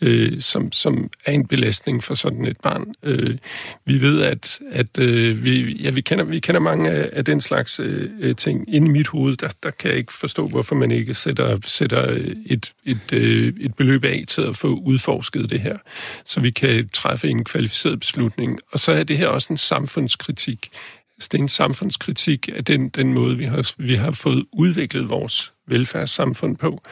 øh, 0.00 0.40
som, 0.40 0.72
som 0.72 1.10
er 1.26 1.32
en 1.32 1.46
belastning 1.46 2.04
for 2.04 2.14
sådan 2.14 2.44
et 2.44 2.60
barn. 2.62 2.94
Øh, 3.02 3.38
vi 3.84 4.00
ved, 4.00 4.22
at, 4.22 4.60
at 4.70 4.98
øh, 4.98 5.44
vi, 5.44 5.72
ja, 5.72 5.90
vi, 5.90 6.00
kender, 6.00 6.24
vi 6.24 6.38
kender 6.38 6.60
mange 6.60 6.90
af, 6.90 7.10
af 7.12 7.24
den 7.24 7.40
slags 7.40 7.80
øh, 7.80 8.10
øh, 8.20 8.36
ting. 8.36 8.74
Inde 8.74 8.86
i 8.86 8.90
mit 8.90 9.08
hoved, 9.08 9.36
der, 9.36 9.48
der 9.62 9.70
kan 9.70 9.90
jeg 9.90 9.98
ikke 9.98 10.12
forstå, 10.12 10.48
hvorfor 10.48 10.74
man 10.74 10.90
ikke 10.90 11.14
sætter, 11.14 11.58
sætter 11.64 12.02
et, 12.46 12.72
et, 12.84 13.12
øh, 13.12 13.52
et 13.60 13.74
beløb 13.74 14.04
af 14.04 14.24
til 14.28 14.42
at 14.42 14.56
få 14.56 14.68
udforsket 14.68 15.50
det 15.50 15.60
her, 15.60 15.78
så 16.24 16.40
vi 16.40 16.50
kan 16.50 16.88
træffe 16.88 17.28
en 17.28 17.44
kvalificeret 17.44 18.00
beslutning. 18.00 18.58
Og 18.72 18.80
så 18.80 18.92
er 18.92 19.04
det 19.04 19.18
her 19.18 19.28
også 19.28 19.52
en 19.52 19.56
samfundskritik. 19.56 20.70
Det 21.18 21.34
er 21.34 21.42
en 21.42 21.48
samfundskritik 21.48 22.48
af 22.56 22.64
den, 22.64 22.88
den 22.88 23.14
måde, 23.14 23.36
vi 23.36 23.44
har, 23.44 23.72
vi 23.78 23.94
har 23.94 24.10
fået 24.10 24.44
udviklet 24.52 25.10
vores 25.10 25.53
velfærdssamfund 25.66 26.56
på, 26.56 26.82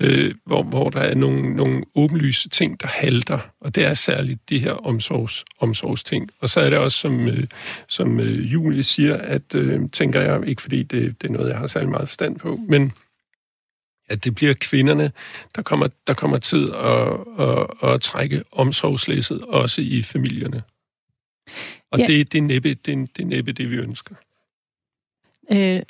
øh, 0.00 0.34
hvor, 0.44 0.62
hvor 0.62 0.90
der 0.90 1.00
er 1.00 1.14
nogle, 1.14 1.56
nogle 1.56 1.84
åbenlyse 1.94 2.48
ting, 2.48 2.80
der 2.80 2.86
halter, 2.86 3.38
og 3.60 3.74
det 3.74 3.84
er 3.84 3.94
særligt 3.94 4.48
de 4.48 4.58
her 4.58 4.72
omsorgs, 4.72 5.44
omsorgsting. 5.58 6.30
Og 6.40 6.48
så 6.48 6.60
er 6.60 6.70
det 6.70 6.78
også, 6.78 6.98
som, 6.98 7.28
øh, 7.28 7.46
som 7.88 8.20
øh, 8.20 8.52
Julie 8.52 8.82
siger, 8.82 9.16
at 9.16 9.54
øh, 9.54 9.90
tænker 9.90 10.20
jeg, 10.20 10.48
ikke 10.48 10.62
fordi 10.62 10.82
det, 10.82 11.22
det 11.22 11.28
er 11.28 11.32
noget, 11.32 11.48
jeg 11.48 11.58
har 11.58 11.66
særlig 11.66 11.90
meget 11.90 12.08
forstand 12.08 12.38
på, 12.38 12.60
men 12.68 12.92
at 14.08 14.24
det 14.24 14.34
bliver 14.34 14.54
kvinderne, 14.60 15.12
der 15.56 15.62
kommer, 15.62 15.88
der 16.06 16.14
kommer 16.14 16.38
tid 16.38 16.70
at, 16.70 17.16
at, 17.38 17.92
at 17.92 18.00
trække 18.00 18.44
omsorgslæsset, 18.52 19.42
også 19.42 19.80
i 19.80 20.02
familierne. 20.02 20.62
Og 21.90 21.98
ja. 21.98 22.06
det, 22.06 22.32
det, 22.32 22.38
er 22.38 22.42
næppe, 22.42 22.74
det, 22.74 22.92
er, 22.92 23.06
det 23.16 23.22
er 23.22 23.26
næppe 23.26 23.52
det, 23.52 23.70
vi 23.70 23.76
ønsker. 23.76 24.14
Øh, 25.52 25.82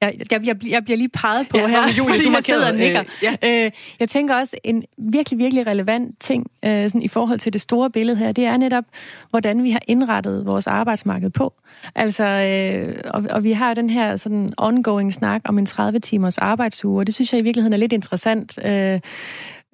jeg, 0.00 0.14
jeg, 0.30 0.46
jeg, 0.46 0.56
jeg 0.68 0.84
bliver 0.84 0.96
lige 0.96 1.08
peget 1.08 1.48
på 1.48 1.58
ja, 1.58 1.66
her, 1.66 1.80
Julie, 1.98 2.24
du 2.24 2.30
jeg 2.30 2.44
sidder 2.44 2.68
og 2.68 2.76
nikker. 2.76 3.00
Øh, 3.00 3.06
ja. 3.42 3.64
øh, 3.64 3.70
jeg 4.00 4.08
tænker 4.08 4.34
også, 4.34 4.56
en 4.64 4.84
virkelig, 4.98 5.38
virkelig 5.38 5.66
relevant 5.66 6.20
ting 6.20 6.46
øh, 6.64 6.84
sådan 6.84 7.02
i 7.02 7.08
forhold 7.08 7.38
til 7.38 7.52
det 7.52 7.60
store 7.60 7.90
billede 7.90 8.16
her, 8.16 8.32
det 8.32 8.44
er 8.44 8.56
netop, 8.56 8.84
hvordan 9.30 9.62
vi 9.62 9.70
har 9.70 9.80
indrettet 9.86 10.46
vores 10.46 10.66
arbejdsmarked 10.66 11.30
på. 11.30 11.54
Altså, 11.94 12.24
øh, 12.24 13.00
og, 13.14 13.24
og 13.30 13.44
vi 13.44 13.52
har 13.52 13.74
den 13.74 13.90
her 13.90 14.16
sådan 14.16 14.52
ongoing 14.56 15.12
snak 15.12 15.40
om 15.44 15.58
en 15.58 15.66
30-timers 15.66 16.38
arbejdsuge, 16.38 17.00
og 17.00 17.06
det 17.06 17.14
synes 17.14 17.32
jeg 17.32 17.40
i 17.40 17.44
virkeligheden 17.44 17.72
er 17.72 17.78
lidt 17.78 17.92
interessant. 17.92 18.58
Øh, 18.64 19.00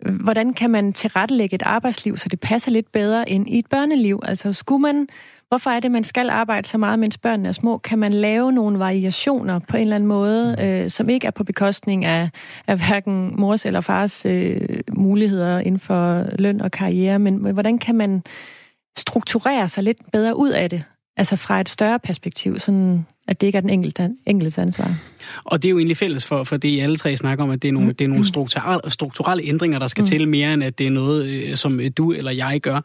hvordan 0.05 0.55
kan 0.55 0.71
man 0.71 0.93
tilrettelægge 0.93 1.55
et 1.55 1.63
arbejdsliv, 1.63 2.17
så 2.17 2.29
det 2.29 2.41
passer 2.41 2.71
lidt 2.71 2.93
bedre 2.93 3.29
ind 3.29 3.49
i 3.49 3.59
et 3.59 3.67
børneliv? 3.67 4.21
Altså, 4.23 4.53
skulle 4.53 4.83
man 4.83 5.07
Hvorfor 5.49 5.71
er 5.71 5.81
det, 5.81 5.91
man 5.91 6.05
skal 6.05 6.31
arbejde 6.31 6.69
så 6.69 6.79
meget, 6.79 6.99
mens 6.99 7.19
børnene 7.19 7.49
er 7.49 7.53
små? 7.53 7.79
Kan 7.79 7.99
man 7.99 8.13
lave 8.13 8.53
nogle 8.53 8.79
variationer 8.79 9.59
på 9.59 9.77
en 9.77 9.83
eller 9.83 9.97
anden 9.97 10.09
måde, 10.09 10.57
øh, 10.61 10.91
som 10.91 11.09
ikke 11.09 11.27
er 11.27 11.31
på 11.31 11.45
bekostning 11.45 12.05
af, 12.05 12.31
af 12.67 12.77
hverken 12.77 13.41
mors 13.41 13.67
eller 13.67 13.81
fars 13.81 14.27
øh, 14.27 14.81
muligheder 14.93 15.59
inden 15.59 15.81
for 15.81 16.27
løn 16.39 16.61
og 16.61 16.71
karriere, 16.71 17.19
men 17.19 17.37
hvordan 17.37 17.79
kan 17.79 17.95
man 17.95 18.23
strukturere 18.97 19.69
sig 19.69 19.83
lidt 19.85 19.99
bedre 20.13 20.37
ud 20.37 20.51
af 20.51 20.71
det? 20.71 20.85
Altså 21.17 21.37
fra 21.37 21.61
et 21.61 21.69
større 21.69 21.99
perspektiv, 21.99 22.59
sådan 22.59 23.07
at 23.29 23.41
det 23.41 23.47
ikke 23.47 23.57
er 23.57 23.61
den 23.61 23.71
enkelte, 23.71 24.11
enkelte 24.27 24.61
ansvar. 24.61 24.95
Og 25.45 25.63
det 25.63 25.69
er 25.69 25.71
jo 25.71 25.79
egentlig 25.79 25.97
fælles 25.97 26.27
for, 26.27 26.45
for 26.45 26.57
det, 26.57 26.69
I 26.69 26.79
alle 26.79 26.97
tre 26.97 27.17
snakker 27.17 27.45
om, 27.45 27.51
at 27.51 27.63
det 27.63 27.69
er 27.69 27.73
nogle, 27.73 27.89
mm. 27.89 27.95
det 27.95 28.05
er 28.05 28.09
nogle 28.09 28.27
strukturelle, 28.27 28.91
strukturelle 28.91 29.45
ændringer, 29.45 29.79
der 29.79 29.87
skal 29.87 30.03
mm. 30.03 30.07
til 30.07 30.29
mere, 30.29 30.55
end 30.55 30.65
at 30.65 30.79
det 30.79 30.87
er 30.87 30.91
noget, 30.91 31.27
øh, 31.27 31.57
som 31.57 31.81
du 31.97 32.13
eller 32.13 32.31
jeg 32.31 32.61
gør. 32.61 32.81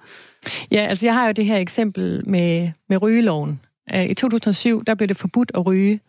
Ja, 0.72 0.86
altså 0.86 1.06
jeg 1.06 1.14
har 1.14 1.26
jo 1.26 1.32
det 1.32 1.46
her 1.46 1.58
eksempel 1.58 2.24
med, 2.30 2.70
med 2.90 3.02
rygeloven. 3.02 3.60
Øh, 3.94 4.10
I 4.10 4.14
2007, 4.14 4.84
der 4.86 4.96
blev 4.96 5.08
det 5.08 5.18
forbudt 5.18 5.52
at 5.56 5.66
ryge 5.66 6.00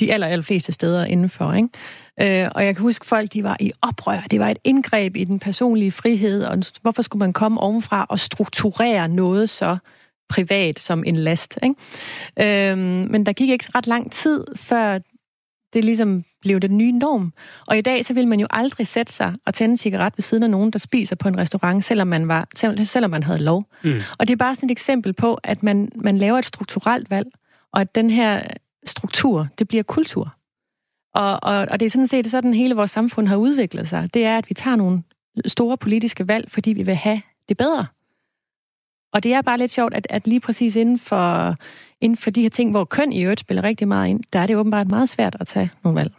de 0.00 0.12
aller, 0.12 0.26
aller 0.26 0.44
fleste 0.44 0.72
steder 0.72 1.04
indenfor. 1.04 1.52
Ikke? 1.52 2.42
Øh, 2.42 2.50
og 2.54 2.64
jeg 2.64 2.76
kan 2.76 2.82
huske, 2.82 3.06
folk 3.06 3.32
de 3.32 3.42
var 3.42 3.56
i 3.60 3.72
oprør. 3.82 4.20
Det 4.30 4.40
var 4.40 4.48
et 4.48 4.58
indgreb 4.64 5.16
i 5.16 5.24
den 5.24 5.38
personlige 5.38 5.92
frihed, 5.92 6.44
og 6.44 6.62
hvorfor 6.82 7.02
skulle 7.02 7.20
man 7.20 7.32
komme 7.32 7.60
ovenfra 7.60 8.06
og 8.08 8.18
strukturere 8.18 9.08
noget 9.08 9.50
så 9.50 9.76
privat 10.28 10.80
som 10.80 11.04
en 11.06 11.16
last. 11.16 11.58
Ikke? 11.62 12.70
Øhm, 12.70 12.80
men 13.10 13.26
der 13.26 13.32
gik 13.32 13.48
ikke 13.48 13.64
ret 13.74 13.86
lang 13.86 14.12
tid, 14.12 14.44
før 14.56 14.98
det 15.72 15.84
ligesom 15.84 16.24
blev 16.40 16.60
den 16.60 16.78
nye 16.78 16.92
norm. 16.92 17.32
Og 17.66 17.78
i 17.78 17.80
dag, 17.80 18.04
så 18.04 18.14
vil 18.14 18.28
man 18.28 18.40
jo 18.40 18.46
aldrig 18.50 18.86
sætte 18.86 19.12
sig 19.12 19.34
og 19.46 19.54
tænde 19.54 19.72
en 19.72 19.76
cigaret 19.76 20.12
ved 20.16 20.22
siden 20.22 20.42
af 20.42 20.50
nogen, 20.50 20.70
der 20.70 20.78
spiser 20.78 21.16
på 21.16 21.28
en 21.28 21.38
restaurant, 21.38 21.84
selvom 21.84 22.08
man, 22.08 22.28
var, 22.28 22.48
selvom 22.84 23.10
man 23.10 23.22
havde 23.22 23.38
lov. 23.38 23.64
Mm. 23.84 24.00
Og 24.18 24.28
det 24.28 24.32
er 24.32 24.36
bare 24.36 24.54
sådan 24.54 24.66
et 24.66 24.70
eksempel 24.70 25.12
på, 25.12 25.34
at 25.34 25.62
man, 25.62 25.92
man 25.94 26.18
laver 26.18 26.38
et 26.38 26.44
strukturelt 26.44 27.10
valg, 27.10 27.28
og 27.72 27.80
at 27.80 27.94
den 27.94 28.10
her 28.10 28.42
struktur, 28.84 29.48
det 29.58 29.68
bliver 29.68 29.82
kultur. 29.82 30.34
Og, 31.14 31.38
og, 31.42 31.66
og 31.70 31.80
det 31.80 31.86
er 31.86 31.90
sådan 31.90 32.06
set 32.06 32.30
sådan, 32.30 32.54
hele 32.54 32.74
vores 32.74 32.90
samfund 32.90 33.28
har 33.28 33.36
udviklet 33.36 33.88
sig. 33.88 34.14
Det 34.14 34.24
er, 34.24 34.38
at 34.38 34.48
vi 34.48 34.54
tager 34.54 34.76
nogle 34.76 35.02
store 35.46 35.76
politiske 35.76 36.28
valg, 36.28 36.50
fordi 36.50 36.72
vi 36.72 36.82
vil 36.82 36.94
have 36.94 37.22
det 37.48 37.56
bedre. 37.56 37.86
Og 39.12 39.22
det 39.22 39.34
er 39.34 39.42
bare 39.42 39.58
lidt 39.58 39.70
sjovt, 39.70 39.94
at, 39.94 40.06
at 40.10 40.26
lige 40.26 40.40
præcis 40.40 40.76
inden 40.76 40.98
for 40.98 41.54
inden 42.00 42.16
for 42.16 42.30
de 42.30 42.42
her 42.42 42.48
ting, 42.48 42.70
hvor 42.70 42.84
køn 42.84 43.12
i 43.12 43.22
øvrigt 43.22 43.40
spiller 43.40 43.64
rigtig 43.64 43.88
meget 43.88 44.08
ind, 44.08 44.20
der 44.32 44.38
er 44.38 44.46
det 44.46 44.56
åbenbart 44.56 44.88
meget 44.88 45.08
svært 45.08 45.36
at 45.40 45.46
tage 45.46 45.70
nogle 45.84 45.98
valg. 45.98 46.12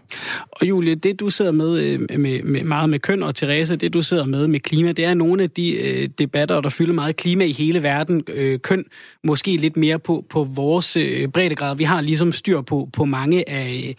Og 0.51 0.67
Julie, 0.67 0.95
det 0.95 1.19
du 1.19 1.29
sidder 1.29 1.51
med, 1.51 1.79
øh, 1.79 2.19
med, 2.19 2.43
med 2.43 2.63
meget 2.63 2.89
med 2.89 2.99
køn, 2.99 3.23
og 3.23 3.35
Therese, 3.35 3.75
det 3.75 3.93
du 3.93 4.01
sidder 4.01 4.25
med 4.25 4.47
med 4.47 4.59
klima, 4.59 4.91
det 4.91 5.05
er 5.05 5.13
nogle 5.13 5.43
af 5.43 5.49
de 5.49 5.71
øh, 5.71 6.09
debatter, 6.19 6.61
der 6.61 6.69
fylder 6.69 6.93
meget 6.93 7.15
klima 7.15 7.43
i 7.43 7.51
hele 7.51 7.83
verden. 7.83 8.23
Øh, 8.27 8.59
køn 8.59 8.85
måske 9.23 9.57
lidt 9.57 9.77
mere 9.77 9.99
på, 9.99 10.25
på 10.29 10.43
vores 10.43 10.97
øh, 10.97 11.27
breddegrad. 11.27 11.75
Vi 11.75 11.83
har 11.83 12.01
ligesom 12.01 12.31
styr 12.31 12.61
på, 12.61 12.89
på 12.93 13.05
mange 13.05 13.49
af, 13.49 13.95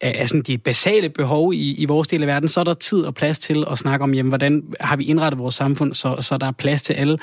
af, 0.00 0.14
af 0.20 0.28
sådan 0.28 0.42
de 0.42 0.58
basale 0.58 1.08
behov 1.08 1.54
i, 1.54 1.74
i 1.74 1.84
vores 1.84 2.08
del 2.08 2.22
af 2.22 2.26
verden. 2.26 2.48
Så 2.48 2.60
er 2.60 2.64
der 2.64 2.74
tid 2.74 3.00
og 3.00 3.14
plads 3.14 3.38
til 3.38 3.64
at 3.70 3.78
snakke 3.78 4.02
om, 4.02 4.14
jamen, 4.14 4.28
hvordan 4.28 4.62
har 4.80 4.96
vi 4.96 5.04
indrettet 5.04 5.38
vores 5.38 5.54
samfund, 5.54 5.94
så, 5.94 6.16
så 6.20 6.38
der 6.38 6.46
er 6.46 6.52
plads 6.52 6.82
til 6.82 6.92
alle. 6.92 7.18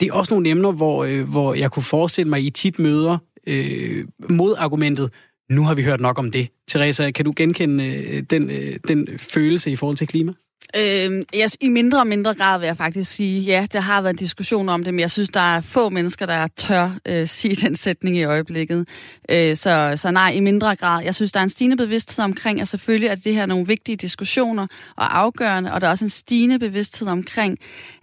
Det 0.00 0.08
er 0.08 0.12
også 0.12 0.34
nogle 0.34 0.48
emner, 0.48 0.72
hvor, 0.72 1.04
øh, 1.04 1.28
hvor 1.28 1.54
jeg 1.54 1.70
kunne 1.70 1.82
forestille 1.82 2.30
mig, 2.30 2.38
at 2.38 2.44
I 2.44 2.50
tit 2.50 2.78
møder 2.78 3.18
øh, 3.46 4.04
modargumentet, 4.30 5.10
nu 5.50 5.62
har 5.62 5.74
vi 5.74 5.82
hørt 5.82 6.00
nok 6.00 6.18
om 6.18 6.30
det. 6.30 6.48
Teresa, 6.68 7.10
kan 7.10 7.24
du 7.24 7.32
genkende 7.36 7.84
øh, 7.84 8.22
den, 8.30 8.50
øh, 8.50 8.76
den 8.88 9.08
følelse 9.18 9.70
i 9.70 9.76
forhold 9.76 9.96
til 9.96 10.06
klima? 10.06 10.32
Øh, 10.76 11.22
jeg, 11.34 11.50
I 11.60 11.68
mindre 11.68 11.98
og 12.00 12.06
mindre 12.06 12.34
grad 12.34 12.58
vil 12.58 12.66
jeg 12.66 12.76
faktisk 12.76 13.10
sige, 13.10 13.40
ja, 13.40 13.66
der 13.72 13.80
har 13.80 14.02
været 14.02 14.12
en 14.12 14.18
diskussion 14.18 14.68
om 14.68 14.84
det, 14.84 14.94
men 14.94 15.00
jeg 15.00 15.10
synes, 15.10 15.28
der 15.28 15.56
er 15.56 15.60
få 15.60 15.88
mennesker, 15.88 16.26
der 16.26 16.46
tør 16.56 16.98
øh, 17.08 17.28
sige 17.38 17.54
den 17.54 17.76
sætning 17.76 18.16
i 18.16 18.24
øjeblikket. 18.24 18.88
Øh, 19.30 19.56
så, 19.56 19.92
så 19.96 20.10
nej, 20.10 20.30
i 20.30 20.40
mindre 20.40 20.76
grad. 20.76 21.04
Jeg 21.04 21.14
synes, 21.14 21.32
der 21.32 21.40
er 21.40 21.44
en 21.44 21.48
stigende 21.48 21.76
bevidsthed 21.76 22.24
omkring, 22.24 22.60
at 22.60 22.68
selvfølgelig 22.68 23.08
er 23.08 23.14
det 23.14 23.34
her 23.34 23.46
nogle 23.46 23.66
vigtige 23.66 23.96
diskussioner 23.96 24.66
og 24.96 25.18
afgørende, 25.18 25.72
og 25.72 25.80
der 25.80 25.86
er 25.86 25.90
også 25.90 26.04
en 26.04 26.08
stigende 26.08 26.58
bevidsthed 26.58 27.08
omkring, 27.08 27.58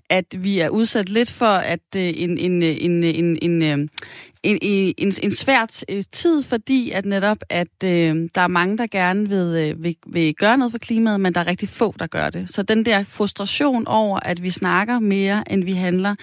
at 0.10 0.26
vi 0.38 0.60
er 0.60 0.70
udsat 0.70 1.10
lidt 1.10 1.32
for 1.32 1.46
at 1.46 1.80
øh, 1.96 2.14
en, 2.16 2.38
en, 2.38 2.64
øh, 2.64 2.76
en, 2.80 3.04
øh, 3.04 3.18
en, 3.42 3.62
en, 3.62 3.90
en, 4.44 4.60
en, 4.98 5.14
en, 5.24 5.32
svær 5.32 5.84
øh, 5.90 6.04
tid, 6.12 6.44
fordi 6.44 6.92
at 6.92 7.06
netop, 7.06 7.38
at 7.50 7.84
øh, 7.84 8.30
der 8.36 8.42
er 8.42 8.48
mange, 8.48 8.78
der 8.78 8.88
gerne 8.88 9.30
vil, 9.30 9.38
øh, 9.38 9.84
vil, 9.84 9.96
vil 10.08 10.36
gøre 10.36 10.58
noget 10.58 10.72
for 10.72 10.78
klimaet, 10.78 11.22
men 11.22 11.34
der 11.34 11.40
er 11.40 11.48
rigtig 11.48 11.70
få, 11.70 11.94
der 12.00 12.08
gør 12.08 12.30
det. 12.30 12.50
Så 12.50 12.64
den 12.64 12.86
der 12.86 13.04
frustration 13.04 13.88
over, 13.88 14.20
at 14.20 14.44
vi 14.44 14.50
snakker 14.50 15.00
mere, 15.00 15.52
end 15.52 15.64
vi 15.64 15.72
handler, 15.72 16.16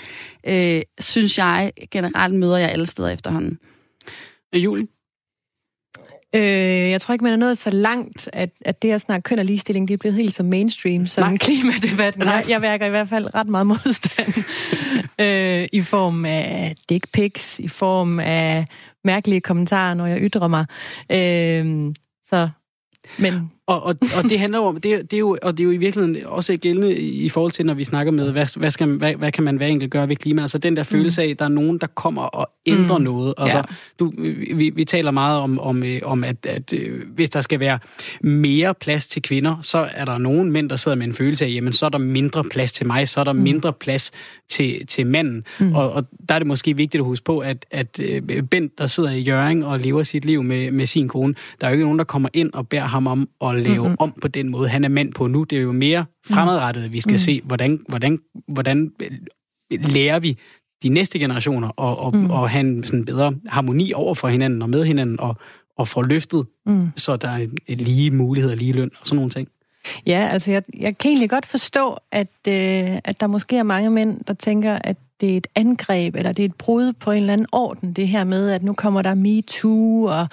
øh, 0.47 0.83
synes 1.01 1.39
jeg 1.39 1.73
generelt 1.91 2.35
møder 2.35 2.57
jeg 2.57 2.71
alle 2.71 2.87
steder 2.87 3.09
efterhånden. 3.09 3.59
Øh, 4.55 4.65
Julie? 4.65 4.87
Øh, 6.35 6.91
jeg 6.91 7.01
tror 7.01 7.13
ikke, 7.13 7.25
man 7.25 7.33
er 7.33 7.37
nået 7.37 7.59
så 7.59 7.71
langt, 7.71 8.31
at, 8.33 8.51
at 8.61 8.83
det 8.83 8.91
at 8.91 9.01
snakke 9.01 9.23
køn 9.23 9.39
og 9.39 9.45
ligestilling, 9.45 9.89
det 9.89 9.95
er 9.95 9.99
blevet 9.99 10.17
helt 10.17 10.35
så 10.35 10.43
mainstream 10.43 11.07
som 11.07 11.25
Nej. 11.25 11.37
klimadebatten. 11.37 12.23
Nej. 12.25 12.45
Jeg 12.49 12.63
værker 12.63 12.87
i 12.87 12.91
hvert 12.91 13.09
fald 13.09 13.35
ret 13.35 13.49
meget 13.49 13.67
modstand 13.67 14.35
øh, 15.27 15.69
i 15.73 15.81
form 15.81 16.25
af 16.25 16.77
dick 16.89 17.13
pics, 17.13 17.59
i 17.59 17.69
form 17.69 18.21
af 18.21 18.67
mærkelige 19.05 19.41
kommentarer, 19.41 19.95
når 19.95 20.07
jeg 20.07 20.21
ytrer 20.21 20.49
mig. 20.49 20.67
Øh, 21.11 21.93
så, 22.29 22.49
men 23.19 23.51
og, 23.69 23.83
og, 23.83 23.95
og 24.17 24.23
det 24.31 24.39
handler 24.39 24.59
om, 24.59 24.75
det, 24.75 25.11
det 25.11 25.13
er 25.13 25.19
jo, 25.19 25.37
og 25.43 25.59
det 25.59 25.61
er 25.61 25.65
jo 25.65 25.71
i 25.71 25.77
virkeligheden 25.77 26.27
også 26.27 26.57
gældende 26.57 26.97
i 26.97 27.29
forhold 27.29 27.53
til, 27.53 27.67
når 27.67 27.75
vi 27.75 27.85
snakker 27.85 28.13
med, 28.13 28.33
hvad, 28.33 28.59
hvad, 28.59 28.71
skal, 28.71 28.89
hvad, 28.89 29.15
hvad 29.15 29.33
kan 29.33 29.45
man 29.45 29.57
hver 29.57 29.67
enkelt 29.67 29.91
gøre 29.91 30.09
ved 30.09 30.17
klima? 30.17 30.43
Altså 30.43 30.59
den 30.59 30.77
der 30.77 30.83
mm. 30.83 30.87
følelse 30.87 31.23
af, 31.23 31.29
at 31.29 31.39
der 31.39 31.45
er 31.45 31.49
nogen, 31.49 31.79
der 31.79 31.87
kommer 31.87 32.23
og 32.23 32.51
ændrer 32.67 32.99
mm. 32.99 33.05
noget. 33.05 33.35
Altså, 33.39 33.59
ja. 33.59 33.63
du, 33.99 34.13
vi, 34.55 34.71
vi 34.75 34.85
taler 34.85 35.11
meget 35.11 35.41
om, 35.41 35.59
om, 35.59 35.83
øh, 35.83 36.01
om 36.05 36.25
at, 36.25 36.47
at 36.47 36.73
øh, 36.73 37.03
hvis 37.15 37.31
der 37.31 37.41
skal 37.41 37.61
være 37.61 37.79
mere 38.21 38.75
plads 38.75 39.07
til 39.07 39.23
kvinder, 39.23 39.57
så 39.63 39.89
er 39.95 40.05
der 40.05 40.19
nogen 40.19 40.53
mænd, 40.53 40.71
der 40.71 40.77
sidder 40.77 40.97
med 40.97 41.07
en 41.07 41.15
følelse 41.15 41.45
af, 41.45 41.51
jamen 41.51 41.73
så 41.73 41.87
er 41.87 41.91
der 41.91 41.99
mindre 41.99 42.45
plads 42.45 42.73
til 42.73 42.87
mig, 42.87 43.09
så 43.09 43.21
er 43.21 43.25
der 43.25 43.33
mm. 43.33 43.41
mindre 43.41 43.73
plads 43.73 44.13
til, 44.49 44.87
til 44.87 45.07
manden. 45.07 45.45
Mm. 45.61 45.75
Og, 45.75 45.93
og 45.93 46.05
der 46.29 46.35
er 46.35 46.39
det 46.39 46.49
måske 46.49 46.77
vigtigt 46.77 47.01
at 47.01 47.05
huske 47.05 47.25
på, 47.25 47.39
at, 47.39 47.67
at 47.71 48.01
øh, 48.03 48.43
Bent, 48.43 48.79
der 48.79 48.87
sidder 48.87 49.11
i 49.11 49.21
Jøring 49.21 49.67
og 49.67 49.79
lever 49.79 50.03
sit 50.03 50.25
liv 50.25 50.43
med, 50.43 50.71
med 50.71 50.87
sin 50.87 51.09
kone, 51.09 51.35
der 51.61 51.67
er 51.67 51.71
jo 51.71 51.75
ikke 51.75 51.85
nogen, 51.85 51.99
der 51.99 52.05
kommer 52.05 52.29
ind 52.33 52.53
og 52.53 52.69
beder 52.69 52.83
ham 52.83 53.07
om 53.07 53.29
at 53.45 53.58
lave 53.59 53.83
mm-hmm. 53.83 53.97
om 53.99 54.13
på 54.21 54.29
den 54.29 54.49
måde, 54.49 54.69
han 54.69 54.85
er 54.85 54.89
mand 54.89 55.13
på 55.13 55.27
nu. 55.27 55.45
Det 55.45 55.59
er 55.59 55.63
jo 55.63 55.73
mere 55.73 56.05
fremadrettet, 56.27 56.85
at 56.85 56.93
vi 56.93 57.01
skal 57.01 57.13
mm. 57.13 57.19
se, 57.19 57.41
hvordan, 57.45 57.81
hvordan, 57.89 58.19
hvordan 58.49 58.93
lærer 59.71 60.19
vi 60.19 60.39
de 60.83 60.89
næste 60.89 61.19
generationer 61.19 61.69
og, 61.69 61.99
og, 61.99 62.17
mm. 62.17 62.31
og 62.31 62.51
have 62.51 62.61
en 62.61 62.85
sådan 62.85 63.05
bedre 63.05 63.35
harmoni 63.47 63.93
over 63.93 64.15
for 64.15 64.29
hinanden 64.29 64.63
og 64.63 64.71
med 64.71 64.85
hinanden 64.85 65.21
og, 65.21 65.37
og 65.77 65.89
få 65.89 66.03
løftet, 66.03 66.47
mm. 66.67 66.89
så 66.97 67.17
der 67.17 67.29
er 67.29 67.47
lige 67.75 68.11
muligheder, 68.11 68.55
lige 68.55 68.73
løn 68.73 68.91
og 69.01 69.07
sådan 69.07 69.17
nogle 69.17 69.31
ting. 69.31 69.49
Ja, 70.07 70.29
altså 70.33 70.51
jeg, 70.51 70.63
jeg 70.79 70.99
kan 70.99 71.09
egentlig 71.09 71.31
godt 71.31 71.47
forstå, 71.47 71.99
at, 72.13 72.29
øh, 72.49 72.99
at 73.05 73.21
der 73.21 73.27
måske 73.27 73.57
er 73.57 73.63
mange 73.63 73.91
mænd, 73.91 74.25
der 74.25 74.35
tænker, 74.35 74.79
at 74.85 74.97
det 75.21 75.33
er 75.33 75.37
et 75.37 75.47
angreb, 75.55 76.15
eller 76.15 76.33
det 76.33 76.43
er 76.43 76.49
et 76.49 76.55
brud 76.55 76.93
på 76.93 77.11
en 77.11 77.17
eller 77.17 77.33
anden 77.33 77.47
orden, 77.53 77.93
det 77.93 78.09
her 78.09 78.25
med, 78.25 78.51
at 78.51 78.63
nu 78.63 78.73
kommer 78.73 79.03
der 79.03 79.15
MeToo, 79.15 80.05
og, 80.05 80.29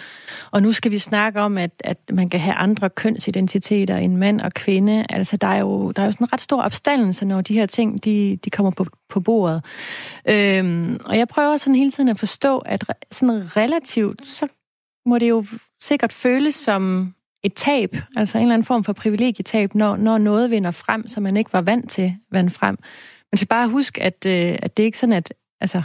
og 0.51 0.61
nu 0.61 0.71
skal 0.71 0.91
vi 0.91 0.99
snakke 0.99 1.41
om, 1.41 1.57
at, 1.57 1.71
at 1.79 1.97
man 2.11 2.29
kan 2.29 2.39
have 2.39 2.55
andre 2.55 2.89
kønsidentiteter 2.89 3.97
end 3.97 4.15
mand 4.15 4.41
og 4.41 4.53
kvinde. 4.53 5.05
Altså, 5.09 5.37
der 5.37 5.47
er 5.47 5.59
jo, 5.59 5.91
der 5.91 6.01
er 6.01 6.05
jo 6.05 6.11
sådan 6.11 6.25
en 6.25 6.33
ret 6.33 6.41
stor 6.41 6.61
opstandelse, 6.61 7.25
når 7.25 7.41
de 7.41 7.53
her 7.53 7.65
ting, 7.65 8.05
de, 8.05 8.39
de 8.45 8.49
kommer 8.49 8.71
på, 8.71 8.85
på 9.09 9.19
bordet. 9.19 9.63
Øhm, 10.25 10.99
og 11.05 11.17
jeg 11.17 11.27
prøver 11.27 11.57
sådan 11.57 11.75
hele 11.75 11.91
tiden 11.91 12.09
at 12.09 12.19
forstå, 12.19 12.57
at 12.57 12.83
sådan 13.11 13.57
relativt, 13.57 14.25
så 14.25 14.47
må 15.05 15.17
det 15.17 15.29
jo 15.29 15.45
sikkert 15.81 16.13
føles 16.13 16.55
som 16.55 17.13
et 17.45 17.53
tab, 17.53 17.95
altså 18.15 18.37
en 18.37 18.41
eller 18.41 18.53
anden 18.53 18.65
form 18.65 18.83
for 18.83 18.93
privilegietab, 18.93 19.75
når, 19.75 19.95
når 19.95 20.17
noget 20.17 20.51
vinder 20.51 20.71
frem, 20.71 21.07
som 21.07 21.23
man 21.23 21.37
ikke 21.37 21.53
var 21.53 21.61
vant 21.61 21.89
til 21.89 22.15
vand 22.31 22.49
frem. 22.49 22.77
Man 23.31 23.37
skal 23.37 23.47
bare 23.47 23.67
huske, 23.67 24.01
at, 24.03 24.25
øh, 24.25 24.57
at 24.61 24.77
det 24.77 24.83
er 24.83 24.85
ikke 24.85 24.97
sådan, 24.97 25.13
at 25.13 25.33
altså, 25.61 25.81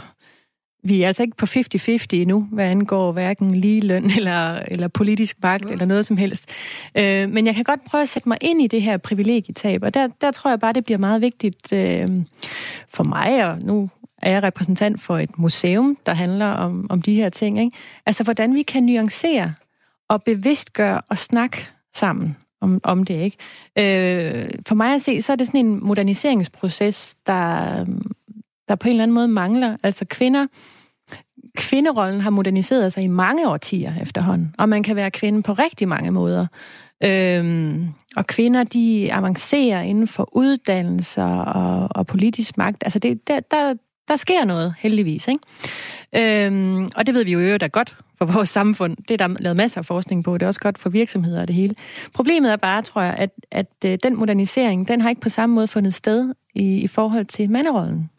vi 0.83 1.01
er 1.01 1.07
altså 1.07 1.23
ikke 1.23 1.37
på 1.37 1.45
50-50 1.45 2.05
endnu, 2.13 2.47
hvad 2.51 2.65
angår 2.65 3.11
hverken 3.11 3.55
lige 3.55 3.81
løn 3.81 4.11
eller, 4.17 4.59
eller 4.67 4.87
politisk 4.87 5.37
magt 5.43 5.65
ja. 5.65 5.71
eller 5.71 5.85
noget 5.85 6.05
som 6.05 6.17
helst. 6.17 6.49
Øh, 6.97 7.29
men 7.29 7.45
jeg 7.45 7.55
kan 7.55 7.63
godt 7.63 7.85
prøve 7.85 8.01
at 8.01 8.09
sætte 8.09 8.29
mig 8.29 8.37
ind 8.41 8.61
i 8.61 8.67
det 8.67 8.81
her 8.81 8.97
privilegietab, 8.97 9.83
og 9.83 9.93
der, 9.93 10.07
der 10.21 10.31
tror 10.31 10.49
jeg 10.49 10.59
bare, 10.59 10.73
det 10.73 10.85
bliver 10.85 10.97
meget 10.97 11.21
vigtigt 11.21 11.73
øh, 11.73 12.07
for 12.89 13.03
mig, 13.03 13.45
og 13.45 13.59
nu 13.59 13.89
er 14.21 14.31
jeg 14.31 14.43
repræsentant 14.43 15.01
for 15.01 15.17
et 15.17 15.39
museum, 15.39 15.97
der 16.05 16.13
handler 16.13 16.47
om, 16.47 16.87
om 16.89 17.01
de 17.01 17.15
her 17.15 17.29
ting. 17.29 17.59
Ikke? 17.59 17.77
Altså, 18.05 18.23
hvordan 18.23 18.55
vi 18.55 18.61
kan 18.61 18.83
nuancere 18.83 19.53
og 20.11 20.23
bevidstgøre 20.23 21.01
og 21.09 21.17
snakke 21.17 21.69
sammen 21.95 22.37
om, 22.61 22.81
om 22.83 23.03
det, 23.03 23.13
ikke? 23.13 23.37
Øh, 23.77 24.49
for 24.67 24.75
mig 24.75 24.95
at 24.95 25.01
se, 25.01 25.21
så 25.21 25.31
er 25.31 25.35
det 25.35 25.47
sådan 25.47 25.65
en 25.65 25.85
moderniseringsproces, 25.85 27.15
der, 27.27 27.85
der 28.67 28.75
på 28.75 28.87
en 28.87 28.89
eller 28.89 29.03
anden 29.03 29.15
måde 29.15 29.27
mangler. 29.27 29.77
Altså 29.83 30.05
kvinder, 30.05 30.47
kvinderollen 31.57 32.21
har 32.21 32.29
moderniseret 32.29 32.93
sig 32.93 33.03
i 33.03 33.07
mange 33.07 33.49
årtier 33.49 33.93
efterhånden, 34.01 34.55
og 34.57 34.69
man 34.69 34.83
kan 34.83 34.95
være 34.95 35.11
kvinde 35.11 35.43
på 35.43 35.53
rigtig 35.53 35.87
mange 35.87 36.11
måder. 36.11 36.47
Øhm, 37.03 37.87
og 38.15 38.27
kvinder, 38.27 38.63
de 38.63 39.13
avancerer 39.13 39.81
inden 39.81 40.07
for 40.07 40.29
uddannelser 40.31 41.35
og, 41.37 41.87
og 41.91 42.07
politisk 42.07 42.57
magt. 42.57 42.83
Altså, 42.83 42.99
det, 42.99 43.27
der, 43.27 43.39
der, 43.39 43.73
der 44.07 44.15
sker 44.15 44.45
noget, 44.45 44.73
heldigvis. 44.79 45.27
Ikke? 45.27 46.45
Øhm, 46.47 46.89
og 46.95 47.07
det 47.07 47.15
ved 47.15 47.25
vi 47.25 47.31
jo 47.31 47.39
øvrigt 47.39 47.63
er 47.63 47.67
godt 47.67 47.97
for 48.21 48.33
vores 48.33 48.49
samfund. 48.49 48.97
Det 48.97 49.21
er 49.21 49.27
der 49.27 49.35
lavet 49.39 49.57
masser 49.57 49.77
af 49.77 49.85
forskning 49.85 50.23
på. 50.23 50.37
Det 50.37 50.41
er 50.41 50.47
også 50.47 50.59
godt 50.59 50.77
for 50.77 50.89
virksomheder 50.89 51.41
og 51.41 51.47
det 51.47 51.55
hele. 51.55 51.75
Problemet 52.13 52.51
er 52.51 52.55
bare, 52.55 52.81
tror 52.81 53.01
jeg, 53.01 53.15
at, 53.17 53.29
at 53.51 53.67
øh, 53.85 53.97
den 54.03 54.15
modernisering, 54.15 54.87
den 54.87 55.01
har 55.01 55.09
ikke 55.09 55.21
på 55.21 55.29
samme 55.29 55.55
måde 55.55 55.67
fundet 55.67 55.93
sted 55.93 56.33
i, 56.55 56.77
i 56.77 56.87
forhold 56.87 57.25
til 57.25 57.49
manderollen. 57.49 58.09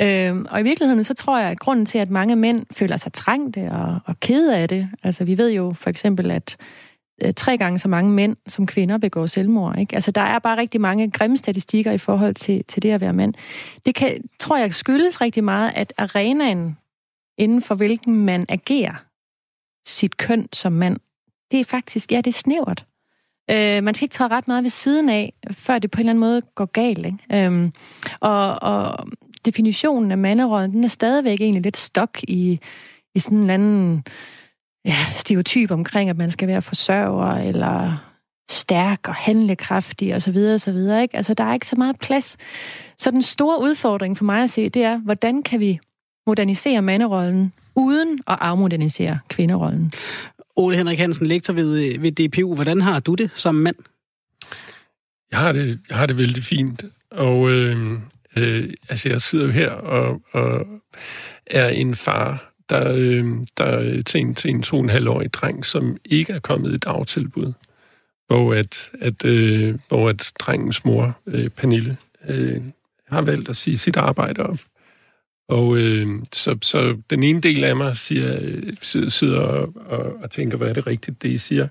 Øhm, 0.00 0.46
og 0.50 0.60
i 0.60 0.62
virkeligheden, 0.62 1.04
så 1.04 1.14
tror 1.14 1.38
jeg, 1.38 1.50
at 1.50 1.58
grunden 1.58 1.86
til, 1.86 1.98
at 1.98 2.10
mange 2.10 2.36
mænd 2.36 2.66
føler 2.72 2.96
sig 2.96 3.12
trængte 3.12 3.70
og, 3.70 3.98
og 4.06 4.20
kede 4.20 4.56
af 4.56 4.68
det, 4.68 4.88
altså 5.02 5.24
vi 5.24 5.38
ved 5.38 5.50
jo 5.50 5.72
for 5.72 5.90
eksempel, 5.90 6.30
at 6.30 6.56
øh, 7.24 7.34
tre 7.36 7.58
gange 7.58 7.78
så 7.78 7.88
mange 7.88 8.10
mænd 8.10 8.36
som 8.46 8.66
kvinder 8.66 8.98
begår 8.98 9.26
selvmord. 9.26 9.78
Ikke? 9.78 9.94
Altså, 9.94 10.10
der 10.10 10.20
er 10.20 10.38
bare 10.38 10.56
rigtig 10.56 10.80
mange 10.80 11.10
grimme 11.10 11.36
statistikker 11.36 11.92
i 11.92 11.98
forhold 11.98 12.34
til, 12.34 12.64
til 12.64 12.82
det 12.82 12.90
at 12.90 13.00
være 13.00 13.12
mand. 13.12 13.34
Det 13.86 13.94
kan, 13.94 14.24
tror 14.40 14.56
jeg 14.56 14.74
skyldes 14.74 15.20
rigtig 15.20 15.44
meget, 15.44 15.72
at 15.74 15.92
arenaen, 15.98 16.76
inden 17.38 17.62
for 17.62 17.74
hvilken 17.74 18.24
man 18.24 18.46
agerer 18.48 19.09
sit 19.90 20.16
køn 20.16 20.48
som 20.52 20.72
mand, 20.72 20.96
det 21.50 21.60
er 21.60 21.64
faktisk, 21.64 22.12
ja, 22.12 22.16
det 22.16 22.26
er 22.26 22.38
snævert. 22.38 22.84
Øh, 23.50 23.84
man 23.84 23.94
skal 23.94 24.04
ikke 24.04 24.12
træde 24.12 24.30
ret 24.34 24.48
meget 24.48 24.62
ved 24.62 24.70
siden 24.70 25.08
af, 25.08 25.32
før 25.50 25.78
det 25.78 25.90
på 25.90 25.96
en 25.96 26.00
eller 26.00 26.10
anden 26.10 26.20
måde 26.20 26.42
går 26.54 26.64
galt. 26.64 27.06
Ikke? 27.06 27.46
Øhm, 27.46 27.72
og, 28.20 28.62
og 28.62 29.06
definitionen 29.44 30.10
af 30.10 30.18
manderollen, 30.18 30.72
den 30.72 30.84
er 30.84 30.88
stadigvæk 30.88 31.40
egentlig 31.40 31.62
lidt 31.62 31.76
stok 31.76 32.22
i, 32.22 32.60
i 33.14 33.18
sådan 33.18 33.38
en 33.38 33.50
anden 33.50 34.04
ja, 34.84 34.96
stereotyp 35.16 35.70
omkring, 35.70 36.10
at 36.10 36.16
man 36.16 36.30
skal 36.30 36.48
være 36.48 36.62
forsørger, 36.62 37.48
eller 37.48 37.96
stærk 38.50 39.08
og 39.08 39.14
handlekraftig 39.14 40.14
osv. 40.14 40.34
videre, 40.34 41.02
Ikke? 41.02 41.16
Altså, 41.16 41.34
der 41.34 41.44
er 41.44 41.54
ikke 41.54 41.68
så 41.68 41.76
meget 41.76 41.98
plads. 41.98 42.36
Så 42.98 43.10
den 43.10 43.22
store 43.22 43.62
udfordring 43.62 44.18
for 44.18 44.24
mig 44.24 44.42
at 44.42 44.50
se, 44.50 44.68
det 44.68 44.84
er, 44.84 44.98
hvordan 44.98 45.42
kan 45.42 45.60
vi 45.60 45.80
modernisere 46.26 46.82
manderollen, 46.82 47.52
uden 47.80 48.18
at 48.28 48.38
afmodernisere 48.40 49.18
kvinderollen? 49.28 49.92
Ole 50.56 50.76
Henrik 50.76 50.98
Hansen, 50.98 51.26
lektor 51.26 51.54
ved, 51.54 51.98
ved 51.98 52.12
DPU. 52.12 52.54
Hvordan 52.54 52.80
har 52.80 53.00
du 53.00 53.14
det 53.14 53.30
som 53.34 53.54
mand? 53.54 53.76
Jeg 55.30 55.38
har 55.38 55.52
det, 55.52 55.80
jeg 55.88 55.96
har 55.96 56.06
det 56.06 56.18
vældig 56.18 56.44
fint. 56.44 56.84
Og 57.10 57.50
øh, 57.50 57.92
øh, 58.36 58.70
altså, 58.88 59.08
jeg 59.08 59.20
sidder 59.20 59.44
jo 59.44 59.50
her 59.50 59.70
og, 59.70 60.22
og 60.32 60.66
er 61.46 61.68
en 61.68 61.94
far, 61.94 62.52
der, 62.70 62.92
øh, 62.96 63.24
der 63.56 64.02
til 64.02 64.20
en, 64.20 64.34
til 64.34 64.50
en 64.50 64.62
to 64.62 64.76
og 64.76 64.82
en 64.82 64.88
halvårig 64.88 65.32
dreng, 65.32 65.66
som 65.66 65.96
ikke 66.04 66.32
er 66.32 66.40
kommet 66.40 66.74
i 66.74 66.78
dagtilbud, 66.78 67.52
hvor 68.26 68.54
at, 68.54 68.90
at, 69.00 69.24
øh, 69.24 69.78
hvor 69.88 70.08
at 70.08 70.32
drengens 70.38 70.84
mor, 70.84 71.18
øh, 71.26 71.48
Pernille, 71.48 71.96
øh, 72.28 72.62
har 73.08 73.22
valgt 73.22 73.48
at 73.48 73.56
sige 73.56 73.78
sit 73.78 73.96
arbejde 73.96 74.42
op. 74.42 74.58
Og 75.50 75.76
øh, 75.78 76.08
så, 76.32 76.58
så 76.62 76.96
den 77.10 77.22
ene 77.22 77.40
del 77.40 77.64
af 77.64 77.76
mig 77.76 77.96
siger, 77.96 78.38
øh, 78.40 78.72
sidder 79.08 79.40
og, 79.40 79.72
og, 79.86 80.12
og 80.22 80.30
tænker, 80.30 80.58
hvad 80.58 80.68
er 80.68 80.72
det 80.72 80.86
rigtigt, 80.86 81.22
det 81.22 81.28
I 81.28 81.38
siger? 81.38 81.68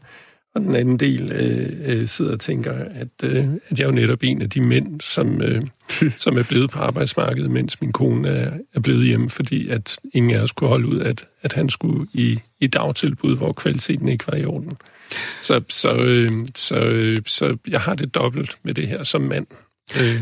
Og 0.56 0.62
den 0.62 0.76
anden 0.76 1.00
del 1.00 1.34
øh, 1.36 2.00
øh, 2.02 2.08
sidder 2.08 2.32
og 2.32 2.40
tænker, 2.40 2.74
at, 2.74 3.24
øh, 3.24 3.48
at 3.70 3.80
jeg 3.80 3.86
er 3.86 3.90
jo 3.90 3.96
netop 3.96 4.20
en 4.24 4.42
af 4.42 4.50
de 4.50 4.62
mænd, 4.62 5.02
som, 5.02 5.42
øh, 5.42 5.62
som 6.24 6.38
er 6.38 6.44
blevet 6.50 6.70
på 6.70 6.80
arbejdsmarkedet, 6.80 7.52
mens 7.52 7.82
min 7.82 7.92
kone 7.92 8.30
er, 8.30 8.52
er 8.74 8.80
blevet 8.80 9.06
hjemme, 9.06 9.30
fordi 9.30 9.70
at 9.70 10.00
ingen 10.14 10.36
af 10.36 10.42
os 10.42 10.52
kunne 10.52 10.68
holde 10.68 10.88
ud, 10.88 11.00
at, 11.00 11.28
at 11.42 11.54
han 11.54 11.70
skulle 11.70 12.08
i, 12.14 12.40
i 12.60 12.68
dagtilbud, 12.68 13.38
hvor 13.38 13.54
kvaliteten 13.54 14.10
ikke 14.10 14.28
var 14.28 14.38
i 14.38 14.46
orden. 14.46 14.78
Så, 15.42 15.62
så, 15.70 15.96
øh, 15.96 16.32
så, 16.56 16.80
øh, 16.80 17.18
så 17.26 17.58
jeg 17.68 17.82
har 17.82 17.96
det 17.96 18.16
dobbelt 18.16 18.58
med 18.64 18.74
det 18.74 18.88
her 18.88 19.04
som 19.04 19.22
mand. 19.22 19.48
Øh, 19.98 20.22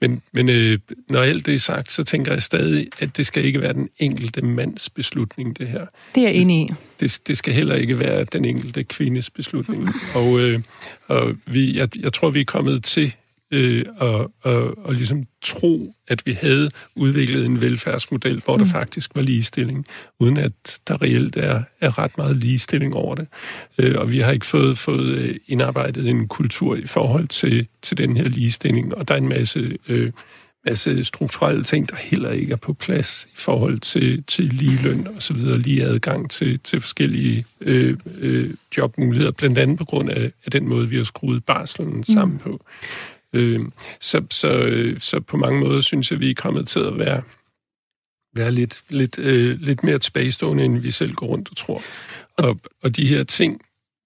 men 0.00 0.22
men 0.32 0.48
øh, 0.48 0.78
når 1.08 1.22
alt 1.22 1.46
det 1.46 1.54
er 1.54 1.58
sagt, 1.58 1.92
så 1.92 2.04
tænker 2.04 2.32
jeg 2.32 2.42
stadig, 2.42 2.88
at 2.98 3.16
det 3.16 3.26
skal 3.26 3.44
ikke 3.44 3.60
være 3.60 3.72
den 3.72 3.88
enkelte 3.98 4.42
mands 4.42 4.90
beslutning, 4.90 5.58
det 5.58 5.68
her. 5.68 5.86
Det 6.14 6.20
er 6.20 6.28
jeg 6.28 6.34
enig 6.34 6.62
i. 6.62 6.70
Det, 7.00 7.20
det 7.26 7.38
skal 7.38 7.54
heller 7.54 7.74
ikke 7.74 7.98
være 7.98 8.24
den 8.24 8.44
enkelte 8.44 8.84
kvindes 8.84 9.30
beslutning. 9.30 9.88
Og, 10.14 10.40
øh, 10.40 10.60
og 11.06 11.36
vi, 11.46 11.76
jeg, 11.76 11.88
jeg 11.98 12.12
tror, 12.12 12.30
vi 12.30 12.40
er 12.40 12.44
kommet 12.44 12.84
til 12.84 13.14
øh, 13.52 13.84
og, 13.96 14.32
og, 14.42 14.78
og 14.86 14.94
ligesom 14.94 15.24
tro, 15.42 15.94
at 16.08 16.26
vi 16.26 16.32
havde 16.32 16.70
udviklet 16.96 17.46
en 17.46 17.60
velfærdsmodel, 17.60 18.42
hvor 18.44 18.56
mm. 18.56 18.64
der 18.64 18.70
faktisk 18.70 19.10
var 19.14 19.22
ligestilling, 19.22 19.86
uden 20.18 20.36
at 20.36 20.80
der 20.88 21.02
reelt 21.02 21.36
er, 21.36 21.62
er 21.80 21.98
ret 21.98 22.18
meget 22.18 22.36
ligestilling 22.36 22.94
over 22.94 23.14
det. 23.14 23.26
Øh, 23.78 23.98
og 23.98 24.12
vi 24.12 24.18
har 24.18 24.32
ikke 24.32 24.46
fået, 24.46 24.78
fået 24.78 25.16
øh, 25.16 25.36
indarbejdet 25.46 26.08
en 26.08 26.28
kultur 26.28 26.76
i 26.76 26.86
forhold 26.86 27.28
til, 27.28 27.66
til 27.82 27.98
den 27.98 28.16
her 28.16 28.28
ligestilling, 28.28 28.94
og 28.94 29.08
der 29.08 29.14
er 29.14 29.18
en 29.18 29.28
masse... 29.28 29.78
Øh, 29.88 30.12
masse 30.66 31.04
strukturelle 31.04 31.64
ting, 31.64 31.88
der 31.90 31.96
heller 31.96 32.30
ikke 32.30 32.52
er 32.52 32.56
på 32.56 32.72
plads 32.72 33.28
i 33.32 33.36
forhold 33.36 33.78
til, 33.78 34.24
til 34.24 34.44
lige 34.44 34.82
løn 34.82 35.08
og 35.16 35.22
så 35.22 35.34
videre, 35.34 35.58
lige 35.58 35.84
adgang 35.84 36.30
til, 36.30 36.60
til 36.60 36.80
forskellige 36.80 37.44
øh, 37.60 37.96
øh, 38.20 38.50
jobmuligheder, 38.76 39.30
blandt 39.30 39.58
andet 39.58 39.78
på 39.78 39.84
grund 39.84 40.10
af, 40.10 40.32
af 40.44 40.50
den 40.50 40.68
måde, 40.68 40.88
vi 40.88 40.96
har 40.96 41.04
skruet 41.04 41.44
barslen 41.44 42.04
sammen 42.04 42.32
mm. 42.32 42.38
på. 42.38 42.64
Øh, 43.32 43.60
så, 44.00 44.22
så, 44.30 44.48
øh, 44.48 45.00
så 45.00 45.20
på 45.20 45.36
mange 45.36 45.60
måder 45.60 45.80
synes 45.80 46.10
jeg, 46.10 46.20
vi 46.20 46.30
er 46.30 46.34
kommet 46.34 46.68
til 46.68 46.80
at 46.80 46.98
være, 46.98 47.22
være 48.34 48.52
lidt, 48.52 48.82
lidt, 48.88 49.18
øh, 49.18 49.60
lidt 49.60 49.84
mere 49.84 49.98
tilbagestående, 49.98 50.64
end 50.64 50.78
vi 50.78 50.90
selv 50.90 51.14
går 51.14 51.26
rundt 51.26 51.50
og 51.50 51.56
tror. 51.56 51.82
Og, 52.36 52.60
og 52.82 52.96
de 52.96 53.06
her 53.06 53.24
ting, 53.24 53.60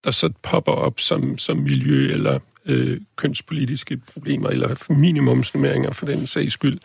der 0.05 0.11
så 0.11 0.33
popper 0.43 0.73
op 0.73 1.01
som, 1.01 1.39
som 1.39 1.59
miljø 1.59 2.13
eller 2.13 2.39
øh, 2.67 3.01
kønspolitiske 3.17 3.97
problemer, 4.13 4.49
eller 4.49 4.93
minimumsnummeringer 4.93 5.91
for 5.91 6.07
den 6.07 6.27
sags 6.27 6.53
skyld, 6.53 6.79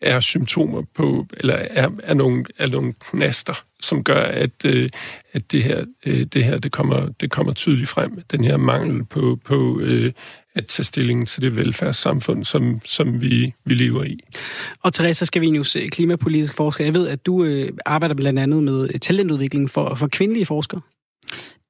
er 0.00 0.20
symptomer 0.20 0.82
på, 0.94 1.26
eller 1.36 1.54
er, 1.54 1.90
er, 2.02 2.14
nogle, 2.14 2.44
er 2.58 2.66
nogle 2.66 2.92
knaster, 2.92 3.64
som 3.80 4.04
gør, 4.04 4.22
at, 4.22 4.64
øh, 4.64 4.90
at 5.32 5.52
det 5.52 5.62
her, 5.62 5.84
øh, 6.06 6.26
det, 6.26 6.44
her 6.44 6.58
det, 6.58 6.72
kommer, 6.72 7.08
det 7.08 7.30
kommer 7.30 7.52
tydeligt 7.52 7.88
frem. 7.88 8.22
Den 8.30 8.44
her 8.44 8.56
mangel 8.56 9.04
på, 9.04 9.38
på 9.44 9.80
øh, 9.80 10.12
at 10.54 10.66
tage 10.66 10.84
stilling 10.84 11.28
til 11.28 11.42
det 11.42 11.58
velfærdssamfund, 11.58 12.44
som, 12.44 12.80
som 12.84 13.20
vi, 13.20 13.54
vi 13.64 13.74
lever 13.74 14.04
i. 14.04 14.18
Og 14.82 14.92
Teresa 14.92 15.24
Scavenius, 15.24 15.76
klimapolitisk 15.92 16.54
forsker, 16.54 16.84
jeg 16.84 16.94
ved, 16.94 17.08
at 17.08 17.26
du 17.26 17.44
øh, 17.44 17.72
arbejder 17.86 18.14
blandt 18.14 18.38
andet 18.38 18.62
med 18.62 18.98
talentudvikling 18.98 19.70
for, 19.70 19.94
for 19.94 20.08
kvindelige 20.08 20.46
forskere. 20.46 20.80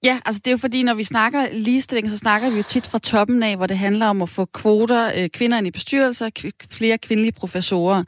Ja, 0.04 0.18
altså 0.24 0.40
det 0.44 0.46
er 0.46 0.52
jo 0.52 0.56
fordi, 0.58 0.82
når 0.82 0.94
vi 0.94 1.04
snakker 1.04 1.48
ligestilling, 1.52 2.10
så 2.10 2.16
snakker 2.16 2.50
vi 2.50 2.56
jo 2.56 2.62
tit 2.62 2.86
fra 2.86 2.98
toppen 2.98 3.42
af, 3.42 3.56
hvor 3.56 3.66
det 3.66 3.78
handler 3.78 4.06
om 4.06 4.22
at 4.22 4.28
få 4.28 4.44
kvoter, 4.44 5.10
øh, 5.16 5.28
kvinder 5.28 5.58
ind 5.58 5.66
i 5.66 5.70
bestyrelser, 5.70 6.30
kv- 6.38 6.66
flere 6.70 6.98
kvindelige 6.98 7.32
professorer. 7.32 8.04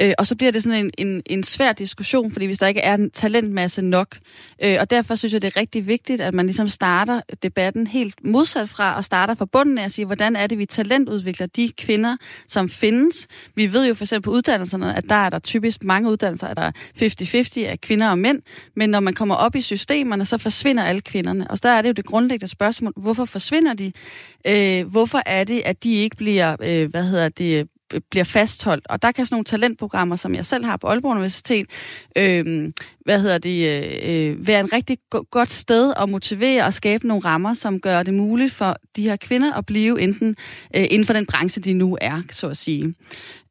Øh, 0.00 0.12
og 0.18 0.26
så 0.26 0.36
bliver 0.36 0.52
det 0.52 0.62
sådan 0.62 0.84
en, 0.84 0.90
en, 0.98 1.22
en 1.26 1.42
svær 1.42 1.72
diskussion, 1.72 2.32
fordi 2.32 2.46
hvis 2.46 2.58
der 2.58 2.66
ikke 2.66 2.80
er 2.80 2.94
en 2.94 3.10
talentmasse 3.10 3.82
nok. 3.82 4.16
Øh, 4.62 4.76
og 4.80 4.90
derfor 4.90 5.14
synes 5.14 5.32
jeg, 5.32 5.42
det 5.42 5.56
er 5.56 5.60
rigtig 5.60 5.86
vigtigt, 5.86 6.20
at 6.20 6.34
man 6.34 6.46
ligesom 6.46 6.68
starter 6.68 7.20
debatten 7.42 7.86
helt 7.86 8.14
modsat 8.24 8.68
fra, 8.68 8.96
og 8.96 9.04
starter 9.04 9.34
fra 9.34 9.44
bunden 9.44 9.78
af 9.78 9.84
at 9.84 9.92
sige, 9.92 10.06
hvordan 10.06 10.36
er 10.36 10.46
det, 10.46 10.58
vi 10.58 10.66
talentudvikler 10.66 11.46
de 11.46 11.72
kvinder, 11.78 12.16
som 12.48 12.68
findes. 12.68 13.26
Vi 13.54 13.72
ved 13.72 13.88
jo 13.88 13.94
for 13.94 14.04
eksempel 14.04 14.24
på 14.24 14.30
uddannelserne, 14.30 14.96
at 14.96 15.04
der 15.08 15.14
er 15.14 15.30
der 15.30 15.38
typisk 15.38 15.84
mange 15.84 16.10
uddannelser, 16.10 16.48
at 16.48 16.56
der 16.56 16.62
er 16.62 16.72
50-50 17.60 17.60
af 17.60 17.80
kvinder 17.80 18.10
og 18.10 18.18
mænd, 18.18 18.42
men 18.76 18.90
når 18.90 19.00
man 19.00 19.14
kommer 19.14 19.34
op 19.34 19.56
i 19.56 19.60
systemerne, 19.60 20.24
så 20.24 20.38
forsvinder 20.38 20.84
alle 20.84 21.00
kvinder 21.00 21.31
kvinderne. 21.32 21.50
Og 21.50 21.58
så 21.58 21.68
er 21.68 21.82
det 21.82 21.88
jo 21.88 21.92
det 21.92 22.04
grundlæggende 22.04 22.50
spørgsmål, 22.50 22.92
hvorfor 22.96 23.24
forsvinder 23.24 23.74
de? 23.74 23.92
Øh, 24.46 24.86
hvorfor 24.86 25.22
er 25.26 25.44
det, 25.44 25.62
at 25.64 25.84
de 25.84 25.94
ikke 25.94 26.16
bliver, 26.16 26.56
øh, 26.60 26.90
hvad 26.90 27.04
hedder 27.04 27.28
det, 27.28 27.58
øh, 27.58 28.00
bliver 28.10 28.24
fastholdt. 28.24 28.86
Og 28.88 29.02
der 29.02 29.12
kan 29.12 29.26
sådan 29.26 29.34
nogle 29.34 29.44
talentprogrammer, 29.44 30.16
som 30.16 30.34
jeg 30.34 30.46
selv 30.46 30.64
har 30.64 30.76
på 30.76 30.86
Aalborg 30.86 31.10
Universitet, 31.12 31.66
øh, 32.16 32.72
hvad 33.04 33.20
hedder 33.20 33.38
det, 33.38 33.58
øh, 33.68 34.30
øh, 34.30 34.46
være 34.46 34.60
en 34.60 34.72
rigtig 34.72 34.98
go- 35.10 35.24
godt 35.30 35.50
sted 35.50 35.92
at 35.96 36.08
motivere 36.08 36.64
og 36.64 36.72
skabe 36.72 37.06
nogle 37.06 37.24
rammer, 37.24 37.54
som 37.54 37.80
gør 37.80 38.02
det 38.02 38.14
muligt 38.14 38.52
for 38.52 38.76
de 38.96 39.02
her 39.02 39.16
kvinder 39.16 39.52
at 39.52 39.66
blive 39.66 40.00
enten 40.00 40.36
øh, 40.76 40.86
inden 40.90 41.06
for 41.06 41.12
den 41.12 41.26
branche, 41.26 41.62
de 41.62 41.72
nu 41.74 41.98
er, 42.00 42.22
så 42.30 42.48
at 42.48 42.56
sige. 42.56 42.94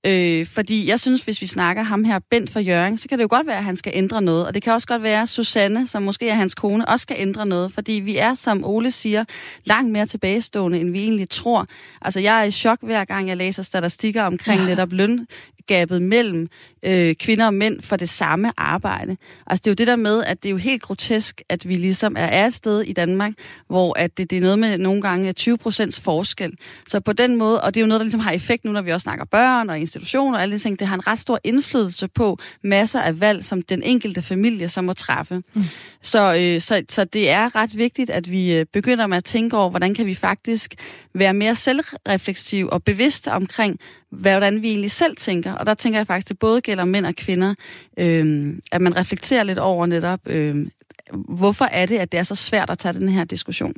Øh, 0.05 0.45
fordi 0.45 0.89
jeg 0.89 0.99
synes, 0.99 1.23
hvis 1.23 1.41
vi 1.41 1.45
snakker 1.45 1.83
ham 1.83 2.03
her, 2.03 2.19
Bent 2.29 2.49
for 2.49 2.59
Jørgen, 2.59 2.97
så 2.97 3.09
kan 3.09 3.17
det 3.17 3.23
jo 3.23 3.27
godt 3.31 3.47
være, 3.47 3.57
at 3.57 3.63
han 3.63 3.75
skal 3.75 3.91
ændre 3.95 4.21
noget. 4.21 4.47
Og 4.47 4.53
det 4.53 4.63
kan 4.63 4.73
også 4.73 4.87
godt 4.87 5.03
være, 5.03 5.21
at 5.21 5.29
Susanne, 5.29 5.87
som 5.87 6.03
måske 6.03 6.29
er 6.29 6.33
hans 6.33 6.55
kone, 6.55 6.87
også 6.87 7.03
skal 7.03 7.17
ændre 7.19 7.45
noget. 7.45 7.71
Fordi 7.71 7.91
vi 7.91 8.17
er, 8.17 8.33
som 8.33 8.65
Ole 8.65 8.91
siger, 8.91 9.25
langt 9.65 9.91
mere 9.91 10.05
tilbagestående, 10.05 10.79
end 10.79 10.91
vi 10.91 10.99
egentlig 10.99 11.29
tror. 11.29 11.67
Altså, 12.01 12.19
jeg 12.19 12.39
er 12.39 12.43
i 12.43 12.51
chok 12.51 12.79
hver 12.81 13.05
gang, 13.05 13.27
jeg 13.27 13.37
læser 13.37 13.63
statistikker 13.63 14.23
omkring 14.23 14.61
ja. 14.61 14.67
netop 14.67 14.91
løn, 14.91 15.27
gabet 15.71 16.01
mellem 16.01 16.47
øh, 16.83 17.15
kvinder 17.15 17.45
og 17.45 17.53
mænd 17.53 17.81
for 17.81 17.95
det 17.95 18.09
samme 18.09 18.51
arbejde. 18.57 19.17
Altså 19.47 19.61
det 19.61 19.67
er 19.67 19.71
jo 19.71 19.75
det 19.75 19.87
der 19.87 19.95
med, 19.95 20.23
at 20.23 20.43
det 20.43 20.49
er 20.49 20.51
jo 20.51 20.57
helt 20.57 20.81
grotesk, 20.81 21.41
at 21.49 21.67
vi 21.67 21.73
ligesom 21.73 22.15
er 22.17 22.45
et 22.45 22.53
sted 22.53 22.81
i 22.81 22.93
Danmark, 22.93 23.31
hvor 23.67 23.99
at 23.99 24.17
det, 24.17 24.29
det 24.29 24.37
er 24.37 24.41
noget 24.41 24.59
med 24.59 24.77
nogle 24.77 25.01
gange 25.01 25.33
20 25.33 25.57
procents 25.57 25.99
forskel. 25.99 26.53
Så 26.87 26.99
på 26.99 27.13
den 27.13 27.35
måde, 27.35 27.61
og 27.61 27.73
det 27.73 27.79
er 27.79 27.81
jo 27.81 27.87
noget, 27.87 27.99
der 27.99 28.03
ligesom 28.03 28.19
har 28.19 28.31
effekt 28.31 28.65
nu, 28.65 28.71
når 28.71 28.81
vi 28.81 28.91
også 28.91 29.03
snakker 29.03 29.25
børn 29.25 29.69
og 29.69 29.79
institutioner 29.79 30.37
og 30.37 30.41
alle 30.41 30.53
de 30.53 30.59
ting, 30.59 30.79
det 30.79 30.87
har 30.87 30.95
en 30.95 31.07
ret 31.07 31.19
stor 31.19 31.39
indflydelse 31.43 32.07
på 32.07 32.37
masser 32.63 33.01
af 33.01 33.19
valg, 33.19 33.45
som 33.45 33.61
den 33.61 33.83
enkelte 33.83 34.21
familie 34.21 34.69
så 34.69 34.81
må 34.81 34.93
træffe. 34.93 35.43
Mm. 35.53 35.63
Så, 36.01 36.35
øh, 36.39 36.61
så, 36.61 36.83
så 36.89 37.05
det 37.05 37.29
er 37.29 37.55
ret 37.55 37.77
vigtigt, 37.77 38.09
at 38.09 38.31
vi 38.31 38.53
øh, 38.53 38.65
begynder 38.73 39.07
med 39.07 39.17
at 39.17 39.25
tænke 39.25 39.57
over, 39.57 39.69
hvordan 39.69 39.93
kan 39.93 40.05
vi 40.05 40.13
faktisk 40.13 40.75
være 41.13 41.33
mere 41.33 41.55
selvrefleksiv 41.55 42.69
og 42.71 42.83
bevidste 42.83 43.31
omkring, 43.31 43.79
hvordan 44.11 44.61
vi 44.61 44.69
egentlig 44.69 44.91
selv 44.91 45.15
tænker. 45.15 45.53
Og 45.53 45.65
der 45.65 45.73
tænker 45.73 45.99
jeg 45.99 46.07
faktisk, 46.07 46.25
at 46.25 46.29
det 46.29 46.39
både 46.39 46.61
gælder 46.61 46.85
mænd 46.85 47.05
og 47.05 47.15
kvinder, 47.15 47.55
øh, 47.97 48.53
at 48.71 48.81
man 48.81 48.95
reflekterer 48.95 49.43
lidt 49.43 49.59
over 49.59 49.85
netop, 49.85 50.19
øh, 50.25 50.67
hvorfor 51.13 51.65
er 51.65 51.85
det, 51.85 51.97
at 51.97 52.11
det 52.11 52.17
er 52.17 52.23
så 52.23 52.35
svært 52.35 52.69
at 52.69 52.77
tage 52.77 52.93
den 52.93 53.09
her 53.09 53.23
diskussion? 53.23 53.73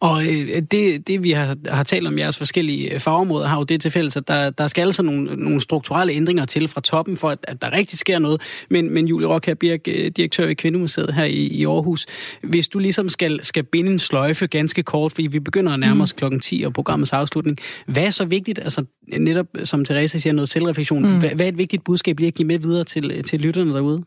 Og 0.00 0.26
øh, 0.26 0.62
det, 0.70 1.06
det, 1.06 1.22
vi 1.22 1.30
har, 1.30 1.56
har 1.68 1.82
talt 1.82 2.06
om 2.06 2.18
jeres 2.18 2.38
forskellige 2.38 3.00
fagområder, 3.00 3.46
har 3.46 3.56
jo 3.56 3.64
det 3.64 3.80
til 3.80 3.90
fælles, 3.90 4.16
at 4.16 4.28
der, 4.28 4.50
der 4.50 4.66
skal 4.66 4.82
altså 4.82 5.02
nogle, 5.02 5.36
nogle 5.36 5.60
strukturelle 5.60 6.12
ændringer 6.12 6.44
til 6.44 6.68
fra 6.68 6.80
toppen, 6.80 7.16
for 7.16 7.30
at, 7.30 7.38
at 7.42 7.62
der 7.62 7.72
rigtig 7.72 7.98
sker 7.98 8.18
noget. 8.18 8.40
Men, 8.70 8.94
men 8.94 9.08
Julie 9.08 9.28
Rock 9.28 9.58
Birk, 9.58 9.80
øh, 9.88 10.10
direktør 10.10 10.46
ved 10.46 10.56
Kvindemuseet 10.56 11.14
her 11.14 11.24
i, 11.24 11.46
i 11.46 11.64
Aarhus, 11.64 12.06
hvis 12.42 12.68
du 12.68 12.78
ligesom 12.78 13.08
skal, 13.08 13.40
skal 13.42 13.62
binde 13.62 13.92
en 13.92 13.98
sløjfe 13.98 14.46
ganske 14.46 14.82
kort, 14.82 15.12
fordi 15.12 15.26
vi 15.26 15.40
begynder 15.40 15.72
at 15.72 15.80
nærme 15.80 16.02
os 16.02 16.14
mm. 16.14 16.18
klokken 16.18 16.40
10 16.40 16.62
og 16.66 16.72
programmets 16.72 17.12
afslutning, 17.12 17.58
hvad 17.86 18.04
er 18.04 18.10
så 18.10 18.24
vigtigt, 18.24 18.58
altså 18.58 18.84
netop 19.18 19.46
som 19.64 19.84
Therese 19.84 20.20
siger, 20.20 20.32
noget 20.32 20.48
selvreflektion, 20.48 21.02
mm. 21.02 21.18
hvad, 21.18 21.30
hvad 21.30 21.46
er 21.46 21.48
et 21.48 21.58
vigtigt 21.58 21.84
budskab 21.84 22.18
lige 22.18 22.28
at 22.28 22.34
give 22.34 22.48
med 22.48 22.58
videre 22.58 22.84
til, 22.84 23.24
til 23.24 23.40
lytterne 23.40 23.72
derude? 23.72 24.04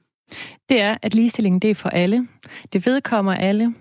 Det 0.69 0.81
er, 0.81 0.97
at 1.01 1.15
ligestillingen 1.15 1.59
det 1.59 1.69
er 1.69 1.75
for 1.75 1.89
alle. 1.89 2.27
Det 2.73 2.85
vedkommer 2.85 3.33
alle. 3.33 3.73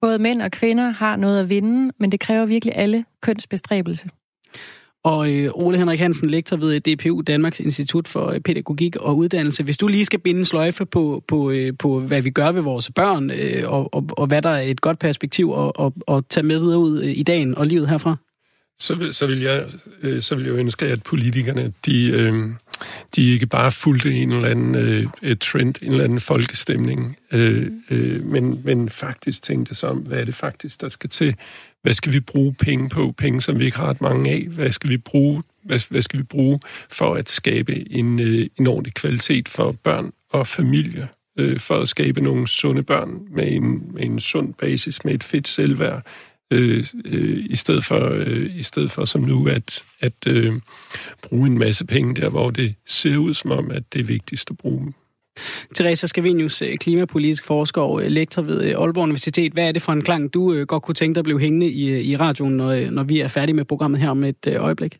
Både 0.00 0.18
mænd 0.18 0.42
og 0.42 0.50
kvinder 0.50 0.90
har 0.90 1.16
noget 1.16 1.40
at 1.40 1.48
vinde, 1.48 1.92
men 1.98 2.12
det 2.12 2.20
kræver 2.20 2.46
virkelig 2.46 2.76
alle 2.76 3.04
kønsbestræbelse. 3.22 4.08
Og 5.04 5.32
øh, 5.32 5.50
Ole 5.54 5.78
Henrik 5.78 6.00
Hansen, 6.00 6.30
lektor 6.30 6.56
ved 6.56 6.80
DPU, 6.80 7.20
Danmarks 7.20 7.60
Institut 7.60 8.08
for 8.08 8.26
øh, 8.26 8.40
Pædagogik 8.40 8.96
og 8.96 9.16
Uddannelse. 9.16 9.62
Hvis 9.62 9.76
du 9.76 9.86
lige 9.86 10.04
skal 10.04 10.18
binde 10.18 10.44
sløjfe 10.44 10.86
på, 10.86 11.24
på, 11.28 11.50
øh, 11.50 11.72
på 11.78 12.00
hvad 12.00 12.22
vi 12.22 12.30
gør 12.30 12.52
ved 12.52 12.62
vores 12.62 12.90
børn, 12.94 13.30
øh, 13.30 13.72
og, 13.72 13.94
og, 13.94 14.04
og 14.10 14.26
hvad 14.26 14.42
der 14.42 14.50
er 14.50 14.60
et 14.60 14.80
godt 14.80 14.98
perspektiv 14.98 15.54
at, 15.58 15.86
at, 15.86 16.16
at 16.16 16.24
tage 16.28 16.44
med 16.44 16.58
videre 16.58 16.78
ud 16.78 17.02
i 17.02 17.22
dagen 17.22 17.54
og 17.54 17.66
livet 17.66 17.88
herfra? 17.88 18.16
Så 18.78 18.94
vil, 18.94 19.14
så 19.14 19.26
vil, 19.26 19.40
jeg, 19.40 19.64
øh, 20.02 20.22
så 20.22 20.34
vil 20.34 20.44
jeg 20.44 20.54
ønske, 20.54 20.86
at 20.86 21.02
politikerne, 21.02 21.72
de, 21.86 22.10
øh, 22.10 22.34
de 23.16 23.32
ikke 23.32 23.46
bare 23.46 23.72
fulgte 23.72 24.14
en 24.14 24.32
eller 24.32 24.48
anden 24.48 24.74
øh, 25.22 25.36
trend, 25.40 25.74
en 25.82 25.92
eller 25.92 26.04
anden 26.04 26.20
folkestemning, 26.20 27.16
øh, 27.32 27.70
øh, 27.90 28.24
men, 28.24 28.60
men 28.64 28.88
faktisk 28.88 29.42
tænkte 29.42 29.74
sig 29.74 29.88
om, 29.88 29.98
hvad 29.98 30.20
er 30.20 30.24
det 30.24 30.34
faktisk, 30.34 30.80
der 30.80 30.88
skal 30.88 31.10
til? 31.10 31.36
Hvad 31.82 31.94
skal 31.94 32.12
vi 32.12 32.20
bruge 32.20 32.54
penge 32.54 32.88
på? 32.88 33.14
Penge, 33.18 33.42
som 33.42 33.58
vi 33.58 33.64
ikke 33.64 33.76
har 33.76 33.86
ret 33.86 34.00
mange 34.00 34.30
af. 34.30 34.46
Hvad 34.50 34.72
skal 34.72 34.90
vi 34.90 34.96
bruge, 34.96 35.42
hvad, 35.64 35.80
hvad 35.90 36.02
skal 36.02 36.18
vi 36.18 36.24
bruge 36.24 36.60
for 36.90 37.14
at 37.14 37.28
skabe 37.28 37.92
en, 37.92 38.20
øh, 38.20 38.46
en 38.58 38.66
ordentlig 38.66 38.94
kvalitet 38.94 39.48
for 39.48 39.72
børn 39.72 40.12
og 40.30 40.46
familie? 40.46 41.08
Øh, 41.38 41.60
for 41.60 41.80
at 41.80 41.88
skabe 41.88 42.20
nogle 42.20 42.48
sunde 42.48 42.82
børn 42.82 43.18
med 43.30 43.52
en, 43.52 43.90
med 43.94 44.02
en 44.02 44.20
sund 44.20 44.54
basis, 44.54 45.04
med 45.04 45.14
et 45.14 45.24
fedt 45.24 45.48
selvværd, 45.48 46.02
øh, 46.50 46.84
øh, 47.04 47.44
i, 47.50 47.56
stedet 47.56 47.84
for, 47.84 48.10
øh, 48.12 48.50
i 48.56 48.62
stedet 48.62 48.90
for 48.90 49.04
som 49.04 49.20
nu 49.20 49.48
at, 49.48 49.84
at 50.00 50.26
øh, 50.26 50.52
bruge 51.22 51.46
en 51.46 51.58
masse 51.58 51.86
penge 51.86 52.14
der, 52.14 52.28
hvor 52.28 52.50
det 52.50 52.74
ser 52.86 53.16
ud 53.16 53.34
som 53.34 53.50
om, 53.50 53.70
at 53.70 53.82
det 53.92 54.00
er 54.00 54.04
vigtigst 54.04 54.50
at 54.50 54.58
bruge 54.58 54.84
dem. 54.84 54.94
Teresa 55.74 56.06
Scavenius, 56.06 56.62
øh, 56.62 56.76
klimapolitisk 56.76 57.44
forsker 57.44 57.82
og 57.82 58.02
lektor 58.02 58.42
ved 58.42 58.64
øh, 58.64 58.74
Aalborg 58.78 59.02
Universitet. 59.02 59.52
Hvad 59.52 59.68
er 59.68 59.72
det 59.72 59.82
for 59.82 59.92
en 59.92 60.02
klang, 60.02 60.34
du 60.34 60.52
øh, 60.52 60.66
godt 60.66 60.82
kunne 60.82 60.94
tænke 60.94 61.14
dig 61.14 61.20
at 61.20 61.24
blive 61.24 61.40
hængende 61.40 61.66
i, 61.66 62.00
i 62.00 62.16
radioen, 62.16 62.56
når, 62.56 62.90
når 62.90 63.02
vi 63.02 63.20
er 63.20 63.28
færdige 63.28 63.56
med 63.56 63.64
programmet 63.64 64.00
her 64.00 64.10
om 64.10 64.24
et 64.24 64.46
øjeblik? 64.56 64.98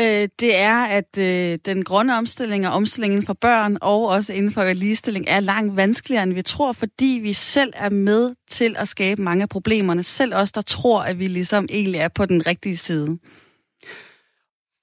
Øh, 0.00 0.28
det 0.40 0.56
er, 0.56 0.76
at 0.76 1.18
øh, 1.18 1.58
den 1.64 1.84
grønne 1.84 2.16
omstilling 2.16 2.66
og 2.66 2.72
omstillingen 2.72 3.26
for 3.26 3.32
børn 3.32 3.78
og 3.80 4.06
også 4.06 4.32
inden 4.32 4.52
for 4.52 4.72
ligestilling 4.72 5.24
er 5.28 5.40
langt 5.40 5.76
vanskeligere, 5.76 6.22
end 6.22 6.32
vi 6.32 6.42
tror, 6.42 6.72
fordi 6.72 7.20
vi 7.22 7.32
selv 7.32 7.72
er 7.76 7.90
med 7.90 8.34
til 8.50 8.76
at 8.78 8.88
skabe 8.88 9.22
mange 9.22 9.42
af 9.42 9.48
problemerne. 9.48 10.02
Selv 10.02 10.34
os, 10.34 10.52
der 10.52 10.60
tror, 10.60 11.02
at 11.02 11.18
vi 11.18 11.26
ligesom 11.26 11.66
egentlig 11.70 11.98
er 11.98 12.08
på 12.08 12.26
den 12.26 12.46
rigtige 12.46 12.76
side. 12.76 13.18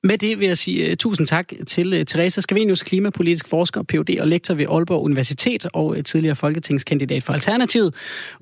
Med 0.03 0.17
det 0.17 0.39
vil 0.39 0.47
jeg 0.47 0.57
sige 0.57 0.91
uh, 0.91 0.95
tusind 0.97 1.27
tak 1.27 1.53
til 1.67 1.93
øh, 1.93 1.99
uh, 1.99 2.05
Teresa 2.05 2.41
Skavenius, 2.41 2.83
klimapolitisk 2.83 3.47
forsker, 3.47 3.83
Ph.D. 3.83 4.17
og 4.21 4.27
lektor 4.27 4.53
ved 4.53 4.65
Aalborg 4.69 5.03
Universitet 5.03 5.65
og 5.73 5.85
uh, 5.85 5.97
tidligere 6.05 6.35
folketingskandidat 6.35 7.23
for 7.23 7.33
Alternativet. 7.33 7.95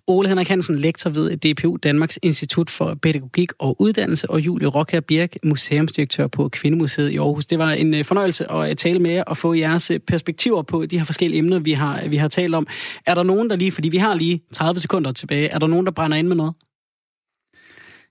Ole 0.08 0.30
Henrik 0.30 0.48
Hansen, 0.48 0.80
lektor 0.80 1.10
ved 1.10 1.38
DPU, 1.38 1.78
Danmarks 1.84 2.20
Institut 2.24 2.70
for 2.70 2.94
Pædagogik 3.02 3.52
og 3.60 3.82
Uddannelse, 3.82 4.30
og 4.30 4.40
Julie 4.40 4.68
Rocker 4.68 5.00
Birk, 5.00 5.36
museumsdirektør 5.44 6.28
på 6.28 6.50
Kvindemuseet 6.50 7.10
i 7.10 7.18
Aarhus. 7.18 7.46
Det 7.46 7.60
var 7.60 7.72
en 7.72 7.94
uh, 7.94 8.04
fornøjelse 8.04 8.52
at 8.52 8.78
tale 8.78 9.00
med 9.00 9.12
jer 9.12 9.24
og 9.24 9.38
få 9.38 9.54
jeres 9.54 9.92
perspektiver 10.08 10.62
på 10.62 10.86
de 10.86 10.98
her 10.98 11.06
forskellige 11.06 11.40
emner, 11.40 11.60
vi 11.60 11.72
har, 11.72 12.08
vi 12.08 12.18
har 12.18 12.28
talt 12.28 12.56
om. 12.56 12.68
Er 13.06 13.14
der 13.14 13.24
nogen, 13.24 13.50
der 13.50 13.56
lige, 13.56 13.72
fordi 13.72 13.90
vi 13.90 13.98
har 13.98 14.16
lige 14.16 14.42
30 14.54 14.80
sekunder 14.80 15.12
tilbage, 15.12 15.48
er 15.48 15.60
der 15.60 15.68
nogen, 15.68 15.86
der 15.86 15.92
brænder 15.92 16.18
ind 16.18 16.28
med 16.28 16.36
noget? 16.36 16.54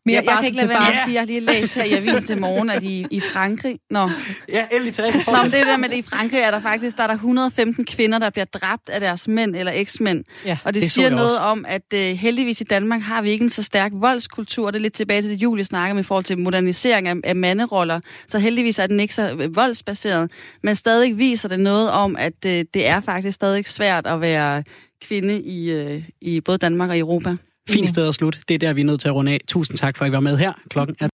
Mere 0.06 0.14
jeg, 0.16 0.24
jeg 0.24 0.36
kan 0.36 0.44
ikke 0.44 0.56
lade 0.56 0.68
være 0.68 0.80
med 0.80 0.88
at 0.88 1.04
sige, 1.04 1.14
jeg 1.14 1.20
har 1.20 1.26
lige 1.26 1.40
læst 1.40 1.74
her 1.74 1.84
i 1.84 1.92
avisen 1.92 2.26
til 2.26 2.40
morgen, 2.40 2.70
at 2.70 2.82
i, 2.82 3.06
i 3.10 3.20
Frankrig... 3.20 3.78
Nå. 3.90 4.10
Ja, 4.48 4.66
endelig 4.72 4.94
til 4.94 5.04
Nå, 5.26 5.42
men 5.42 5.52
det 5.52 5.66
der 5.66 5.76
med, 5.76 5.90
at 5.90 5.96
i 5.96 6.02
Frankrig 6.02 6.40
er 6.40 6.50
der 6.50 6.60
faktisk 6.60 6.96
der 6.96 7.02
er 7.02 7.06
der 7.06 7.14
115 7.14 7.84
kvinder, 7.84 8.18
der 8.18 8.30
bliver 8.30 8.44
dræbt 8.44 8.88
af 8.88 9.00
deres 9.00 9.28
mænd 9.28 9.56
eller 9.56 9.72
eksmænd. 9.74 10.24
Ja, 10.44 10.58
og 10.64 10.74
det, 10.74 10.82
det 10.82 10.90
siger 10.90 11.10
noget 11.10 11.30
også. 11.30 11.40
om, 11.40 11.64
at 11.68 11.82
uh, 11.94 12.00
heldigvis 12.00 12.60
i 12.60 12.64
Danmark 12.64 13.00
har 13.00 13.22
vi 13.22 13.30
ikke 13.30 13.42
en 13.42 13.50
så 13.50 13.62
stærk 13.62 13.92
voldskultur. 13.94 14.70
Det 14.70 14.78
er 14.78 14.82
lidt 14.82 14.94
tilbage 14.94 15.22
til 15.22 15.30
det, 15.30 15.42
Julie 15.42 15.64
snakker 15.64 15.94
om 15.94 15.98
i 15.98 16.02
forhold 16.02 16.24
til 16.24 16.38
modernisering 16.38 17.08
af, 17.08 17.14
af 17.24 17.36
manderoller. 17.36 18.00
Så 18.28 18.38
heldigvis 18.38 18.78
er 18.78 18.86
den 18.86 19.00
ikke 19.00 19.14
så 19.14 19.36
øh, 19.40 19.56
voldsbaseret. 19.56 20.30
Men 20.62 20.76
stadig 20.76 21.18
viser 21.18 21.48
det 21.48 21.60
noget 21.60 21.90
om, 21.90 22.16
at 22.16 22.44
uh, 22.44 22.50
det 22.50 22.86
er 22.86 23.00
faktisk 23.00 23.34
stadig 23.34 23.66
svært 23.66 24.06
at 24.06 24.20
være 24.20 24.64
kvinde 25.02 25.42
i, 25.42 25.84
uh, 25.84 26.02
i 26.20 26.40
både 26.40 26.58
Danmark 26.58 26.90
og 26.90 26.98
Europa. 26.98 27.36
Fint 27.68 27.88
sted 27.88 28.08
at 28.08 28.14
slutte. 28.14 28.38
Det 28.48 28.54
er 28.54 28.58
der, 28.58 28.72
vi 28.72 28.80
er 28.80 28.84
nødt 28.84 29.00
til 29.00 29.08
at 29.08 29.14
runde 29.14 29.32
af. 29.32 29.40
Tusind 29.48 29.78
tak 29.78 29.96
for, 29.96 30.04
at 30.04 30.08
I 30.08 30.12
var 30.12 30.20
med 30.20 30.36
her. 30.36 30.52
Klokken 30.70 30.96
er 31.00 31.08